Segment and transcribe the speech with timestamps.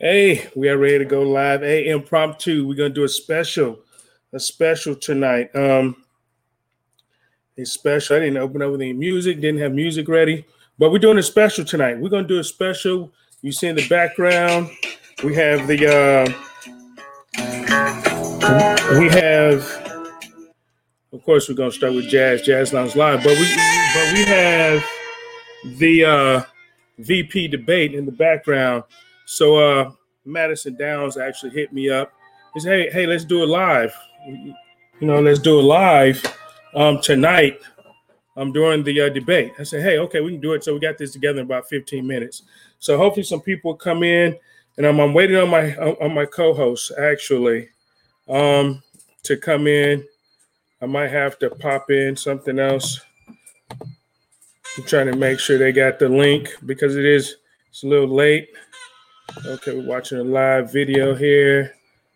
[0.00, 1.62] Hey, we are ready to go live.
[1.62, 2.68] Hey, impromptu.
[2.68, 3.80] We're gonna do a special,
[4.32, 5.50] a special tonight.
[5.56, 5.96] Um,
[7.56, 8.14] a special.
[8.14, 10.46] I didn't open up with any music, didn't have music ready,
[10.78, 11.98] but we're doing a special tonight.
[11.98, 13.10] We're gonna do a special.
[13.42, 14.70] You see in the background,
[15.24, 16.32] we have the uh
[19.00, 19.64] we have
[21.12, 23.56] of course we're gonna start with jazz, jazz lounge live, but we
[23.94, 24.84] but we have
[25.64, 26.42] the uh
[26.98, 28.84] VP debate in the background.
[29.28, 29.90] So uh
[30.24, 32.10] Madison Downs actually hit me up.
[32.54, 33.94] He said, Hey, hey, let's do it live.
[34.26, 36.24] You know, let's do it live
[36.74, 37.60] um tonight
[38.38, 39.52] um during the uh, debate.
[39.58, 40.64] I said, Hey, okay, we can do it.
[40.64, 42.42] So we got this together in about 15 minutes.
[42.78, 44.34] So hopefully some people come in
[44.78, 47.68] and I'm, I'm waiting on my on my co-host actually
[48.30, 48.82] um
[49.24, 50.06] to come in.
[50.80, 52.98] I might have to pop in something else.
[54.78, 57.36] I'm trying to make sure they got the link because it is
[57.68, 58.48] it's a little late.
[59.46, 61.74] Okay, we're watching a live video here.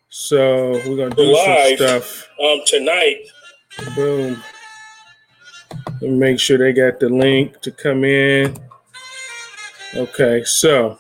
[0.09, 3.27] So we're gonna do live, some stuff um tonight.
[3.95, 4.43] Boom.
[6.01, 8.57] Let me make sure they got the link to come in.
[9.95, 10.99] Okay, so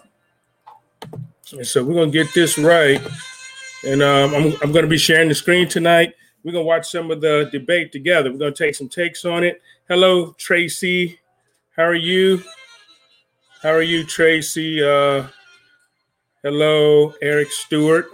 [1.62, 3.00] so we're gonna get this right,
[3.84, 6.14] and um, I'm I'm gonna be sharing the screen tonight.
[6.44, 8.30] We're gonna watch some of the debate together.
[8.30, 9.60] We're gonna take some takes on it.
[9.88, 11.18] Hello, Tracy.
[11.76, 12.42] How are you?
[13.62, 14.82] How are you, Tracy?
[14.82, 15.26] Uh,
[16.42, 18.06] hello, Eric Stewart,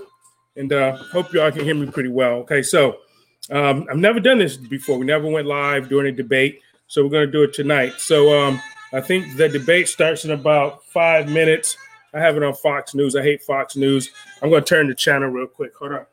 [0.56, 2.34] and uh, hope y'all can hear me pretty well.
[2.40, 2.98] Okay, so
[3.50, 4.98] um, I've never done this before.
[4.98, 7.94] We never went live during a debate, so we're gonna do it tonight.
[7.98, 8.60] So um,
[8.92, 11.76] I think the debate starts in about five minutes.
[12.12, 13.16] I have it on Fox News.
[13.16, 14.10] I hate Fox News.
[14.42, 15.74] I'm gonna turn the channel real quick.
[15.76, 16.06] Hold on.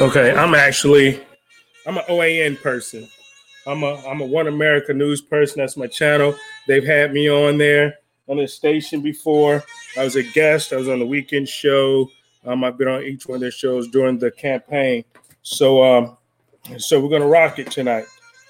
[0.00, 1.20] Okay, I'm actually
[1.86, 3.06] I'm an OAN person.
[3.66, 5.58] I'm a I'm a One America News person.
[5.58, 6.34] That's my channel.
[6.66, 9.62] They've had me on there on the station before.
[9.98, 10.72] I was a guest.
[10.72, 12.08] I was on the weekend show.
[12.46, 15.04] Um, I've been on each one of their shows during the campaign.
[15.42, 16.16] So um,
[16.78, 18.06] so we're gonna rock it tonight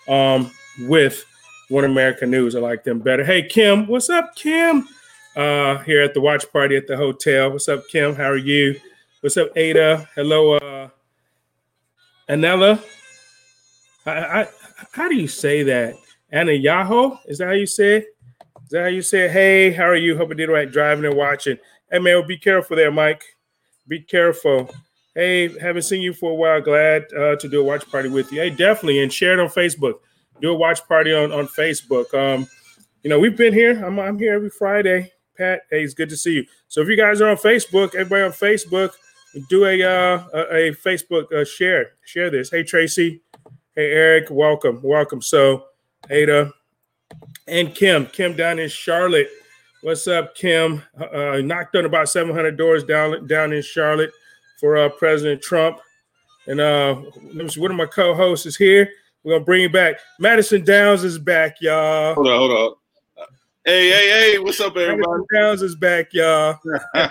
[0.06, 0.52] um,
[0.82, 1.24] with
[1.68, 2.54] One America News.
[2.54, 3.24] I like them better.
[3.24, 4.86] Hey Kim, what's up, Kim?
[5.34, 7.50] Uh, here at the watch party at the hotel.
[7.50, 8.14] What's up, Kim?
[8.14, 8.78] How are you?
[9.20, 10.08] What's up, Ada?
[10.14, 10.90] Hello, uh,
[12.30, 12.80] Anella.
[14.06, 14.48] I, I,
[14.92, 15.96] how do you say that?
[16.30, 17.16] Anna Yahoo?
[17.26, 18.06] Is that how you say it?
[18.64, 19.32] Is that how you say it?
[19.32, 20.16] Hey, how are you?
[20.16, 21.58] Hope I did right driving and watching.
[21.90, 23.24] Hey man, well, be careful there, Mike.
[23.88, 24.72] Be careful.
[25.12, 26.60] Hey, haven't seen you for a while.
[26.60, 28.40] Glad uh, to do a watch party with you.
[28.42, 29.94] Hey, definitely, and share it on Facebook.
[30.40, 32.14] Do a watch party on on Facebook.
[32.14, 32.46] Um,
[33.02, 33.84] you know, we've been here.
[33.84, 35.12] I'm I'm here every Friday.
[35.36, 36.46] Pat, hey, it's good to see you.
[36.68, 38.92] So if you guys are on Facebook, everybody on Facebook,
[39.48, 42.50] do a uh, a, a Facebook uh, share share this.
[42.50, 43.22] Hey Tracy,
[43.76, 45.22] hey Eric, welcome, welcome.
[45.22, 45.64] So
[46.08, 46.52] Ada
[47.46, 49.28] and Kim, Kim down in Charlotte.
[49.82, 50.82] What's up, Kim?
[50.98, 54.10] Uh, knocked on about 700 doors down down in Charlotte
[54.58, 55.78] for uh, President Trump.
[56.46, 58.88] And uh, one of my co-hosts is here.
[59.22, 59.96] We're gonna bring you back.
[60.18, 62.14] Madison Downs is back, y'all.
[62.14, 62.74] Hold on, hold on.
[63.64, 64.38] Hey, hey, hey!
[64.38, 65.06] What's up, everybody?
[65.06, 66.58] Madison Downs is back, y'all.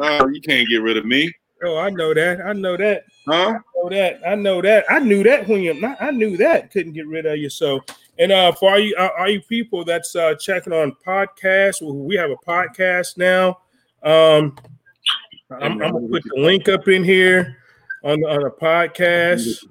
[0.00, 1.32] oh, you can't get rid of me.
[1.64, 2.40] Oh, I know that.
[2.44, 3.04] I know that.
[3.26, 3.58] Huh?
[3.58, 4.20] I know that.
[4.26, 4.84] I know that.
[4.90, 5.96] I knew that when you.
[6.00, 6.70] I knew that.
[6.70, 7.48] Couldn't get rid of you.
[7.48, 7.80] So,
[8.18, 12.16] and uh, for all you, uh, all you people that's uh, checking on podcasts, we
[12.16, 13.58] have a podcast now.
[14.02, 14.56] Um,
[15.50, 17.56] I'm, I'm gonna put the link up in here
[18.04, 19.64] on on the podcast.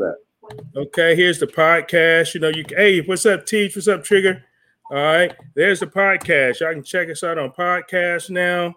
[0.75, 2.33] Okay, here's the podcast.
[2.33, 3.75] You know, you hey, what's up, Teach?
[3.75, 4.43] What's up, Trigger?
[4.89, 6.61] All right, there's the podcast.
[6.61, 8.73] Y'all can check us out on podcast now.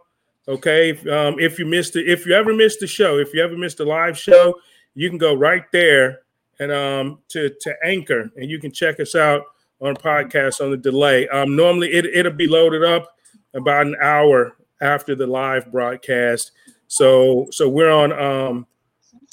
[0.49, 3.55] Okay, um, if you missed it, if you ever missed the show, if you ever
[3.57, 4.55] missed a live show,
[4.95, 6.21] you can go right there
[6.59, 9.43] and um to to Anchor, and you can check us out
[9.81, 11.29] on podcast on the delay.
[11.29, 13.15] Um, normally it it'll be loaded up
[13.55, 16.53] about an hour after the live broadcast.
[16.87, 18.67] So so we're on um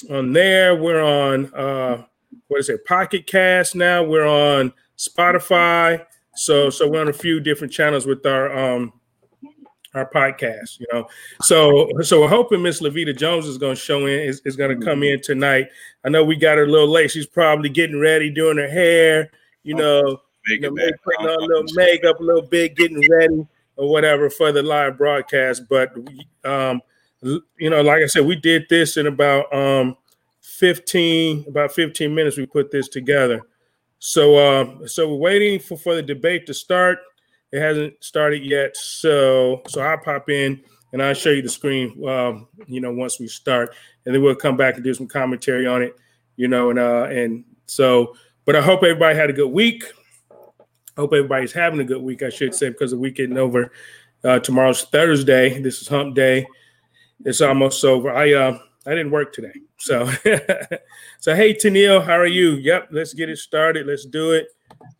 [0.09, 0.75] on there.
[0.75, 2.03] We're on uh
[2.47, 2.85] what is it?
[2.85, 4.03] Pocket Cast now.
[4.03, 6.05] We're on Spotify.
[6.35, 8.93] So so we're on a few different channels with our um
[9.95, 11.07] our podcast, you know.
[11.41, 15.03] So so we're hoping Miss Levita Jones is gonna show in, is, is gonna come
[15.03, 15.67] in tonight.
[16.03, 17.11] I know we got her a little late.
[17.11, 19.31] She's probably getting ready, doing her hair,
[19.63, 20.69] you know, you know
[21.03, 23.47] putting on a little makeup a little bit, getting ready
[23.77, 25.63] or whatever for the live broadcast.
[25.69, 25.93] But
[26.43, 26.81] um,
[27.21, 29.97] you know, like I said, we did this in about um
[30.41, 33.41] 15, about 15 minutes, we put this together.
[33.99, 36.99] So uh, so we're waiting for, for the debate to start.
[37.55, 40.61] It hasn't started yet, so so I'll pop in
[40.91, 42.05] and I'll show you the screen.
[42.05, 43.73] Um, you know, once we start,
[44.05, 45.96] and then we'll come back and do some commentary on it.
[46.35, 48.13] You know, and uh, and so,
[48.43, 49.85] but I hope everybody had a good week.
[50.97, 52.23] Hope everybody's having a good week.
[52.23, 53.72] I should say because the week getting over.
[54.22, 55.61] Uh, tomorrow's Thursday.
[55.61, 56.46] This is Hump Day.
[57.23, 58.11] It's almost over.
[58.11, 60.07] I uh, I didn't work today, so
[61.22, 62.55] so hey Tennille, how are you?
[62.55, 63.87] Yep, let's get it started.
[63.87, 64.47] Let's do it.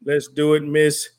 [0.06, 1.10] Let's do it, Miss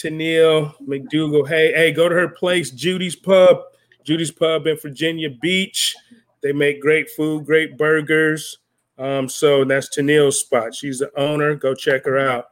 [0.00, 1.46] Tennille McDougal.
[1.46, 3.58] Hey, hey, go to her place, Judy's Pub.
[4.04, 5.94] Judy's Pub in Virginia Beach.
[6.42, 8.58] They make great food, great burgers.
[8.98, 10.74] Um, so that's Tennille's spot.
[10.74, 11.54] She's the owner.
[11.54, 12.46] Go check her out.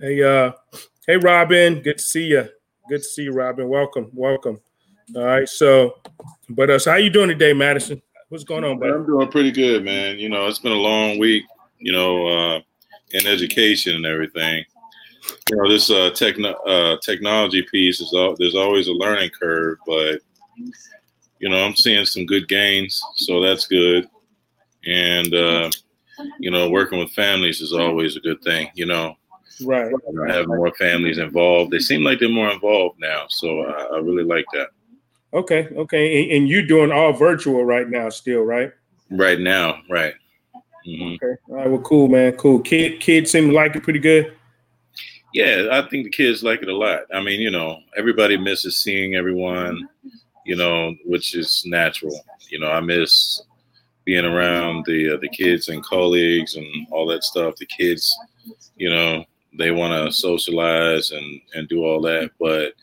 [0.00, 0.52] Hey, uh,
[1.06, 1.80] hey, Robin.
[1.80, 2.48] Good to see you.
[2.88, 3.68] Good to see you, Robin.
[3.68, 4.60] Welcome, welcome.
[5.14, 5.48] All right.
[5.48, 5.98] So,
[6.48, 8.00] but uh, so how you doing today, Madison?
[8.28, 8.92] What's going on, buddy?
[8.92, 10.18] I'm doing pretty good, man.
[10.18, 11.44] You know, it's been a long week.
[11.78, 12.60] You know, uh,
[13.10, 14.64] in education and everything.
[15.50, 19.78] You know, this uh, techno uh, technology piece is all, there's always a learning curve,
[19.86, 20.20] but
[21.38, 24.08] you know, I'm seeing some good gains, so that's good.
[24.86, 25.70] And uh,
[26.38, 28.70] you know, working with families is always a good thing.
[28.74, 29.16] You know,
[29.64, 29.92] right?
[30.28, 31.70] Have more families involved.
[31.70, 34.68] They seem like they're more involved now, so I, I really like that.
[35.32, 38.72] Okay, okay, and, and you're doing all virtual right now, still, right?
[39.10, 40.14] Right now, right.
[40.86, 41.14] Mm-hmm.
[41.14, 41.68] Okay, all right.
[41.68, 42.32] Well, cool, man.
[42.32, 42.60] Cool.
[42.60, 44.36] Kid, kids seem to like it pretty good.
[45.34, 47.00] Yeah, I think the kids like it a lot.
[47.12, 49.88] I mean, you know, everybody misses seeing everyone,
[50.46, 52.16] you know, which is natural.
[52.50, 53.42] You know, I miss
[54.04, 57.56] being around the uh, the kids and colleagues and all that stuff.
[57.56, 58.16] The kids,
[58.76, 59.24] you know,
[59.58, 62.74] they want to socialize and and do all that, but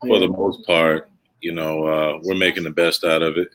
[0.00, 1.10] for the most part,
[1.40, 3.48] you know, uh, we're making the best out of it,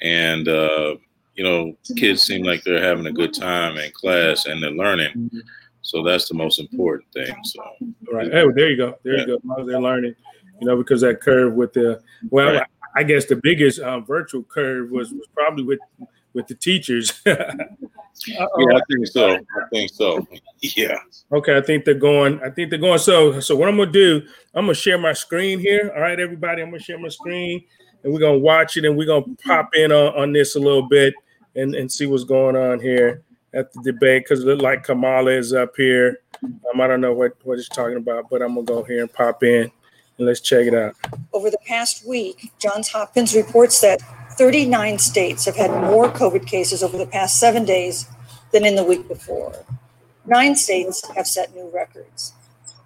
[0.00, 0.96] and uh,
[1.34, 5.30] you know, kids seem like they're having a good time in class and they're learning.
[5.84, 7.36] So that's the most important thing.
[7.44, 7.62] So
[8.10, 8.28] right.
[8.32, 8.98] Oh, there you go.
[9.04, 9.26] There yeah.
[9.26, 9.64] you go.
[9.64, 10.14] They're learning,
[10.60, 12.66] you know, because that curve with the well, right.
[12.96, 15.80] I guess the biggest um, virtual curve was, was probably with
[16.32, 17.20] with the teachers.
[17.26, 19.34] yeah, I think so.
[19.34, 20.26] I think so.
[20.62, 20.96] Yeah.
[21.30, 22.40] Okay, I think they're going.
[22.42, 22.98] I think they're going.
[22.98, 24.22] So, so what I'm gonna do?
[24.54, 25.92] I'm gonna share my screen here.
[25.94, 26.62] All right, everybody.
[26.62, 27.62] I'm gonna share my screen,
[28.02, 30.88] and we're gonna watch it, and we're gonna pop in on, on this a little
[30.88, 31.12] bit,
[31.56, 33.22] and and see what's going on here
[33.54, 36.20] at the debate because it looked like Kamala is up here.
[36.42, 39.12] Um, I don't know what what he's talking about, but I'm gonna go here and
[39.12, 39.70] pop in
[40.18, 40.94] and let's check it out.
[41.32, 44.00] Over the past week, Johns Hopkins reports that
[44.32, 48.06] 39 states have had more COVID cases over the past seven days
[48.52, 49.54] than in the week before.
[50.26, 52.32] Nine states have set new records.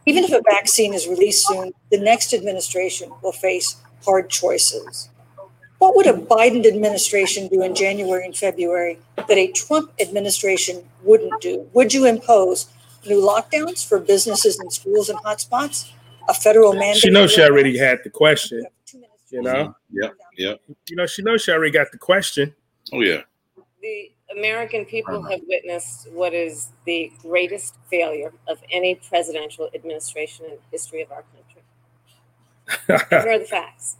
[0.06, 5.10] Even if a vaccine is released soon, the next administration will face hard choices.
[5.78, 11.40] What would a Biden administration do in January and February that a Trump administration wouldn't
[11.40, 11.68] do?
[11.72, 12.66] Would you impose
[13.06, 15.92] new lockdowns for businesses and schools and hotspots?
[16.28, 16.96] A federal mandate?
[16.96, 18.66] She knows she already had the question.
[19.30, 19.54] You know?
[19.54, 19.96] Mm-hmm.
[20.02, 20.54] Yeah, yeah.
[20.88, 22.54] You know, she knows she already got the question.
[22.92, 23.22] Oh, yeah.
[23.80, 25.30] The American people uh-huh.
[25.30, 31.12] have witnessed what is the greatest failure of any presidential administration in the history of
[31.12, 31.62] our country.
[33.10, 33.96] Here are the facts.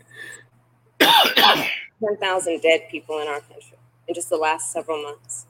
[2.01, 5.47] 10,000 dead people in our country in just the last several months.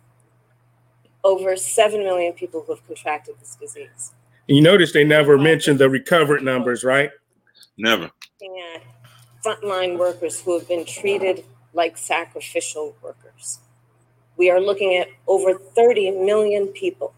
[1.25, 4.13] Over 7 million people who have contracted this disease.
[4.49, 7.11] And you notice they never mentioned the recovered numbers, right?
[7.77, 8.11] Never.
[8.41, 8.83] And
[9.45, 13.59] frontline workers who have been treated like sacrificial workers.
[14.37, 17.13] We are looking at over 30 million people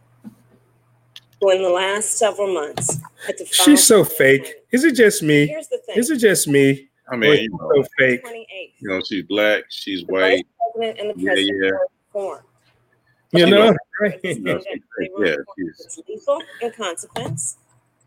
[1.40, 3.46] who, in the last several months, had to.
[3.46, 4.52] She's so fake.
[4.72, 5.46] Is it just me?
[5.46, 5.96] Here's the thing.
[5.96, 6.89] Is it just me?
[7.11, 8.23] I mean, you know, so fake.
[8.79, 10.47] You know, she's black, she's the white.
[10.75, 11.79] President and the president yeah, yeah.
[12.12, 12.45] Formed.
[13.33, 17.59] You know, yeah, it's lethal in consequence,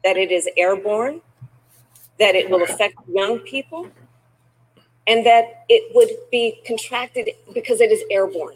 [0.03, 1.21] that it is airborne,
[2.19, 3.87] that it will affect young people,
[5.07, 8.55] and that it would be contracted because it is airborne.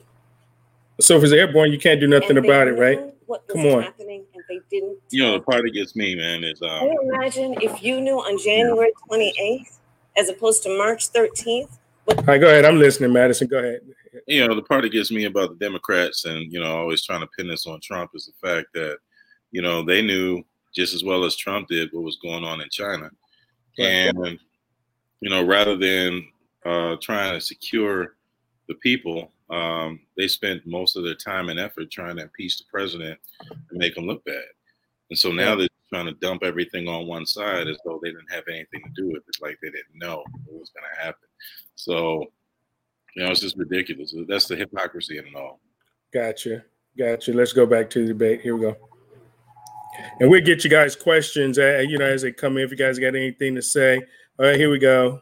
[0.99, 2.99] So if it's airborne, you can't do nothing about it, right?
[3.47, 3.83] Come on.
[3.83, 4.97] Happening and they didn't.
[5.09, 6.79] You know, the part that gets me, man, is um.
[6.79, 9.76] Can you imagine if you knew on January twenty eighth,
[10.17, 11.77] as opposed to March thirteenth?
[12.07, 12.65] All right, go ahead.
[12.65, 13.47] I'm listening, Madison.
[13.47, 13.81] Go ahead.
[14.27, 17.21] You know, the part that gets me about the Democrats and you know always trying
[17.21, 18.97] to pin this on Trump is the fact that
[19.51, 20.43] you know they knew
[20.75, 23.09] just as well as Trump did what was going on in China,
[23.79, 23.87] right.
[23.87, 24.39] and
[25.21, 26.27] you know rather than
[26.65, 28.15] uh, trying to secure
[28.67, 32.65] the people um, they spent most of their time and effort trying to impeach the
[32.69, 33.19] president
[33.69, 34.43] and make him look bad.
[35.09, 38.31] And so now they're trying to dump everything on one side as though they didn't
[38.31, 41.27] have anything to do with it, like they didn't know what was going to happen.
[41.75, 42.25] So,
[43.15, 44.13] you know, it's just ridiculous.
[44.27, 45.59] That's the hypocrisy in it all.
[46.13, 46.63] Gotcha.
[46.97, 47.33] Gotcha.
[47.33, 48.41] Let's go back to the debate.
[48.41, 48.77] Here we go.
[50.19, 52.63] And we'll get you guys questions, uh, you know, as they come in.
[52.63, 54.01] If you guys got anything to say.
[54.39, 55.21] All right, here we go.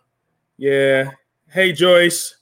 [0.57, 1.11] Yeah.
[1.49, 2.35] Hey, Joyce,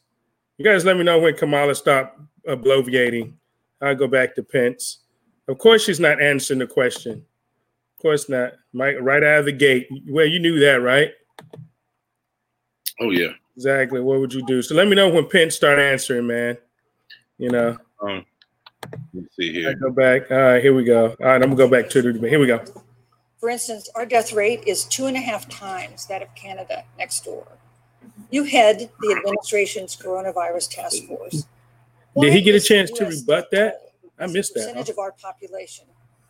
[0.58, 3.34] you guys let me know when Kamala stopped bloviating.
[3.82, 5.00] I'll go back to Pence.
[5.48, 7.26] Of course, she's not answering the question.
[8.04, 8.52] Of course not.
[8.74, 9.88] Mike, right out of the gate.
[10.10, 11.12] Well, you knew that, right?
[13.00, 13.30] Oh yeah.
[13.56, 14.02] Exactly.
[14.02, 14.62] What would you do?
[14.62, 16.58] So let me know when Pence start answering, man.
[17.38, 17.78] You know.
[18.02, 18.26] Um,
[19.14, 19.70] let's see here.
[19.70, 20.30] I go back.
[20.32, 21.12] All right, here we go.
[21.12, 22.28] All right, I'm gonna go back to the.
[22.28, 22.62] Here we go.
[23.40, 27.24] For instance, our death rate is two and a half times that of Canada next
[27.24, 27.48] door.
[28.32, 31.46] You head the administration's coronavirus task force.
[32.12, 33.94] Why Did he get a chance to rebut that?
[34.20, 34.68] I missed that.
[34.68, 35.86] Percentage of our population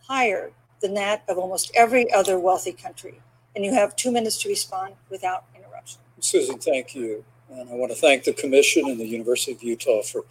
[0.07, 0.51] higher
[0.83, 3.19] than that of almost every other wealthy country,
[3.55, 5.99] and you have two minutes to respond without interruption.
[6.19, 10.03] Susan, thank you, and I want to thank the Commission and the University of Utah
[10.03, 10.25] for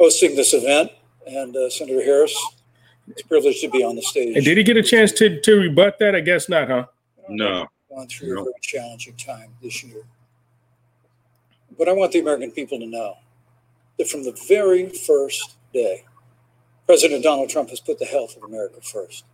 [0.00, 0.90] hosting this event.
[1.26, 2.36] And uh, Senator Harris,
[3.08, 4.36] it's a privilege to be on the stage.
[4.36, 6.14] And did he get a chance to to rebut that?
[6.14, 6.86] I guess not, huh?
[7.28, 7.66] No.
[7.88, 8.40] Gone through no.
[8.40, 10.02] a very challenging time this year.
[11.78, 13.16] But I want the American people to know
[13.98, 16.04] that from the very first day,
[16.86, 19.24] President Donald Trump has put the health of America first.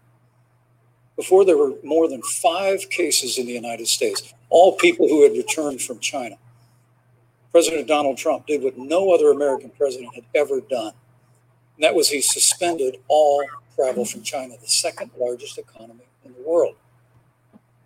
[1.20, 5.32] Before there were more than five cases in the United States, all people who had
[5.32, 6.36] returned from China.
[7.52, 10.94] President Donald Trump did what no other American president had ever done.
[11.76, 13.44] And that was he suspended all
[13.76, 16.76] travel from China, the second largest economy in the world.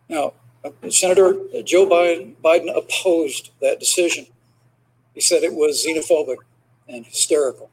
[0.09, 4.29] Now, uh, Senator uh, Joe Biden, Biden opposed that decision.
[5.13, 6.37] He said it was xenophobic
[6.89, 7.69] and hysterical.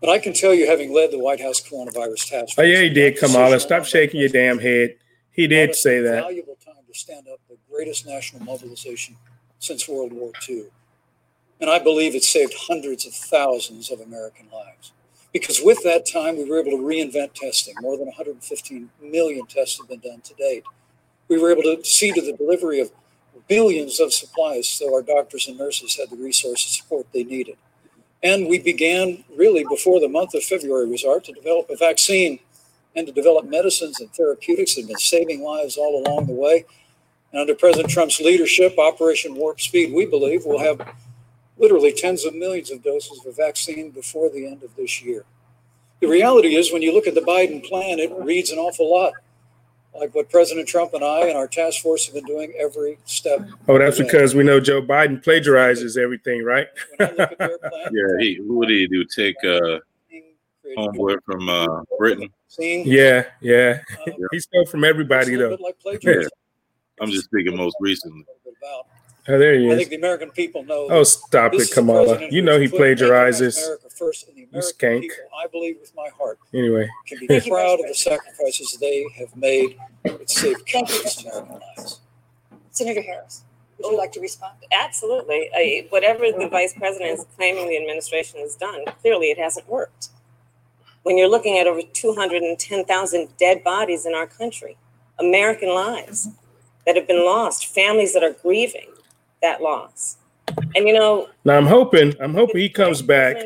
[0.00, 2.58] But I can tell you, having led the White House coronavirus task force.
[2.58, 3.58] Oh, yeah, he did, Kamala.
[3.58, 4.94] Stop shaking your damn head.
[5.32, 6.22] He did say that.
[6.22, 9.16] Valuable time to stand up the greatest national mobilization
[9.58, 10.66] since World War II.
[11.60, 14.92] And I believe it saved hundreds of thousands of American lives.
[15.32, 17.74] Because with that time, we were able to reinvent testing.
[17.80, 20.64] More than 115 million tests have been done to date.
[21.28, 22.92] We were able to see to the delivery of
[23.48, 27.56] billions of supplies so our doctors and nurses had the resources support they needed.
[28.22, 32.40] And we began really before the month of February was art to develop a vaccine
[32.96, 36.64] and to develop medicines and therapeutics that have been saving lives all along the way.
[37.30, 40.80] And under President Trump's leadership, Operation Warp Speed, we believe will have
[41.58, 45.24] literally tens of millions of doses of a vaccine before the end of this year.
[46.00, 49.14] The reality is, when you look at the Biden plan, it reads an awful lot
[49.98, 53.46] like what President Trump and I and our task force have been doing every step.
[53.66, 56.68] Oh, that's because we know Joe Biden plagiarizes everything, right?
[56.96, 59.04] plan, yeah, he, who did he do?
[59.04, 59.78] Take uh,
[60.76, 62.30] homeboy from uh, Britain.
[62.58, 63.80] Yeah, yeah.
[64.06, 65.56] Uh, he stole from everybody though.
[65.60, 66.22] Like yeah.
[67.00, 68.24] I'm just speaking most recently.
[69.30, 69.74] Oh, there he is.
[69.74, 70.88] I think the American people know.
[70.90, 72.28] Oh, stop it, Kamala.
[72.30, 73.58] You know he plagiarizes.
[73.90, 75.00] first and the American skank.
[75.02, 76.38] People, I believe with my heart.
[76.54, 76.88] Anyway.
[77.06, 79.76] Can be proud of the sacrifices they have made.
[80.04, 82.00] It saved countless American lives.
[82.70, 83.44] Senator Harris,
[83.78, 84.54] would you like to respond?
[84.72, 85.50] Absolutely.
[85.54, 90.08] I, whatever the vice president is claiming the administration has done, clearly it hasn't worked.
[91.02, 94.78] When you're looking at over 210,000 dead bodies in our country,
[95.18, 96.28] American lives
[96.86, 98.88] that have been lost, families that are grieving,
[99.42, 100.18] that loss.
[100.74, 103.36] And you know, now I'm hoping, I'm hoping he comes back.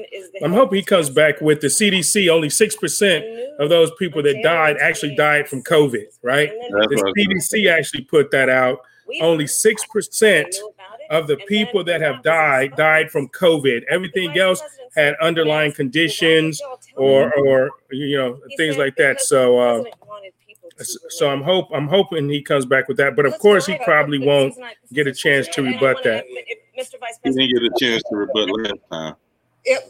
[0.42, 2.28] I'm hoping he comes back with the CDC.
[2.28, 3.25] Only six percent
[3.58, 6.50] of those people that died actually died from COVID, right?
[6.70, 8.80] The CDC actually put that out.
[9.20, 10.54] Only six percent
[11.11, 13.82] of the people that have died died from COVID.
[13.90, 14.62] Everything else
[14.94, 16.62] had underlying conditions
[16.96, 19.20] or, or you know, things like that.
[19.20, 19.58] So.
[19.58, 19.84] Uh,
[21.08, 23.16] so I'm hope I'm hoping he comes back with that.
[23.16, 24.54] But of course, he probably won't
[24.92, 26.24] get a chance to rebut that.
[26.78, 26.98] Mr.
[26.98, 29.14] Vice President, he didn't get a chance to rebut last time.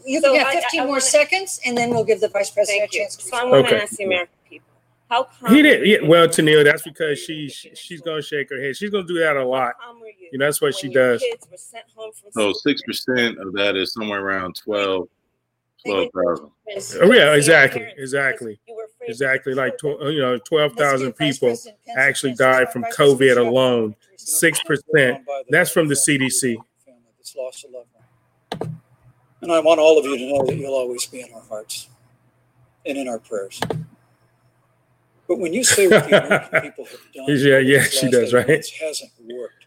[0.05, 3.21] You can have 15 more seconds, and then we'll give the vice president a chance.
[3.21, 4.67] So I want to ask the American people,
[5.09, 5.87] how He did.
[5.87, 8.77] Yeah, well, Tennille, that's because she, she's going to shake her head.
[8.77, 9.73] She's going to do that a lot.
[10.31, 11.23] You know, that's what she does.
[12.31, 15.07] So six percent of that is somewhere around 12,
[15.85, 16.51] 12,000.
[17.01, 18.59] Oh, yeah, exactly, exactly.
[19.07, 21.55] Exactly, like you know, twelve thousand people
[21.95, 23.95] actually died from COVID alone.
[24.17, 25.25] Six percent.
[25.49, 26.57] That's from the CDC.
[29.41, 31.89] And I want all of you to know that you'll always be in our hearts
[32.85, 33.59] and in our prayers.
[35.27, 38.47] But when you say what the American people have done, yeah, yeah, she does, right?
[38.49, 39.65] It hasn't worked.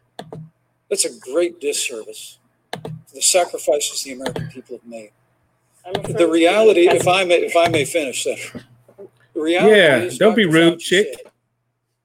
[0.88, 2.38] That's a great disservice
[2.73, 5.11] to the sacrifices the American people have made.
[6.16, 8.64] The reality, if I may, if I may finish, Senator,
[9.37, 10.37] the reality yeah, is don't Dr.
[10.37, 11.26] be rude, Fauci chick.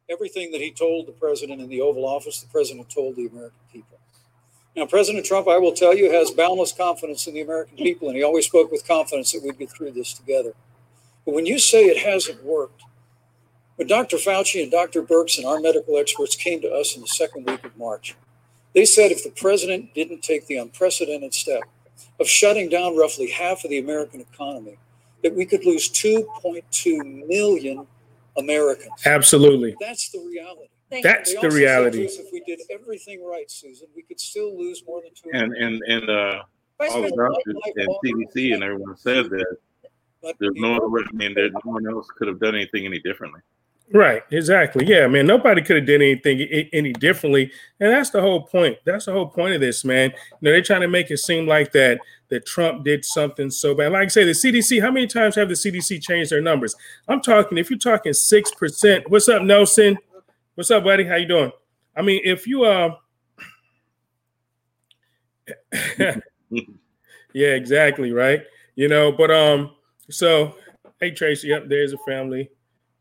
[0.09, 3.59] Everything that he told the president in the Oval Office, the president told the American
[3.71, 3.97] people.
[4.75, 8.17] Now, President Trump, I will tell you, has boundless confidence in the American people, and
[8.17, 10.53] he always spoke with confidence that we'd get through this together.
[11.25, 12.83] But when you say it hasn't worked,
[13.77, 14.17] when Dr.
[14.17, 15.01] Fauci and Dr.
[15.01, 18.15] Birx and our medical experts came to us in the second week of March,
[18.73, 21.63] They said if the president didn't take the unprecedented step
[22.19, 24.77] of shutting down roughly half of the American economy,
[25.23, 27.85] that we could lose 2.2 million
[28.37, 28.91] Americans.
[29.05, 29.75] Absolutely.
[29.79, 30.69] That's the reality.
[30.89, 31.03] Thank.
[31.03, 32.03] That's the reality.
[32.03, 35.29] If we did everything right, Susan, we could still lose more than two.
[35.33, 36.43] And and and uh,
[36.79, 39.57] all the doctors and CDC and everyone said that
[40.21, 41.01] But there's no other way.
[41.07, 43.39] I mean, that no one else could have done anything any differently.
[43.93, 44.85] Right, exactly.
[44.85, 45.27] Yeah, man.
[45.27, 46.39] Nobody could have done anything
[46.71, 48.77] any differently, and that's the whole point.
[48.85, 50.11] That's the whole point of this, man.
[50.11, 51.99] You know, they're trying to make it seem like that
[52.31, 53.91] that Trump did something so bad.
[53.91, 54.81] Like I say, the CDC.
[54.81, 56.75] How many times have the CDC changed their numbers?
[57.07, 57.57] I'm talking.
[57.59, 59.97] If you're talking six percent, what's up, Nelson?
[60.55, 61.03] What's up, buddy?
[61.03, 61.51] How you doing?
[61.95, 62.95] I mean, if you uh,
[65.91, 66.15] yeah,
[67.33, 68.41] exactly, right.
[68.75, 69.71] You know, but um,
[70.09, 70.55] so
[70.99, 72.49] hey, Tracy, yep, there's a family.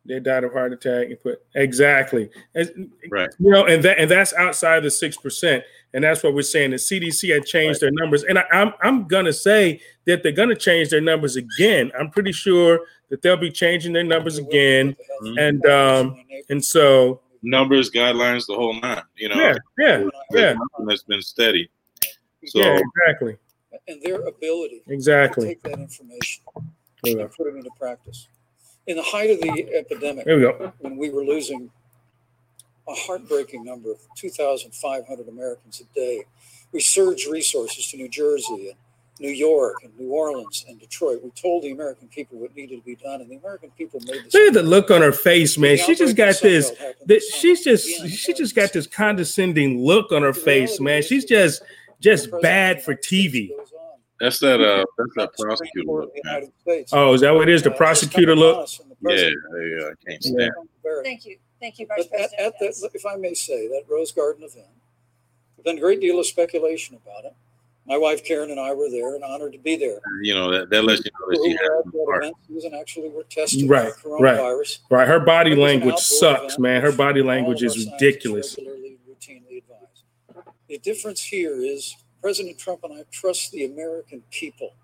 [0.07, 2.73] They died of heart attack and put exactly As-
[3.11, 3.29] Right.
[3.39, 6.71] you know and that and that's outside the six percent and that's what we're saying.
[6.71, 8.23] The cdc had changed their numbers.
[8.25, 11.91] And I, i'm i'm gonna say that they're gonna change their numbers again.
[11.99, 14.97] I'm pretty sure that they'll be changing their numbers again.
[15.39, 19.03] and um and so Numbers, guidelines, the whole nine.
[19.17, 20.55] You know, yeah yeah yeah.
[20.87, 21.71] that's been steady.
[22.47, 23.37] So yeah exactly.
[23.89, 25.49] And their ability to exactly.
[25.49, 26.43] take that information
[27.05, 28.29] and put it into practice.
[28.87, 30.73] In the height of the epidemic, There we go.
[30.81, 31.71] when we were losing
[32.89, 36.25] a heartbreaking number of 2,500 Americans a day,
[36.73, 38.77] we surged resources to New Jersey and
[39.21, 41.23] New York and New Orleans and Detroit.
[41.23, 44.25] We told the American people what needed to be done, and the American people made
[44.25, 44.35] this.
[44.35, 46.73] look at the look on her face man she just got this
[47.07, 51.63] that she's just she just got this condescending look on her face man she's just
[52.01, 53.51] just bad for tv
[54.21, 54.61] that's that.
[54.61, 55.91] Uh, that's that prosecutor.
[55.91, 56.51] Look, man.
[56.93, 58.69] oh is that what it is the prosecutor look
[59.03, 59.27] Yeah, yeah.
[59.27, 60.53] I, uh, can't stand.
[61.03, 61.39] Thank you.
[61.61, 62.47] Thank you, Vice But at, President.
[62.47, 64.67] at the, if I may say, that Rose Garden event,
[65.57, 67.35] there's been a great deal of speculation about it.
[67.87, 69.97] My wife Karen and I were there and honored to be there.
[69.97, 72.05] Uh, you know that that lets you know that she were has at some that
[72.07, 72.23] heart.
[72.25, 74.39] event, Susan, actually were tested Right, for right.
[74.39, 74.79] coronavirus.
[74.91, 78.57] right her body It was an language sucks event, man her body language is ridiculous
[78.57, 80.05] Regularly, routinely advised.
[80.69, 84.75] The difference here is President Trump and I trust the American people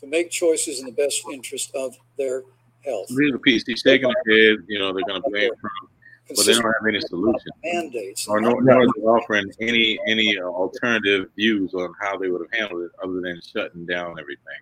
[0.00, 2.42] to make choices in the best interest of their
[2.84, 3.06] health.
[3.08, 3.64] Here's a piece.
[3.64, 4.64] He's shaking his head.
[4.68, 5.90] You know they're going to blame Trump,
[6.36, 7.50] but they don't have any solution.
[7.64, 8.26] mandates.
[8.28, 12.40] or nor, nor are they offering any any uh, alternative views on how they would
[12.40, 14.60] have handled it other than shutting down everything.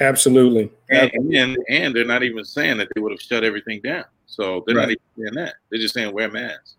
[0.00, 4.04] absolutely And and, and they're not even saying that they would have shut everything down.
[4.26, 5.54] So they're not even saying that.
[5.70, 6.74] They're just saying wear masks.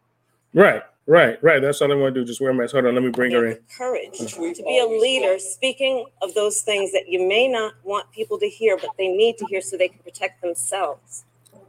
[0.54, 2.72] right right right that's all i want to do just wear masks.
[2.72, 6.06] hold on let me bring her in Courage Which we've to be a leader, speaking
[6.22, 9.46] of those things that you may not want people to hear, but they need to
[9.48, 11.26] hear so they can protect themselves.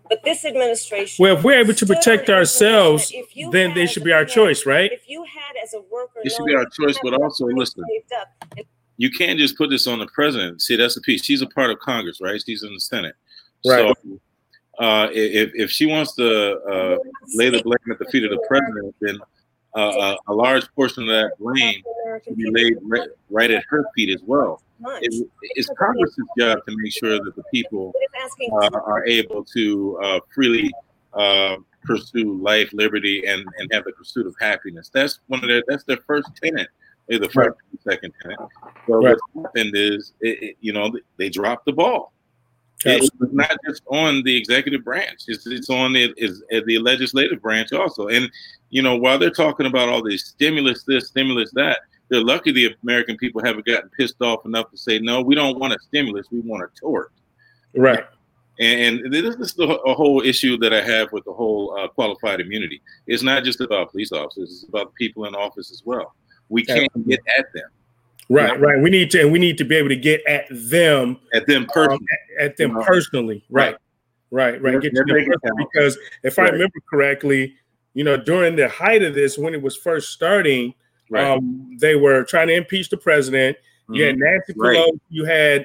[0.08, 1.22] But this administration.
[1.22, 4.12] well if we're able to protect ourselves information that if you then they should be
[4.12, 6.20] our choice right If you had as a worker.
[6.22, 7.84] It should be our choice, but also listen.
[7.88, 10.62] saved up, and You can't just put this on the president.
[10.62, 11.24] See, that's the piece.
[11.24, 12.40] She's a part of Congress, right?
[12.44, 13.16] She's in the Senate.
[13.66, 13.96] Right.
[14.04, 14.20] So
[14.78, 16.96] uh, if if she wants to uh,
[17.34, 19.18] lay the blame at the feet of the president, then
[19.76, 21.82] uh, a, a large portion of that blame
[22.24, 24.62] should be laid right, right at her feet as well.
[25.00, 29.04] It, it's Congress's job to make sure that the people But it's asking uh, are
[29.06, 30.72] able to uh, freely
[31.14, 34.90] uh, pursue life, liberty, and, and have the pursuit of happiness.
[34.92, 35.62] That's one of their.
[35.68, 36.68] That's their first tenet.
[37.08, 38.38] They're the first and second tenet.
[38.86, 39.16] So Right.
[39.32, 42.12] what happened is, it, it- you know, they dropped the ball.
[42.86, 47.72] It's not just on the executive branch; it's, it's on the is the legislative branch
[47.72, 48.08] also.
[48.08, 48.30] And
[48.74, 52.74] you know, while they're talking about all this stimulus, this stimulus, that, they're lucky the
[52.82, 56.26] American people haven't gotten pissed off enough to say, no, we don't want a stimulus,
[56.32, 57.12] we want a tort.
[57.76, 58.04] right
[58.58, 62.40] And, this is the, a whole issue that I have with the whole uh, qualified
[62.40, 62.82] immunity.
[63.06, 66.12] It's not just about police officers; it's about people in office as well.
[66.48, 67.70] We can't get at them,
[68.28, 71.16] right right we need to and we need to be able to get at them
[71.32, 72.06] at them personally.
[72.40, 72.86] at them Right.
[72.86, 73.76] personally right
[74.30, 75.56] right right They're- get to them making personally.
[75.64, 75.70] count.
[75.72, 77.54] because if i remember correctly
[77.94, 80.74] you know during the height of this when it was first starting
[81.10, 81.24] right.
[81.24, 83.56] um, they were trying to impeach the president
[83.90, 84.20] You had Mhm.
[84.20, 84.76] Nancy Right.
[84.78, 85.00] Pelosi.
[85.10, 85.60] You had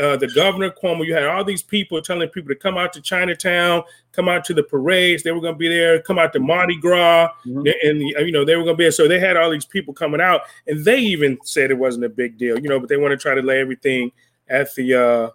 [0.00, 1.04] uh, the governor Cuomo.
[1.04, 4.54] You had all these people telling people to come out to Chinatown, come out to
[4.54, 5.22] the parades.
[5.22, 6.00] They were going to be there.
[6.00, 7.70] Come out to Mardi Gras, Mhm.
[7.84, 8.92] and uh, you know they were going to be there.
[8.92, 12.08] So they had all these people coming out, and they even said it wasn't a
[12.08, 12.80] big deal, you know.
[12.80, 14.10] But they want to try to lay everything
[14.48, 15.30] at the uh,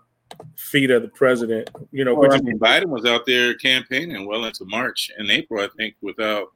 [0.56, 2.14] feet of the president, you know.
[2.16, 5.70] Well, which I mean, Biden was out there campaigning well into March and April, I
[5.78, 6.48] think, without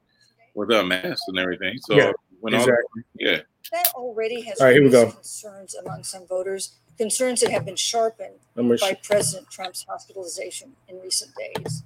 [0.54, 1.78] without masks and everything.
[1.78, 2.74] So Yeah, when exactly.
[2.94, 3.38] all yeah,
[3.72, 5.10] That already has All right, here we go.
[5.12, 10.72] concerns among some voters, concerns that have been sharpened I'm by sh- President Trump's hospitalization
[10.88, 11.82] in recent days.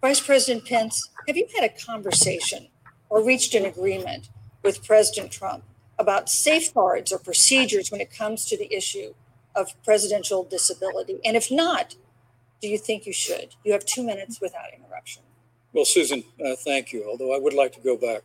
[0.00, 2.68] Vice President Pence, have you had a conversation
[3.08, 4.28] or reached an agreement
[4.62, 5.64] with President Trump
[5.98, 9.14] about safeguards or procedures when it comes to the issue
[9.56, 11.18] of presidential disability?
[11.24, 11.96] And if not,
[12.62, 13.54] do you think you should?
[13.64, 15.22] You have two minutes without interruption.
[15.72, 17.06] Well, Susan, uh, thank you.
[17.08, 18.22] Although I would like to go back.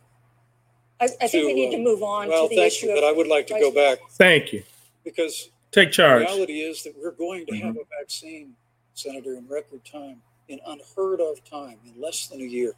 [1.00, 2.92] I, I think we need to uh, move on Well, to the thank issue you,
[2.92, 4.62] of but I would like to go back Thank you.
[5.04, 6.20] because Take charge.
[6.26, 8.54] the reality is that we're going to have a vaccine,
[8.94, 12.74] Senator, in record time, in unheard of time, in less than a year.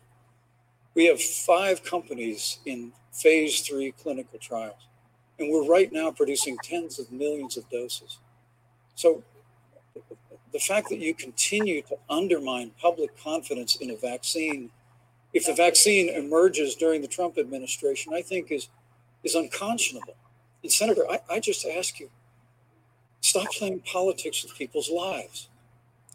[0.94, 4.88] We have five companies in phase three clinical trials,
[5.38, 8.18] and we're right now producing tens of millions of doses.
[8.94, 9.22] So
[10.52, 14.70] the fact that you continue to undermine public confidence in a vaccine,
[15.33, 18.68] if the vaccine emerges during the Trump administration, I think is
[19.24, 20.14] is unconscionable.
[20.62, 22.11] And Senator, I, I just ask you,
[23.20, 25.48] stop playing politics with people's lives.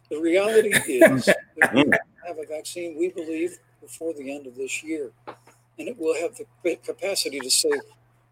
[0.10, 1.86] The reality is that we
[2.26, 5.12] have a vaccine, we believe, before the end of this year.
[5.78, 7.82] And it will have the capacity to save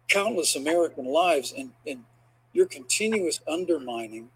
[0.08, 1.52] countless American lives.
[1.56, 2.04] And, and
[2.52, 4.30] your continuous undermining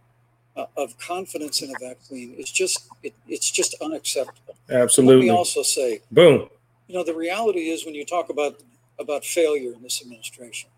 [0.57, 4.55] uh, of confidence in a vaccine is just, it, it's just unacceptable.
[4.71, 5.27] Absolutely.
[5.27, 6.49] Let me also say, Boom.
[6.87, 8.61] you know, the reality is when you talk about
[8.99, 10.69] about failure in this administration,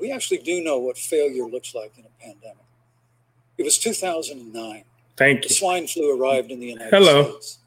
[0.00, 2.64] we actually do know what failure looks like in a pandemic.
[3.58, 4.84] It was 2009.
[5.16, 5.48] Thank you.
[5.48, 7.06] The swine flu arrived in the United States.
[7.06, 7.30] Hello.
[7.32, 7.58] States.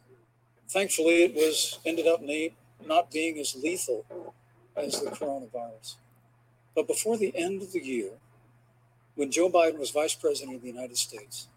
[0.69, 2.21] Thankfully, it was ended up
[2.87, 4.05] not being as lethal
[4.75, 5.95] as the coronavirus.
[6.75, 8.09] But before the end of the year,
[9.15, 11.47] when Joe Biden was vice president of the United States,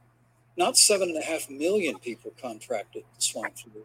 [0.57, 3.85] not seven and a half million people contracted the swine flu.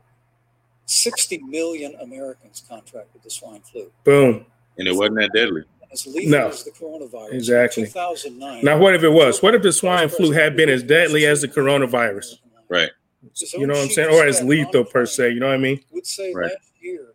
[0.85, 3.91] 60 million Americans contracted the swine flu.
[4.03, 4.45] Boom.
[4.77, 5.63] And it wasn't that deadly.
[5.91, 6.47] As lethal No.
[6.47, 7.33] as the coronavirus.
[7.33, 7.83] Exactly.
[7.83, 8.63] In 2009.
[8.63, 9.41] Now, what if it was?
[9.41, 12.39] What if the swine flu had been as deadly as the coronavirus?
[12.69, 12.89] Right.
[13.53, 14.13] You know what I'm saying?
[14.13, 15.31] Or as lethal per se.
[15.31, 15.81] You know what I mean?
[15.91, 16.51] would say Right.
[16.51, 17.13] last year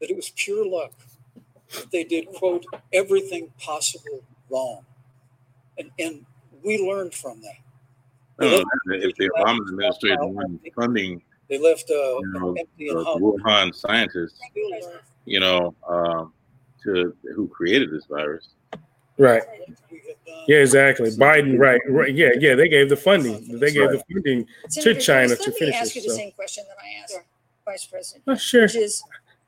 [0.00, 0.92] that it was pure luck.
[1.74, 4.84] that They did, quote, everything possible wrong.
[5.78, 6.24] And, and
[6.62, 7.56] we learned from that.
[8.38, 8.66] I don't
[9.02, 12.94] if the Obama administration wasn't funding, They left uh, you know, empty the.
[13.18, 14.38] Wuhan scientists,
[15.24, 16.32] you know, um,
[16.84, 18.48] to who created this virus.
[19.18, 19.42] Right.
[19.90, 21.10] We have done- Yeah, exactly.
[21.12, 21.80] Biden, right.
[21.88, 22.14] right.
[22.14, 22.54] Yeah, yeah.
[22.54, 23.58] They gave the funding.
[23.58, 24.46] They gave the funding.
[24.70, 26.16] to China Jones, to let finish me ask you the so.
[26.16, 27.18] same question that I asked
[27.64, 28.62] Vice President, Oh, sure.
[28.64, 29.02] which is,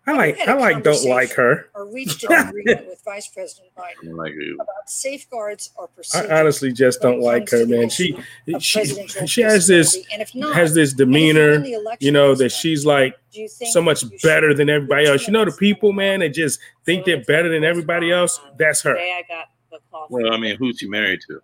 [0.09, 0.39] I like.
[0.41, 0.83] I like.
[0.83, 1.69] Don't like her.
[1.75, 6.73] or reached an agreement with Vice President I Biden like, about safeguards or I honestly
[6.73, 7.91] just don't like her, man.
[7.91, 8.17] She
[8.59, 8.85] she
[9.27, 9.97] she has this?
[10.13, 11.65] And if not, has this and if you demeanor,
[12.01, 15.27] you know, that she's like do you think so much better than everybody else.
[15.27, 18.41] You know, the people, man, that just think they're better than everybody else.
[18.57, 18.97] That's her.
[18.97, 20.07] I got the call.
[20.09, 21.41] well, I mean, who's she married to?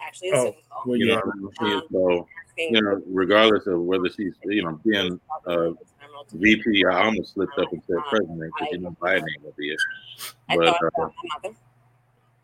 [0.00, 0.54] Actually, Oh,
[0.86, 1.14] Well, You yeah.
[1.16, 5.70] know, I so you know, regardless of whether she's you know being uh,
[6.32, 9.70] VP, I almost slipped up and said president because you know Biden ain't gonna be
[9.70, 9.78] it.
[10.48, 11.10] But uh, about my
[11.42, 11.56] mother,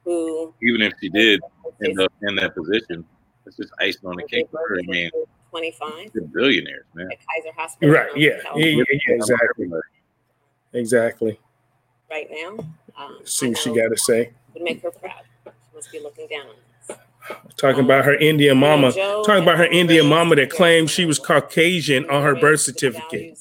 [0.04, 1.40] who even if she did
[1.84, 3.04] end up in that position,
[3.46, 4.78] it's just icing on the cake for her.
[4.78, 5.10] I mean,
[5.50, 7.08] 25 they're billionaires, man.
[7.12, 7.94] at Kaiser Hospital.
[7.94, 8.16] Right.
[8.16, 8.38] Yeah.
[8.54, 8.64] Yeah.
[8.64, 9.70] Yeah, yeah, exactly.
[10.72, 11.40] Exactly.
[12.10, 12.64] Right now.
[12.96, 14.32] Um, See what she got to say.
[14.54, 15.22] Would make her proud.
[15.44, 16.98] She must be looking down on us.
[17.56, 18.92] Talking about her Indian mama.
[18.92, 23.38] Talking about her Indian mama that claimed she was Caucasian on her birth certificate.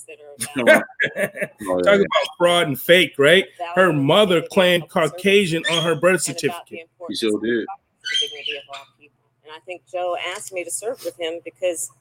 [0.57, 1.83] Oh, yeah.
[1.83, 3.45] Talking about fraud and fake, right?
[3.75, 6.89] Her mother claimed Caucasian on her birth certificate.
[7.09, 7.65] She sure did.
[7.65, 9.17] the dignity of all people.
[9.43, 11.91] And I think Joe asked me to serve with him because,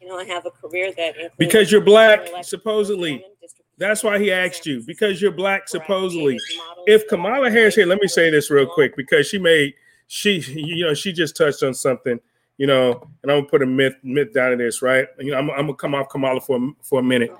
[0.00, 3.24] you know, I have a career that Because you're black, supposedly.
[3.78, 4.82] That's why he asked you.
[4.86, 6.34] Because you're black, supposedly.
[6.34, 9.38] where I created If Kamala Harris here, let me say this real quick because she
[9.38, 9.74] made
[10.08, 12.20] she you know she just touched on something
[12.58, 15.38] you know and I'm gonna put a myth myth down to this right you know
[15.38, 17.30] I'm, I'm gonna come off Kamala for a- for a minute.
[17.32, 17.38] Oh.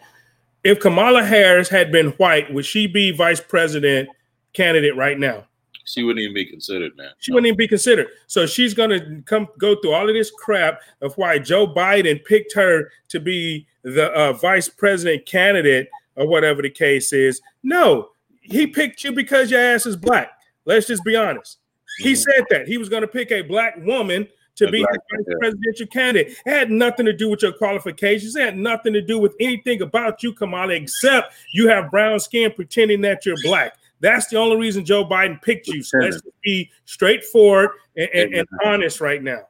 [0.65, 4.09] If Kamala Harris had been white, would she be vice president
[4.53, 5.47] candidate right now?
[5.85, 7.11] She wouldn't even be considered, man.
[7.19, 8.09] She wouldn't even be considered.
[8.29, 12.55] So she's gonna come go through all of this crap of why Joe Biden picked
[12.55, 17.41] her to be the uh, vice president candidate or whatever the case is.
[17.63, 20.31] No, he picked you because your ass is black.
[20.65, 21.59] Let's just be honest.
[21.99, 25.17] He said that he was going to pick a black woman to be black- the
[25.17, 25.35] vice yeah.
[25.41, 26.37] presidential candidate.
[26.45, 28.37] It had nothing to do with your qualifications.
[28.37, 32.53] It had nothing to do with anything about you, Kamala, except you have brown skin
[32.53, 33.77] pretending that you're black.
[34.01, 35.83] That's the only reason Joe Biden picked you.
[35.83, 39.43] So let's be straightforward and, and, and honest right now.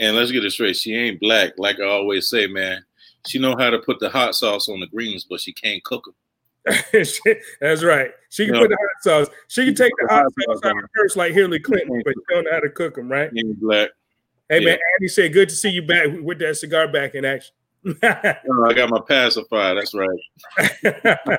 [0.00, 0.76] And let's get it straight.
[0.76, 2.84] She ain't black, like I always say, man.
[3.26, 6.04] She know how to put the hot sauce on the greens, but she can't cook
[6.04, 6.14] them.
[7.60, 8.10] That's right.
[8.30, 8.60] She can Yeah.
[8.62, 9.34] put the hot sauce.
[9.48, 11.60] She can take the the hot hot sauce sauce out on of first, like Hillary
[11.60, 13.30] Clinton, but she don't know how to cook them, right?
[13.36, 13.90] Ain't black.
[14.48, 14.66] Hey Yeah.
[14.66, 17.54] man, Andy said, "Good to see you back with that cigar back in action."
[18.02, 19.74] Oh, I got my pacifier.
[19.74, 20.18] That's right.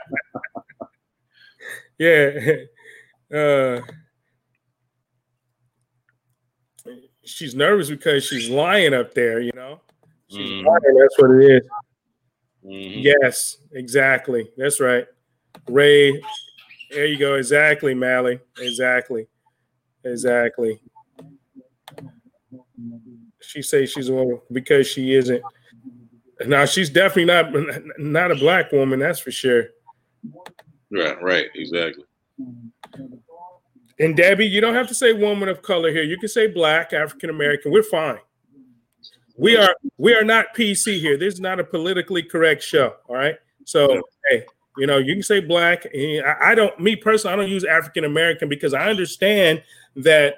[1.97, 2.29] yeah,
[3.33, 3.81] Uh,
[7.23, 9.81] she's nervous because she's lying up there, you know.
[10.27, 10.63] She's Mhm.
[10.65, 11.69] lying, that's what it is.
[12.63, 13.03] Mhm.
[13.03, 14.51] Yes, exactly.
[14.57, 15.07] That's right.
[15.67, 16.21] Ray,
[16.91, 17.33] there you go.
[17.35, 18.39] Exactly, Mally.
[18.59, 19.27] Exactly.
[20.03, 20.79] Exactly.
[23.47, 25.43] She says she's a woman because she isn't.
[26.45, 27.51] Now she's definitely not
[27.97, 29.67] not a black woman, that's for sure.
[30.91, 32.03] Right, right, exactly.
[33.99, 36.03] And Debbie, you don't have to say woman of color here.
[36.03, 37.71] You can say black, African American.
[37.71, 38.19] We're fine.
[39.37, 41.17] We are we are not PC here.
[41.17, 42.95] This is not a politically correct show.
[43.07, 43.35] All right.
[43.63, 44.45] So hey,
[44.77, 45.87] you know, you can say black.
[46.41, 49.63] I don't me personally, I don't use African American because I understand
[49.97, 50.35] that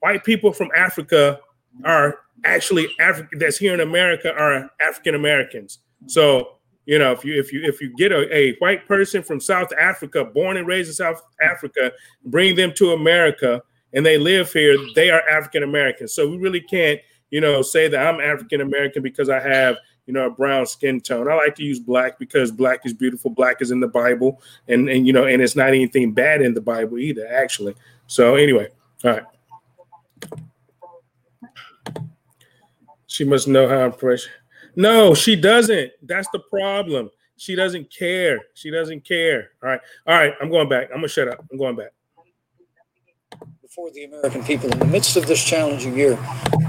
[0.00, 1.40] white people from Africa
[1.84, 5.78] are actually African that's here in America are African Americans.
[6.06, 6.56] So
[6.86, 9.72] you know, if you if you if you get a, a white person from South
[9.78, 11.92] Africa, born and raised in South Africa,
[12.24, 16.14] bring them to America and they live here, they are African Americans.
[16.14, 20.14] So we really can't, you know, say that I'm African American because I have, you
[20.14, 21.28] know, a brown skin tone.
[21.28, 23.30] I like to use black because black is beautiful.
[23.30, 26.54] Black is in the Bible, and and you know, and it's not anything bad in
[26.54, 27.74] the Bible either, actually.
[28.06, 28.68] So anyway,
[29.04, 29.22] all right.
[33.10, 34.28] She must know how I'm fresh.
[34.76, 35.90] No, she doesn't.
[36.00, 37.10] That's the problem.
[37.36, 38.38] She doesn't care.
[38.54, 39.50] She doesn't care.
[39.64, 39.80] All right.
[40.06, 40.32] All right.
[40.40, 40.90] I'm going back.
[40.90, 41.44] I'm gonna shut up.
[41.50, 41.90] I'm going back.
[43.62, 46.16] Before the American people in the midst of this challenging year,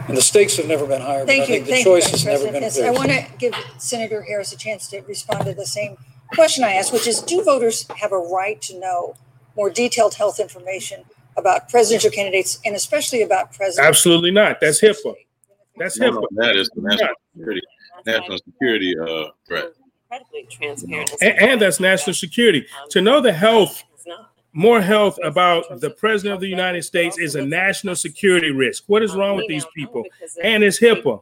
[0.08, 1.28] and the stakes have never been higher.
[1.28, 2.90] Thank but I you, think the thank you, choice Vice has never been Yes, I
[2.90, 5.96] want to give Senator Harris a chance to respond to the same
[6.34, 9.14] question I asked, which is, do voters have a right to know
[9.56, 11.04] more detailed health information
[11.38, 13.88] about presidential candidates and especially about presidents?
[13.88, 14.60] Absolutely not.
[14.60, 15.14] That's HIPAA.
[15.82, 16.24] That's No, HIPAA.
[16.32, 17.62] no, that is the national security,
[18.06, 19.66] national security uh, threat.
[20.12, 21.12] Incredibly transparent.
[21.22, 22.68] And, and that's national security.
[22.90, 23.84] To know the health,
[24.54, 28.84] more health about the president of the United States is a national security risk.
[28.88, 30.04] What is wrong with these people?
[30.44, 31.22] And it's HIPAA.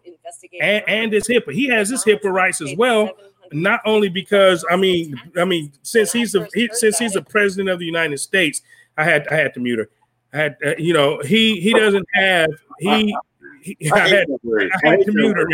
[0.59, 1.53] And, and it's HIPAA.
[1.53, 3.11] He has his HIPAA rights as well.
[3.51, 7.69] Not only because I mean, I mean, since he's the he, since he's the president
[7.69, 8.61] of the United States,
[8.97, 9.89] I had I had to mute her.
[10.33, 13.15] I had uh, you know he he doesn't have he.
[13.61, 14.27] He I had,
[14.85, 15.47] I had to mute her.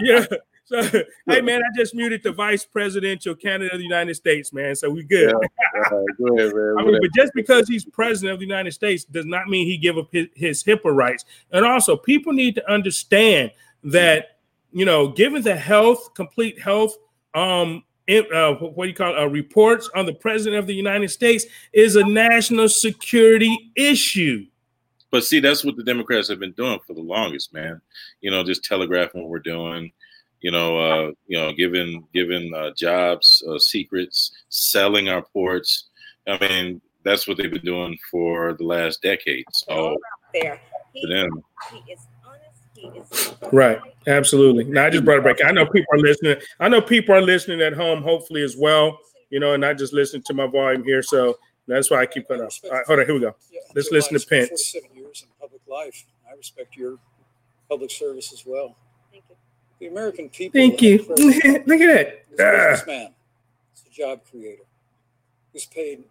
[0.00, 0.24] yeah.
[0.64, 0.82] So,
[1.26, 4.76] hey man, I just muted the vice presidential candidate of the United States, man.
[4.76, 5.32] So we good.
[5.32, 6.76] Yeah, uh, go ahead, man.
[6.78, 9.76] I mean, but just because he's president of the United States does not mean he
[9.76, 11.24] give up his, his HIPAA rights.
[11.50, 13.50] And also, people need to understand
[13.82, 14.40] that
[14.72, 16.96] you know, given the health, complete health,
[17.34, 20.74] um, it, uh, what do you call it, uh, reports on the president of the
[20.74, 24.46] United States is a national security issue.
[25.10, 27.80] But see, that's what the Democrats have been doing for the longest, man.
[28.20, 29.92] You know, just telegraphing what we're doing.
[30.40, 35.88] You know, uh, you know, giving giving uh, jobs uh, secrets, selling our ports.
[36.26, 39.44] I mean, that's what they've been doing for the last decade.
[39.52, 39.96] So
[40.32, 40.60] there.
[40.96, 42.62] to them, He is honest.
[42.74, 43.80] He is Right.
[44.06, 44.64] Absolutely.
[44.64, 45.44] Now I just brought it back.
[45.46, 46.36] I know people are listening.
[46.58, 48.98] I know people are listening at home, hopefully as well.
[49.28, 51.02] You know, and not just listening to my volume here.
[51.02, 52.58] So that's why I keep cutting off.
[52.64, 53.06] All right, hold on.
[53.06, 53.36] Here we go.
[53.74, 54.72] Let's listen to Pence.
[54.72, 56.04] 47 years in public life.
[56.30, 56.98] I respect your
[57.68, 58.76] public service as well.
[59.12, 59.36] Thank you.
[59.78, 60.60] The American people.
[60.60, 60.98] Thank you.
[60.98, 62.70] have a president Look at who's that.
[62.70, 63.14] Businessman.
[63.72, 64.62] It's a job creator.
[65.52, 66.04] Who's paid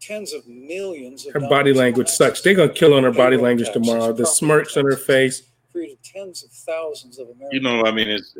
[0.00, 2.40] tens of millions of Her body language taxes, sucks.
[2.42, 4.08] They're gonna kill on her body language taxes, tomorrow.
[4.12, 5.42] The property smirks on her face.
[5.72, 7.50] Created tens of thousands of Americans.
[7.52, 8.34] you know, I mean, it's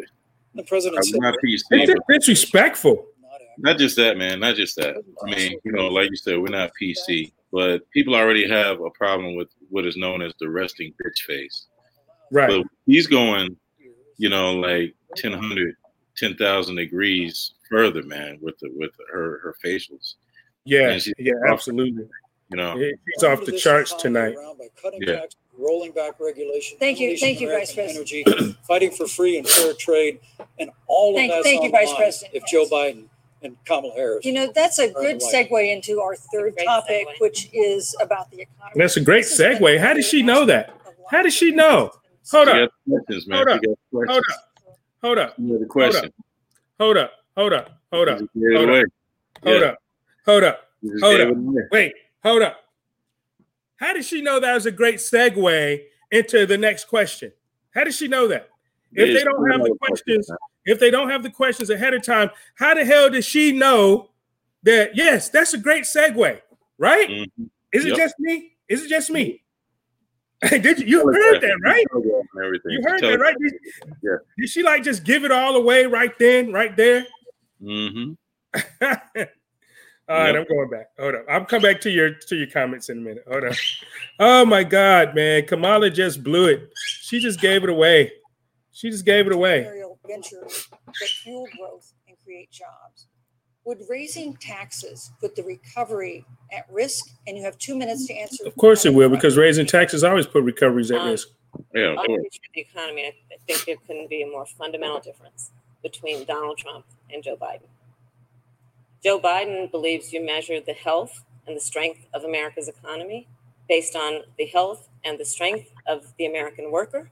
[0.55, 3.07] the president I'm not "We're PC, It's but disrespectful.
[3.21, 4.41] not not just that, man.
[4.41, 4.97] Not just that.
[5.23, 8.91] I mean, you know, like you said, we're not PC, but people already have a
[8.91, 11.67] problem with what is known as the resting bitch face.
[12.31, 12.49] Right.
[12.49, 13.57] But he's going,
[14.19, 15.75] you know, like 1000,
[16.17, 20.15] 10,000 degrees further, man, with the with her her facials.
[20.65, 20.91] Yeah.
[20.91, 21.35] And she- Yeah.
[21.49, 22.07] Absolutely.
[22.51, 24.35] You know, Yeah, She's off the charts tonight.
[24.37, 25.17] Around by cutting Yeah.
[25.21, 26.79] taxes, rolling back regulation.
[26.79, 27.17] Thank you.
[27.19, 28.25] Thank you, Vice American Energy,
[28.69, 30.21] fighting for free and fair trade,
[30.61, 33.09] and all of Thank- that's thank you, Vice President If Joe Biden
[33.47, 34.25] and Kamala Harris.
[34.25, 37.21] You know, that's a good segue into our third topic, segue.
[37.21, 38.73] which is about the economy.
[38.77, 39.81] That's a great This has been segue.
[39.81, 40.75] How did she know that?
[41.11, 41.93] How did she know?
[42.31, 42.71] Hold up.
[42.89, 43.39] questions, man.
[43.39, 43.63] Hold up.
[43.93, 44.09] questions.
[44.11, 44.25] Hold up.
[45.03, 45.35] Hold up.
[45.37, 46.13] She had a question.
[46.81, 47.13] Hold up.
[47.37, 47.81] Hold up.
[47.93, 48.19] Hold up.
[48.19, 48.83] She gave Hold away.
[49.45, 49.79] Hold up.
[50.27, 50.69] Hold up.
[51.01, 51.37] Hold up.
[51.71, 51.95] Wait.
[52.23, 52.61] Hold up.
[53.77, 57.33] How did she know that was a great segue into the next question?
[57.71, 58.49] How did she know that?
[58.93, 60.31] If they don't have the questions,
[60.67, 64.11] if they don't have the questions ahead of time, how the hell does she know
[64.65, 64.95] that?
[64.97, 66.41] Yes, that's a great segue,
[66.79, 67.09] right?
[67.09, 67.31] Mhm.
[67.73, 67.97] Is it Yep.
[67.97, 68.57] just me?
[68.69, 69.43] Is it just me?
[70.51, 71.87] Did you, you heard that, right?
[72.45, 72.73] Everything.
[72.73, 73.37] You heard that, right?
[73.41, 73.55] Did,
[74.03, 74.17] Yeah.
[74.37, 77.07] did she like just give it all away right then, right there?
[77.63, 78.13] Mm-hmm.
[80.09, 80.47] All right, yep.
[80.49, 80.87] I'm going back.
[81.01, 81.25] Hold up.
[81.29, 83.25] I'll come back to your to your comments in a minute.
[83.29, 83.53] Hold on.
[84.21, 85.45] Oh my God, man.
[85.47, 86.71] Kamala just blew it.
[87.01, 88.13] She just gave it away.
[88.71, 89.65] She just gave it away.
[90.07, 93.07] Ventures that fuel growth and create jobs.
[93.65, 97.05] Would raising taxes put the recovery at risk?
[97.27, 98.47] And you have two minutes to answer.
[98.47, 101.29] Of course it will, because raising taxes always put recoveries at um, risk.
[101.75, 101.97] Yeah,
[102.55, 103.07] the economy.
[103.07, 105.51] I think there couldn't be a more fundamental difference
[105.83, 107.69] between Donald Trump and Joe Biden.
[109.03, 113.29] Joe Biden believes you measure the health and the strength of America's economy
[113.69, 117.11] based on the health and the strength of the American worker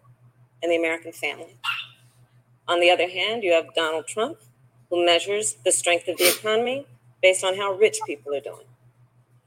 [0.62, 1.56] and the American family.
[2.66, 4.38] On the other hand, you have Donald Trump,
[4.90, 6.86] who measures the strength of the economy
[7.22, 8.66] based on how rich people are doing,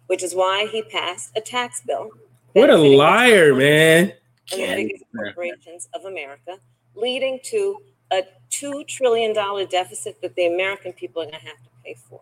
[0.08, 2.12] which is why he passed a tax bill.
[2.53, 4.13] What a liar, man.
[4.51, 6.58] And the biggest corporations of America,
[6.95, 7.77] leading to
[8.12, 9.34] a $2 trillion
[9.67, 12.21] deficit that the American people are going to have to pay for.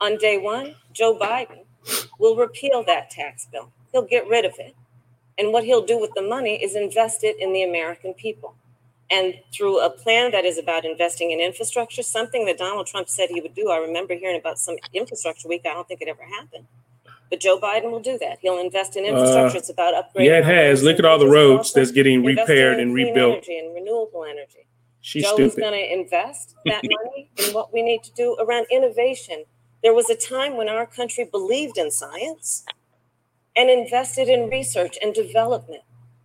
[0.00, 1.64] On day one, Joe Biden
[2.18, 3.70] will repeal that tax bill.
[3.92, 4.74] He'll get rid of it.
[5.38, 8.54] And what he'll do with the money is invest it in the American people.
[9.10, 13.28] And through a plan that is about investing in infrastructure, something that Donald Trump said
[13.30, 13.68] he would do.
[13.68, 15.62] I remember hearing about some infrastructure week.
[15.64, 16.66] I don't think it ever happened.
[17.28, 18.38] But Joe Biden will do that.
[18.40, 19.56] He'll invest in infrastructure.
[19.56, 20.26] Uh, it's about upgrading.
[20.26, 20.82] Yeah, it has.
[20.82, 23.34] Look at all the roads that's getting repaired and rebuilt.
[23.34, 24.66] Energy and renewable energy.
[25.00, 29.44] She's Joe's going to invest that money in what we need to do around innovation
[29.82, 32.64] there was a time when our country believed in science
[33.56, 35.82] and invested in research and development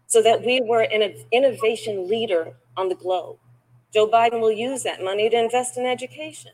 [0.08, 3.38] so that we were an innovation leader on the globe.
[3.94, 6.52] Joe Biden will use that money to invest in education.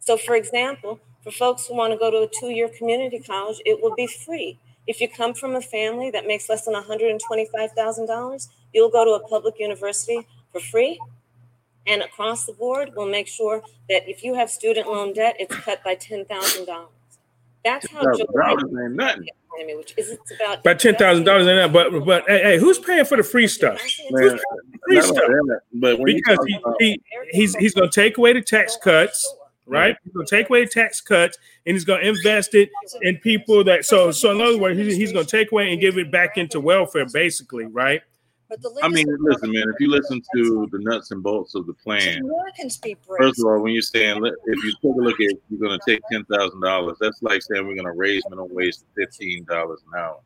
[0.00, 3.60] So, for example, for folks who want to go to a two year community college,
[3.66, 4.58] it will be free.
[4.86, 9.28] If you come from a family that makes less than $125,000, you'll go to a
[9.28, 11.00] public university for free
[11.86, 15.54] and across the board, we'll make sure that if you have student loan debt, it's
[15.56, 16.88] cut by ten thousand dollars.
[17.64, 19.28] That's how Joe Biden ain't nothing.
[19.56, 22.78] Which is it's about by ten thousand dollars ain't that, but but hey, hey, who's
[22.78, 23.80] paying for the free stuff?
[24.10, 24.38] Man,
[24.86, 25.30] free stuff?
[25.72, 27.00] But because he, he,
[27.30, 29.32] he's he's gonna take away the tax cuts,
[29.66, 29.96] right?
[30.02, 32.68] He's gonna take away the tax cuts and he's gonna invest it
[33.02, 35.98] in people that so so in other words, he's, he's gonna take away and give
[35.98, 38.02] it back into welfare, basically, right?
[38.82, 39.64] I mean, listen, man.
[39.72, 42.22] If you listen to the nuts and bolts of the plan,
[43.18, 45.84] first of all, when you're saying if you take a look at you're going to
[45.86, 49.44] take ten thousand dollars, that's like saying we're going to raise minimum wage to fifteen
[49.44, 50.18] dollars an hour.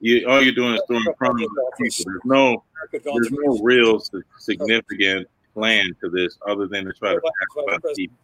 [0.00, 2.12] You all you're doing is throwing crumbs at people.
[2.12, 4.02] There's no there's no real
[4.38, 8.16] significant plan to this other than to try to pass people.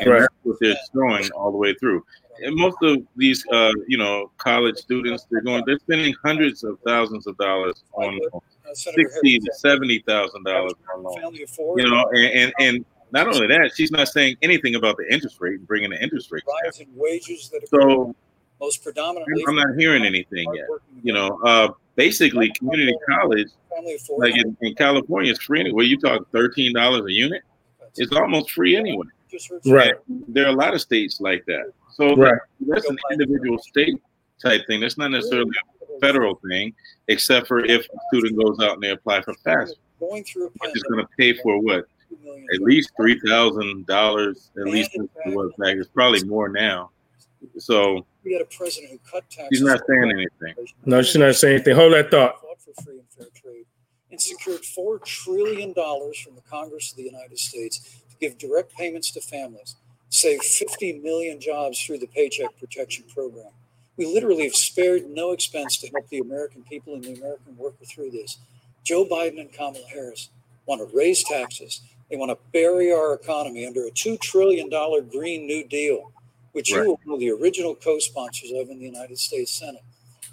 [0.00, 2.04] And that's what they're throwing all the way through.
[2.42, 6.78] And most of these, uh, you know, college students, they're going, they're spending hundreds of
[6.86, 8.18] thousands of dollars on
[8.74, 11.34] sixty to seventy thousand dollars on loan.
[11.34, 15.40] You know, and, and, and not only that, she's not saying anything about the interest
[15.40, 18.14] rate and bringing the interest rate rise in wages that so
[18.60, 19.44] most predominantly.
[19.48, 20.66] I'm not hearing anything yet.
[21.02, 23.48] You know, uh, basically, community college,
[24.16, 25.84] like in, in California, is free anyway.
[25.84, 27.42] You talk thirteen dollars a unit,
[27.96, 29.06] it's almost free anyway.
[29.66, 29.94] Right.
[30.08, 31.72] There are a lot of states like that.
[31.96, 32.38] So right.
[32.60, 33.94] that's an individual state
[34.42, 34.80] type thing.
[34.80, 35.50] That's not necessarily
[35.96, 36.74] a federal thing,
[37.08, 40.76] except for if a student goes out and they apply for FAFSA, going through which
[40.76, 41.86] is going to pay for what
[42.54, 44.50] at least three thousand dollars.
[44.58, 44.90] At least
[45.26, 45.76] what back.
[45.76, 46.90] It's probably more now.
[47.58, 49.48] So we had a president who cut taxes.
[49.52, 50.66] She's not saying anything.
[50.84, 51.76] No, she's not saying anything.
[51.76, 52.36] Hold that thought.
[52.58, 53.64] For free and fair trade
[54.10, 58.74] and secured four trillion dollars from the Congress of the United States to give direct
[58.74, 59.76] payments to families,
[60.16, 63.52] save 50 million jobs through the Paycheck Protection Program.
[63.96, 67.84] We literally have spared no expense to help the American people and the American worker
[67.84, 68.38] through this.
[68.84, 70.28] Joe Biden and Kamala Harris
[70.66, 71.80] want to raise taxes.
[72.10, 74.68] They want to bury our economy under a $2 trillion
[75.08, 76.12] Green New Deal,
[76.52, 76.82] which right.
[76.82, 79.82] you were one of the original co sponsors of in the United States Senate.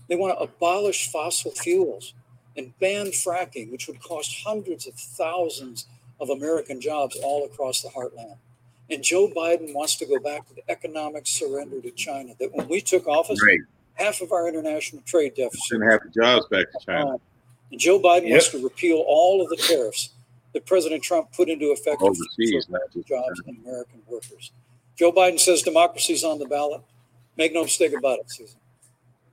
[0.07, 2.13] They want to abolish fossil fuels
[2.55, 5.87] and ban fracking, which would cost hundreds of thousands
[6.19, 8.37] of American jobs all across the heartland.
[8.89, 12.33] And Joe Biden wants to go back to the economic surrender to China.
[12.39, 13.59] That when we took office, right.
[13.95, 15.79] half of our international trade deficit.
[15.79, 17.15] And half the jobs back to China.
[17.71, 18.31] And Joe Biden yep.
[18.31, 20.09] wants to repeal all of the tariffs
[20.53, 22.67] that President Trump put into effect overseas
[23.07, 24.51] jobs and American workers.
[24.95, 26.81] Joe Biden says democracy's on the ballot.
[27.35, 28.59] Make no mistake about it, Susan.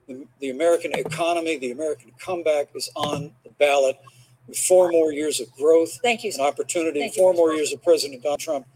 [0.09, 3.99] The, the American economy, the American comeback is on the ballot
[4.49, 7.39] with four more years of growth Thank you, and opportunity, Thank four you.
[7.39, 8.67] more years of President Donald Trump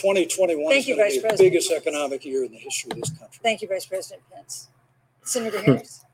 [0.00, 1.52] 2021 Thank is you, going to be the President.
[1.52, 3.40] biggest economic year in the history of this country.
[3.42, 4.68] Thank you, Vice President Pence.
[5.24, 6.04] Senator Harris.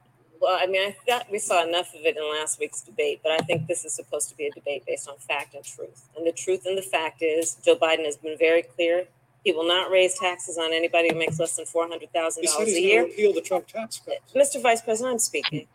[0.41, 3.32] Well, I mean, I thought we saw enough of it in last week's debate, but
[3.32, 6.09] I think this is supposed to be a debate based on fact and truth.
[6.16, 9.07] And the truth and the fact is, Joe Biden has been very clear
[9.45, 12.47] He will not raise taxes on anybody who makes less than four hundred thousand He
[12.49, 13.05] said dollars he's a going to year.
[13.05, 14.35] repeal the Trump tax cuts.
[14.35, 14.62] Uh, Mr.
[14.62, 15.66] Vice President, I'm speaking.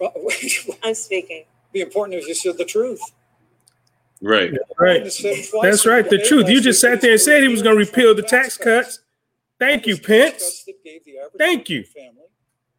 [0.00, 0.12] Well,
[0.42, 1.44] It'd I'm speaking.
[1.72, 3.00] be important if you said the truth.
[4.22, 4.52] Right.
[4.78, 5.04] Right.
[5.04, 5.62] You said it twice.
[5.62, 6.08] That's right.
[6.08, 6.48] The truth.
[6.48, 9.00] You just sat there and said he was going to repeal the tax cuts.
[9.58, 10.32] Thank you, Pence.
[10.32, 11.84] cuts that gave the average Thank you.
[11.84, 12.22] Family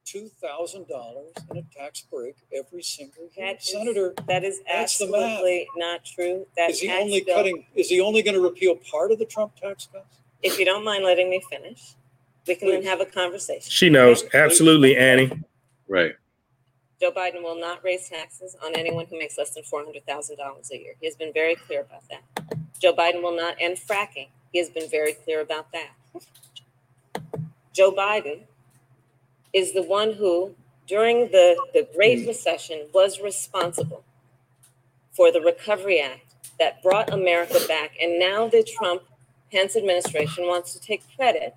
[0.06, 3.46] two thousand dollars in a tax break every single year.
[3.48, 5.22] That is- Senator, That is That's the math.
[5.22, 6.48] absolutely not true.
[6.56, 7.66] That is he only bill- cutting?
[7.76, 10.20] Is he only going to repeal part of the Trump tax cuts?
[10.42, 11.96] If you don't mind letting me finish,
[12.48, 13.70] we can then have a conversation.
[13.70, 14.24] She knows.
[14.34, 15.32] Absolutely, Annie.
[15.90, 16.14] Right.
[17.00, 20.38] Joe Biden will not raise taxes on anyone who makes less than four hundred thousand
[20.38, 20.94] dollars a year.
[21.00, 22.48] He has been very clear about that.
[22.80, 24.30] Joe Biden will not end fracking.
[24.52, 25.92] He has been very clear about that.
[27.74, 28.42] Joe Biden
[29.54, 30.56] is the one who,
[30.88, 34.04] during the, the Great Recession, was responsible
[35.12, 36.22] for the Recovery Act
[36.60, 37.92] that brought America back.
[38.02, 39.04] And now the Trump
[39.52, 41.56] Pence administration wants to take credit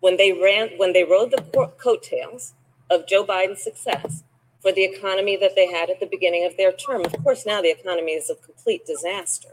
[0.00, 2.54] when they ran, when they rode the co- coattails
[2.90, 4.22] of Joe Biden's success
[4.60, 7.04] for the economy that they had at the beginning of their term.
[7.04, 9.48] Of course, now the economy is a complete disaster.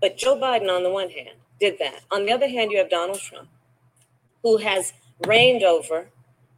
[0.00, 2.00] But Joe Biden, on the one hand, did that.
[2.10, 3.48] On the other hand, you have Donald Trump,
[4.42, 4.92] who has
[5.26, 6.08] reigned over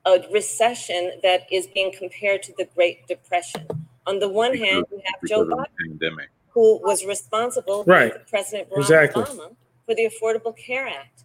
[0.05, 3.67] a recession that is being compared to the Great Depression.
[4.07, 6.29] On the one hand, you have Joe Biden, pandemic.
[6.51, 8.13] who was responsible Right.
[8.13, 9.23] with President Barack Exactly.
[9.25, 11.25] Obama for the Affordable Care Act,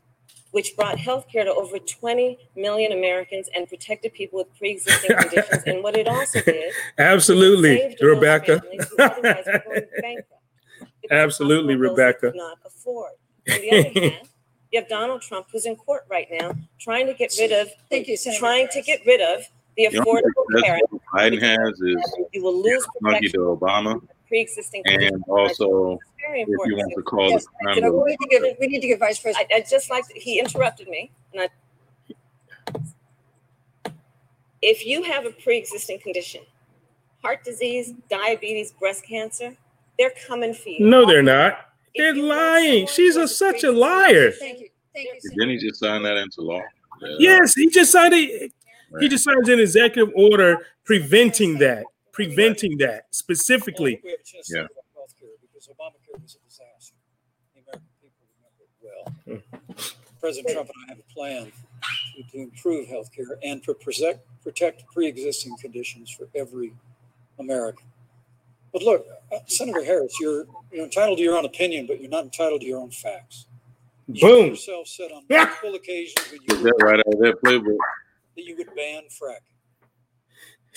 [0.52, 5.64] which brought health care to over 20 million Americans and protected people with pre-existing conditions.
[5.66, 8.60] And what it also did Absolutely, saved Rebecca.
[8.62, 10.32] families who otherwise were going bankrupt
[11.02, 12.32] because Absolutely, hospital bills they Rebecca.
[12.32, 13.12] could Not afford.
[13.50, 14.28] On the other hand,
[14.72, 18.08] you have Donald Trump, who's in court right now, trying to get rid of, Thank
[18.08, 18.40] you, Senator.
[18.40, 19.44] trying to get rid of
[19.78, 21.14] the The Affordable Care success Act.
[21.14, 25.98] Biden has is You will lose monkey to Obama, for pre-existing and also
[26.28, 28.58] very if you want to call Yes, the crime You know, we need to give,
[28.60, 29.50] we need to give Vice President.
[29.52, 31.50] I, I just like, he interrupted me, and I.
[34.62, 36.42] If you have a pre-existing condition,
[37.22, 39.56] heart disease, diabetes, breast cancer,
[39.98, 40.86] they're coming for you.
[40.86, 41.70] No, they're not.
[41.94, 42.88] If They're lying.
[42.88, 44.32] She's a, a such a liar.
[44.32, 45.30] Thank you, thank you.
[45.32, 46.62] didn't he just sign that into law?
[47.02, 47.16] Yeah.
[47.20, 48.52] Yes, he just signed it.
[49.00, 51.84] He just signed an executive order preventing that,
[52.18, 54.00] preventing that specifically.
[54.04, 54.62] We have a chance to Yeah.
[54.64, 55.10] talk
[55.42, 56.96] because Obamacare was a disaster.
[57.56, 59.76] The American people remember it well.
[60.20, 61.52] President Trump and I have a plan
[62.16, 66.74] to, to improve healthcare and to protect, protect pre-existing conditions for every
[67.40, 67.86] American.
[68.74, 72.24] But look, uh, Senator Harris, you're, you're entitled to your own opinion, but you're not
[72.26, 73.46] entitled to your own facts.
[74.08, 74.46] You Boom.
[74.48, 77.78] yourself said on multiple occasions when Is you that right out of that playbook?
[78.36, 79.57] that you would ban fracking.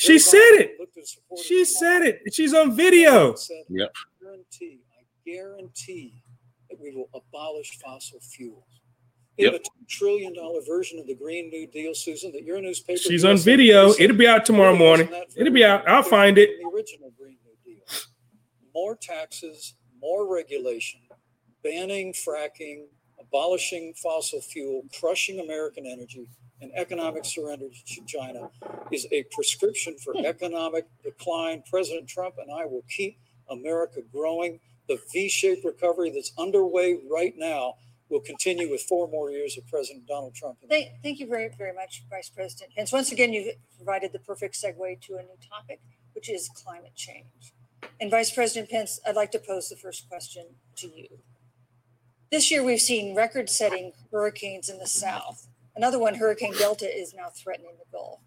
[0.00, 0.76] She said it.
[0.80, 2.22] looked at supporters She said it.
[2.32, 3.28] She's on video.
[3.32, 3.36] and
[3.68, 3.92] Yep.
[3.94, 6.22] I guarantee, I guarantee
[6.70, 8.64] that we will abolish fossil fuels.
[9.38, 12.60] We have a two trillion dollar version of the Green New Deal, Susan, that your
[12.60, 12.98] newspaper.
[12.98, 13.90] She's on video.
[13.98, 15.08] It'll be out tomorrow morning.
[15.36, 15.86] It'll be out.
[15.88, 16.48] I'll find it.
[16.60, 17.82] from The original Green New Deal.
[18.74, 21.00] More taxes, more regulation,
[21.62, 22.86] banning fracking,
[23.18, 26.26] abolishing fossil fuel, crushing American energy,
[26.60, 28.50] and economic surrender to China
[28.90, 30.26] is a prescription for hmm.
[30.26, 31.62] economic decline.
[31.68, 34.60] President Trump and I will keep America growing.
[34.88, 37.74] The V-shaped recovery that's underway right now
[38.08, 40.58] will continue with four more years of President Donald Trump.
[40.68, 42.92] Thank, thank you very, very much, Vice President Pence.
[42.92, 45.80] Once again, you've provided the perfect segue to a new topic,
[46.14, 47.54] which is climate change.
[48.00, 50.46] And Vice President Pence, I'd like to pose the first question
[50.76, 51.06] to you.
[52.30, 55.48] This year, we've seen record-setting hurricanes in the South.
[55.76, 58.20] Another one, Hurricane Delta, is now threatening the Gulf.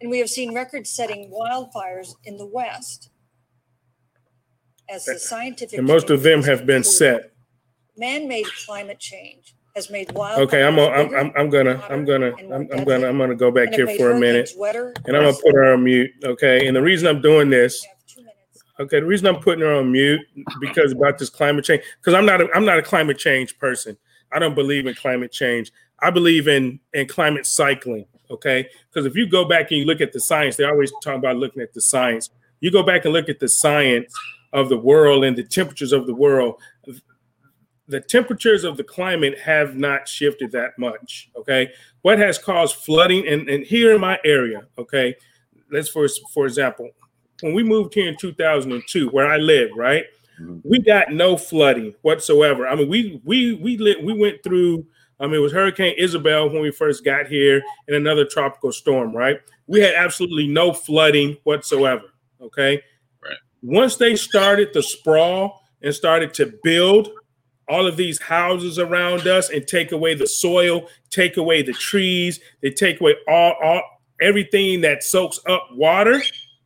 [0.00, 3.10] And we have seen record-setting wildfires in the West.
[4.88, 7.32] As the scientific And most of them have been set.
[7.96, 12.32] Man-made climate change has made wildfires Okay, I'm gonna, I'm, I'm, I'm gonna, I'm gonna,
[12.38, 15.54] I'm, I'm gonna, I'm gonna go back here for a minute, and I'm gonna put
[15.54, 16.10] her on mute.
[16.24, 18.62] Okay, and the reason I'm doing this, You have two minutes.
[18.80, 20.20] okay, the reason I'm putting her on mute
[20.60, 23.96] because about this climate change, because I'm not, a, I'm not a climate change person.
[24.32, 25.70] I don't believe in climate change.
[26.00, 28.06] I believe in in climate cycling.
[28.30, 31.16] Okay, because if you go back and you look at the science, they always talk
[31.16, 32.30] about looking at the science.
[32.60, 34.12] You go back and look at the science
[34.52, 36.60] of the world and the temperatures of the world.
[37.86, 41.30] The temperatures of the climate have not shifted that much.
[41.36, 41.70] Okay,
[42.02, 44.66] what has caused flooding and, and here in my area?
[44.76, 45.14] Okay,
[45.70, 46.90] let's for for example,
[47.40, 50.04] when we moved here in 2002, where I live, right,
[50.38, 50.60] Mhm.
[50.64, 52.68] we got no flooding whatsoever.
[52.68, 54.84] I mean, we we we lit, we went through.
[55.20, 59.12] I mean, it was Hurricane Isabel when we first got here, and another tropical storm.
[59.14, 62.04] Right, we had absolutely no flooding whatsoever.
[62.40, 62.82] Okay,
[63.22, 63.36] Right.
[63.62, 67.10] Once they started the sprawl and started to build
[67.68, 72.40] all of these houses around us and take away the soil, take away the trees,
[72.62, 73.82] they take away all, all
[74.20, 76.20] everything that soaks up water.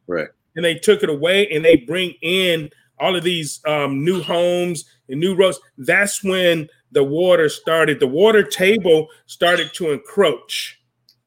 [0.06, 0.28] Right.
[0.54, 4.84] And they took it away and they bring in all of these um, new homes
[5.08, 5.58] and new roads.
[5.78, 10.78] That's when the water started, the water table started to encroach.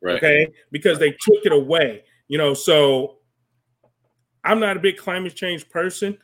[0.01, 0.17] Right.
[0.17, 0.47] Okay.
[0.71, 2.03] Because they took it away.
[2.27, 3.17] You know, so
[4.43, 6.17] I'm not a big climate change person.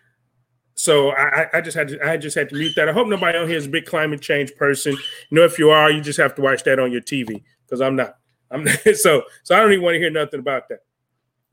[0.76, 2.88] So I, I just had to I just had to mute that.
[2.88, 4.94] I hope nobody on here is a big climate change person.
[4.94, 7.82] You know, if you are, you just have to watch that on your TV because
[7.82, 8.18] I'm not.
[8.50, 10.80] I'm not, so so I don't even want to hear nothing about that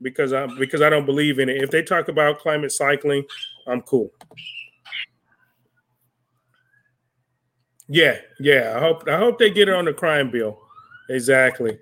[0.01, 1.61] because I because I don't believe in it.
[1.61, 3.23] If they talk about climate cycling,
[3.67, 4.11] I'm cool.
[7.89, 8.73] Yeah, yeah.
[8.77, 10.59] I hope I hope they get it on the crime bill.
[11.09, 11.79] Exactly.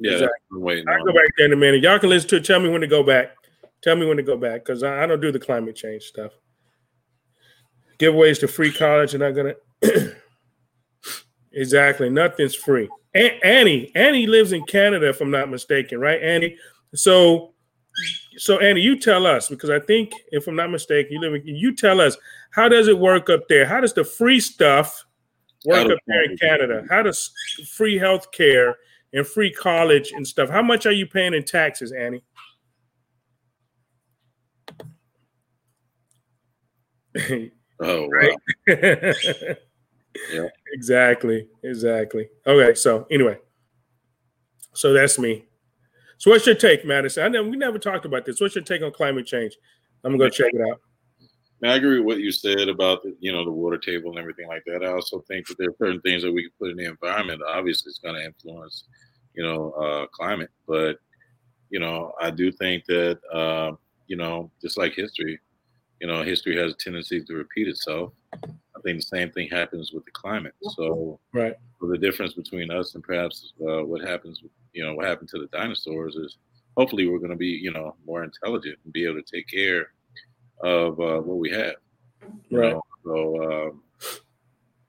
[0.00, 0.60] Yeah, Exactly.
[0.60, 0.88] Waiting.
[0.88, 1.82] I'll go back there in a minute.
[1.82, 2.44] Y'all can listen to it.
[2.44, 3.36] Tell me when to go back.
[3.80, 6.32] Tell me when to go back because I, I don't do the climate change stuff.
[7.98, 9.54] Giveaways to free college, and I'm gonna
[11.52, 12.88] exactly nothing's free.
[13.14, 16.56] A- Annie, Annie lives in Canada, if I'm not mistaken, right, Annie?
[16.94, 17.53] So,
[18.36, 21.34] so Annie, you tell us because I think, if I'm not mistaken, you live.
[21.34, 22.16] In, you tell us
[22.50, 23.66] how does it work up there?
[23.66, 25.04] How does the free stuff
[25.64, 26.84] work up there in Canada?
[26.88, 27.32] How does
[27.70, 28.76] free health care
[29.12, 30.50] and free college and stuff?
[30.50, 32.24] How much are you paying in taxes, Annie?
[37.80, 38.36] Oh right.
[38.66, 40.48] Yeah.
[40.72, 41.48] Exactly.
[41.62, 42.28] Exactly.
[42.46, 42.74] Okay.
[42.74, 43.38] So anyway,
[44.72, 45.44] so that's me.
[46.24, 47.22] So what's your take, Madison?
[47.22, 48.40] I know we never talked about this.
[48.40, 49.58] What's your take on climate change?
[50.02, 50.80] I'm gonna go check it out.
[51.62, 54.48] I agree with what you said about the, you know the water table and everything
[54.48, 54.82] like that.
[54.82, 57.42] I also think that there are certain things that we can put in the environment.
[57.46, 58.84] Obviously, it's going to influence
[59.34, 60.96] you know uh, climate, but
[61.68, 63.72] you know I do think that uh,
[64.06, 65.38] you know just like history,
[66.00, 68.14] you know history has a tendency to repeat itself.
[68.32, 70.54] I think the same thing happens with the climate.
[70.74, 71.54] So Right.
[71.78, 74.40] so the difference between us and perhaps uh, what happens,
[74.74, 76.36] you know, what happened to the dinosaurs is
[76.76, 79.88] hopefully we're going to be, you know, more intelligent and be able to take care
[80.60, 81.74] of uh, what we have.
[82.50, 82.72] Right.
[82.72, 82.82] know.
[83.04, 83.82] So, um,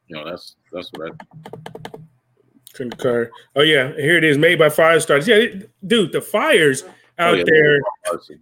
[0.08, 2.00] you know, that's that's what I.
[2.74, 3.32] Concur.
[3.56, 4.38] Oh yeah, here it is.
[4.38, 5.28] Made by fire starters.
[5.28, 6.84] Yeah, it- dude, the fires
[7.18, 7.44] out Oh, yeah.
[7.48, 7.80] there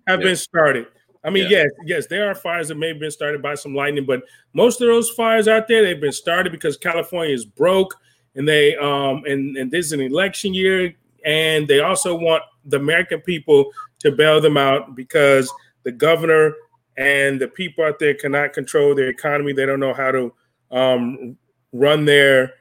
[0.08, 0.26] have Yeah.
[0.26, 0.88] been started.
[1.24, 1.60] I mean, Yeah.
[1.60, 4.24] yes, yes, there are fires that may have been started by some lightning, but
[4.54, 7.94] most of those fires out there they've been started because California is broke,
[8.36, 10.94] and they um and and this is an election year,
[11.26, 15.52] and they also want the American people to bail them out because
[15.84, 16.54] the governor
[16.98, 19.54] and the people out there cannot control their economy.
[19.54, 20.34] They don't know how to
[20.72, 21.38] um,
[21.72, 22.54] run their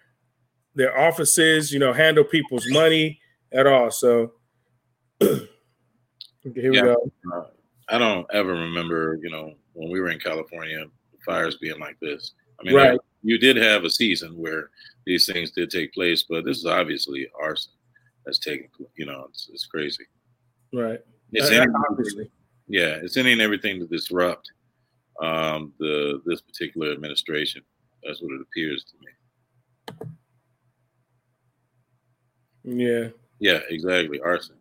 [0.75, 3.21] their offices, you know, handle people's money
[3.53, 3.91] at all.
[3.91, 4.33] So
[5.21, 5.49] here
[6.45, 7.13] we go.
[7.89, 10.87] I don't ever remember, you know, when we were in California,
[11.27, 12.33] fires being like this.
[12.59, 12.99] I mean, Right.
[13.23, 14.71] you did have a season where
[15.05, 17.73] these things did take place, but this is obviously arson
[18.25, 18.69] that's taking.
[18.97, 20.05] You know, it's, it's crazy.
[20.73, 21.01] Right.
[21.33, 22.31] It's any, obviously.
[22.69, 24.51] yeah, it's any and everything to disrupt
[25.21, 27.63] um, the this particular administration.
[28.05, 28.95] That's what it appears to
[32.75, 32.85] me.
[32.85, 33.09] Yeah.
[33.39, 34.57] Yeah, exactly, arson.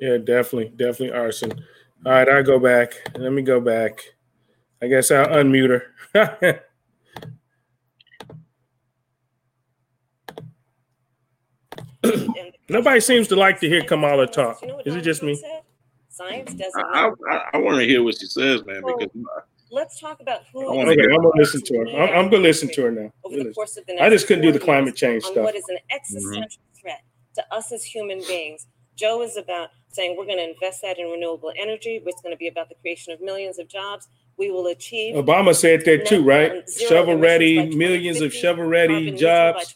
[0.00, 0.70] Yeah, definitely.
[0.76, 1.52] Definitely arson.
[2.04, 2.94] All right, I'll go back.
[3.18, 4.02] Let me go back.
[4.82, 5.82] I guess I'll unmute
[6.14, 6.62] her.
[12.70, 14.62] Nobody seems to like to hear Kamala talk.
[14.62, 15.42] You know what Is it just me?
[16.08, 16.84] Science doesn't.
[16.94, 17.10] I.
[17.30, 19.12] I, I want to hear what she says, man, Well, because
[19.72, 20.62] Let's talk about who.
[20.62, 21.86] I wanna Okay, hear- I'm gonna listen to her.
[21.88, 23.12] I'm, I'm gonna listen to her now.
[23.24, 25.32] over the course of the next I just couldn't do the climate years change on
[25.32, 25.44] stuff.
[25.44, 26.80] What is an existential mm-hmm.
[26.80, 27.02] threat
[27.36, 28.66] to us as human beings?
[28.96, 32.02] Joe is about saying we're going to invest that in renewable energy.
[32.04, 34.08] It's going to be about the creation of millions of jobs.
[34.40, 36.66] We will achieve Obama said that too, right?
[36.88, 39.74] Shovel ready, millions of shovel ready jobs.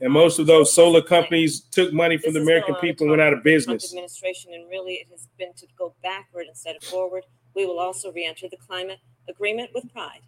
[0.00, 2.82] And most of those solar companies took money from This the American a lot of
[2.82, 3.92] people and went out of talk from the Trump business.
[3.92, 7.24] Administration, and really, it has been to go backward instead of forward.
[7.54, 8.98] We will also re-enter the climate
[9.28, 10.22] agreement with pride.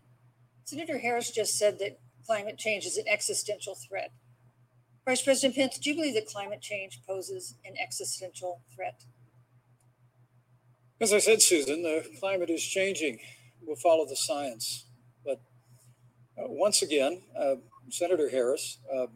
[0.63, 4.13] Senator Harris just said that climate change is an existential threat.
[5.05, 9.03] Vice President Pence, do you believe that climate change poses an existential threat?
[11.01, 13.19] As I said, Susan, the climate is changing.
[13.67, 14.87] We'll follow the science.
[15.25, 15.41] But
[16.39, 17.57] uh, once again, uh,
[17.91, 19.07] Senator Harris uh,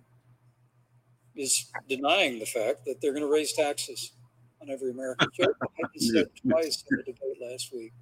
[1.35, 4.13] is denying the fact that they're going to raise taxes
[4.61, 5.29] on every American.
[5.35, 7.93] Joe Biden said twice in the debate last week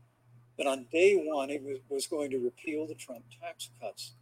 [0.59, 4.15] that on day one he was, was going to repeal the Trump tax cuts.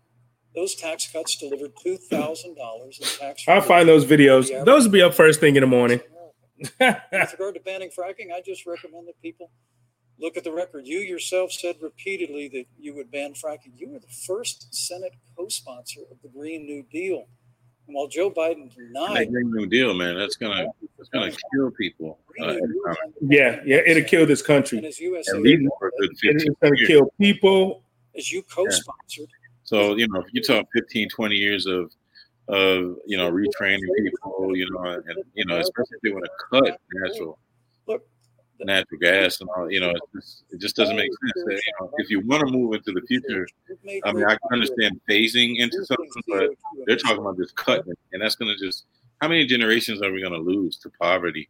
[0.55, 3.45] Those tax cuts delivered two thousand dollars in tax.
[3.49, 4.49] I'll find those videos.
[4.65, 6.01] Those will be up first thing in the morning.
[6.81, 9.51] With regard to banning fracking, I just recommend that people
[10.19, 10.87] Look at the record.
[10.87, 13.73] You yourself said repeatedly that you would ban fracking.
[13.77, 17.27] You were the first Senate co-sponsor of the Green New Deal.
[17.87, 22.21] And while Joe Biden denied Green New Deal, man, that's gonna that's gonna kill people.
[22.41, 22.55] Uh,
[23.21, 24.79] yeah, yeah, it'll kill this country.
[24.79, 26.89] And as US, and lead for a good 15 It's going to years.
[26.89, 27.83] kill people.
[28.17, 29.29] as you co-sponsored,
[29.65, 31.91] So, you know, if you talk 15, 20 years of
[32.49, 36.31] of you know retraining people, you know, and you know, especially if they want to
[36.51, 37.39] cut natural Look.
[38.65, 41.45] Natural gas and all, you know, it just, it just doesn't make sense.
[41.47, 43.47] That, you know, if you want to move into the future,
[44.05, 46.51] I mean, I can understand phasing into something, but
[46.87, 48.85] they're talking about just cutting, it, and that's going to just
[49.21, 51.49] how many generations are we going to lose to poverty?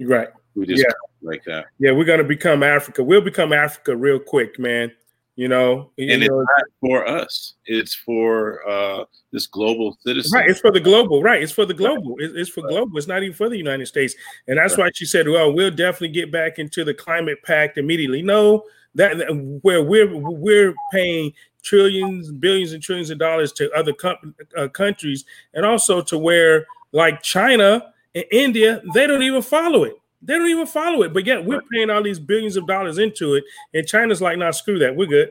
[0.00, 0.28] Right.
[0.56, 0.92] We just Yeah.
[1.22, 3.04] like that, Yeah, we're going to become Africa.
[3.04, 4.92] We'll become Africa real quick, man.
[5.36, 7.54] You know, you and it's know, not for us.
[7.66, 10.30] It's for uh this global citizen.
[10.32, 11.22] Right, it's for the global.
[11.22, 12.14] Right, it's for the global.
[12.18, 12.96] It's, it's for global.
[12.96, 14.14] It's not even for the United States.
[14.46, 18.22] And that's why she said, "Well, we'll definitely get back into the climate pact immediately."
[18.22, 18.62] No,
[18.94, 21.32] that that- where we're we're paying
[21.64, 25.24] trillions, billions, and trillions of dollars to other com- uh, countries,
[25.54, 29.96] and also to where like China and India, they don't even follow it.
[30.24, 31.12] They don't even follow it.
[31.12, 33.44] But yet we're paying all these billions of dollars into it,
[33.74, 34.96] and China's like, "Nah, screw that.
[34.96, 35.30] We're good."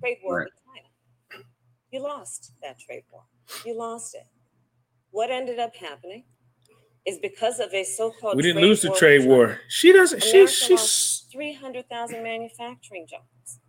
[0.00, 0.44] trade war Right.
[0.44, 0.52] with
[1.32, 1.44] China.
[1.90, 3.22] You lost that trade war.
[3.64, 4.26] You lost it.
[5.10, 6.24] What ended up happening
[7.06, 9.60] is because of a so-called We didn't trade lose the trade China, war.
[9.68, 10.22] She doesn't.
[10.22, 13.60] She America she's lost 300,000 manufacturing jobs.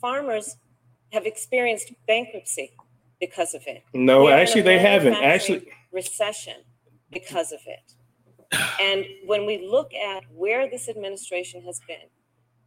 [0.00, 0.56] Farmers
[1.12, 2.72] have experienced bankruptcy
[3.20, 3.82] because of it.
[3.94, 4.24] no.
[4.24, 5.14] We're Actually, they haven't.
[5.14, 6.62] Actually, recession
[7.10, 7.94] because of it.
[8.80, 12.08] And when we look at where this administration has been,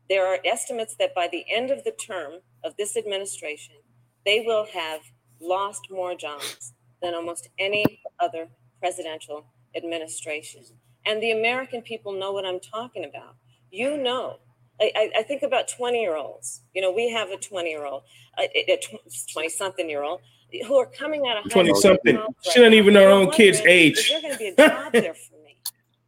[0.10, 2.34] there are estimates that by the end of the term
[2.64, 3.76] of this administration,
[4.26, 5.02] they will have
[5.40, 8.48] lost more jobs than almost any other
[8.80, 10.64] presidential administration.
[11.06, 13.36] And the American people know what I'm talking about.
[13.72, 14.38] You know,
[14.80, 16.62] I, I, think about 20 year olds.
[16.74, 18.04] You know, we have a 20 year old,
[18.38, 18.80] a
[19.32, 20.22] 20 something year old
[20.68, 22.20] who are coming out of high 20 school something.
[22.42, 23.98] She doesn't even know her own kid's age.
[23.98, 25.36] Is there going to be a job there for?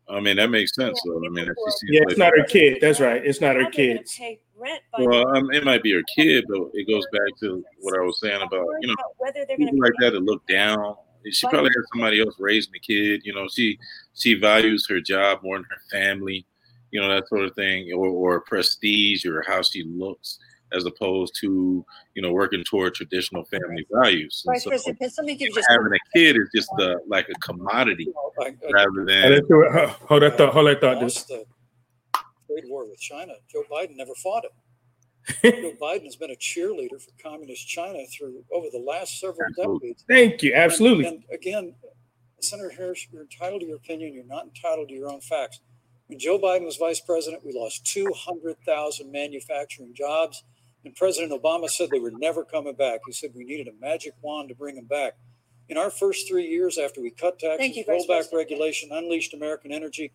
[0.10, 1.00] I mean, that makes sense.
[1.06, 2.78] So I mean, if she sees yeah, like- it's not her kid.
[2.82, 3.26] That's right.
[3.26, 4.16] It's not her How they're gonna kids.
[4.18, 7.64] pay rent by Well, um, it might be her kid, but it goes back to
[7.80, 10.24] what I was saying about you know whether they're going people to like that that
[10.24, 10.96] look down.
[11.30, 13.22] She probably has somebody else raising the kid.
[13.26, 13.78] You know, she
[14.14, 16.46] she values her job more than her family.
[16.92, 20.40] You know that sort of thing, or, or prestige, or how she looks,
[20.74, 24.44] as opposed to you know working toward traditional family values.
[24.46, 25.68] And Vice so President Pence, let me give you just.
[25.70, 28.08] having a kid is just a, like a commodity
[28.42, 29.66] I, I rather Oh, than let's do
[30.08, 30.54] Hold that thought.
[30.54, 31.00] Hold that thought.
[31.00, 31.24] This.
[31.24, 31.46] the
[32.48, 33.34] trade war with China.
[33.52, 34.52] Joe Biden never fought it.
[35.44, 39.90] Joe Biden has been a cheerleader for communist China through over the last several Absolutely.
[39.90, 40.06] decades.
[40.10, 40.54] Thank you.
[40.54, 41.06] Absolutely.
[41.06, 41.76] And, and again,
[42.42, 44.14] Senator Harris, you're entitled to your opinion.
[44.14, 45.60] You're not entitled to your own facts.
[46.08, 50.44] When Joe Biden was vice president, we lost 200,000 manufacturing jobs.
[50.88, 53.02] And President Obama said they were never coming back.
[53.06, 55.18] He said we needed a magic wand to bring them back.
[55.68, 59.74] In our first three years after we cut taxes, you, rolled back regulation, unleashed American
[59.74, 60.14] energy,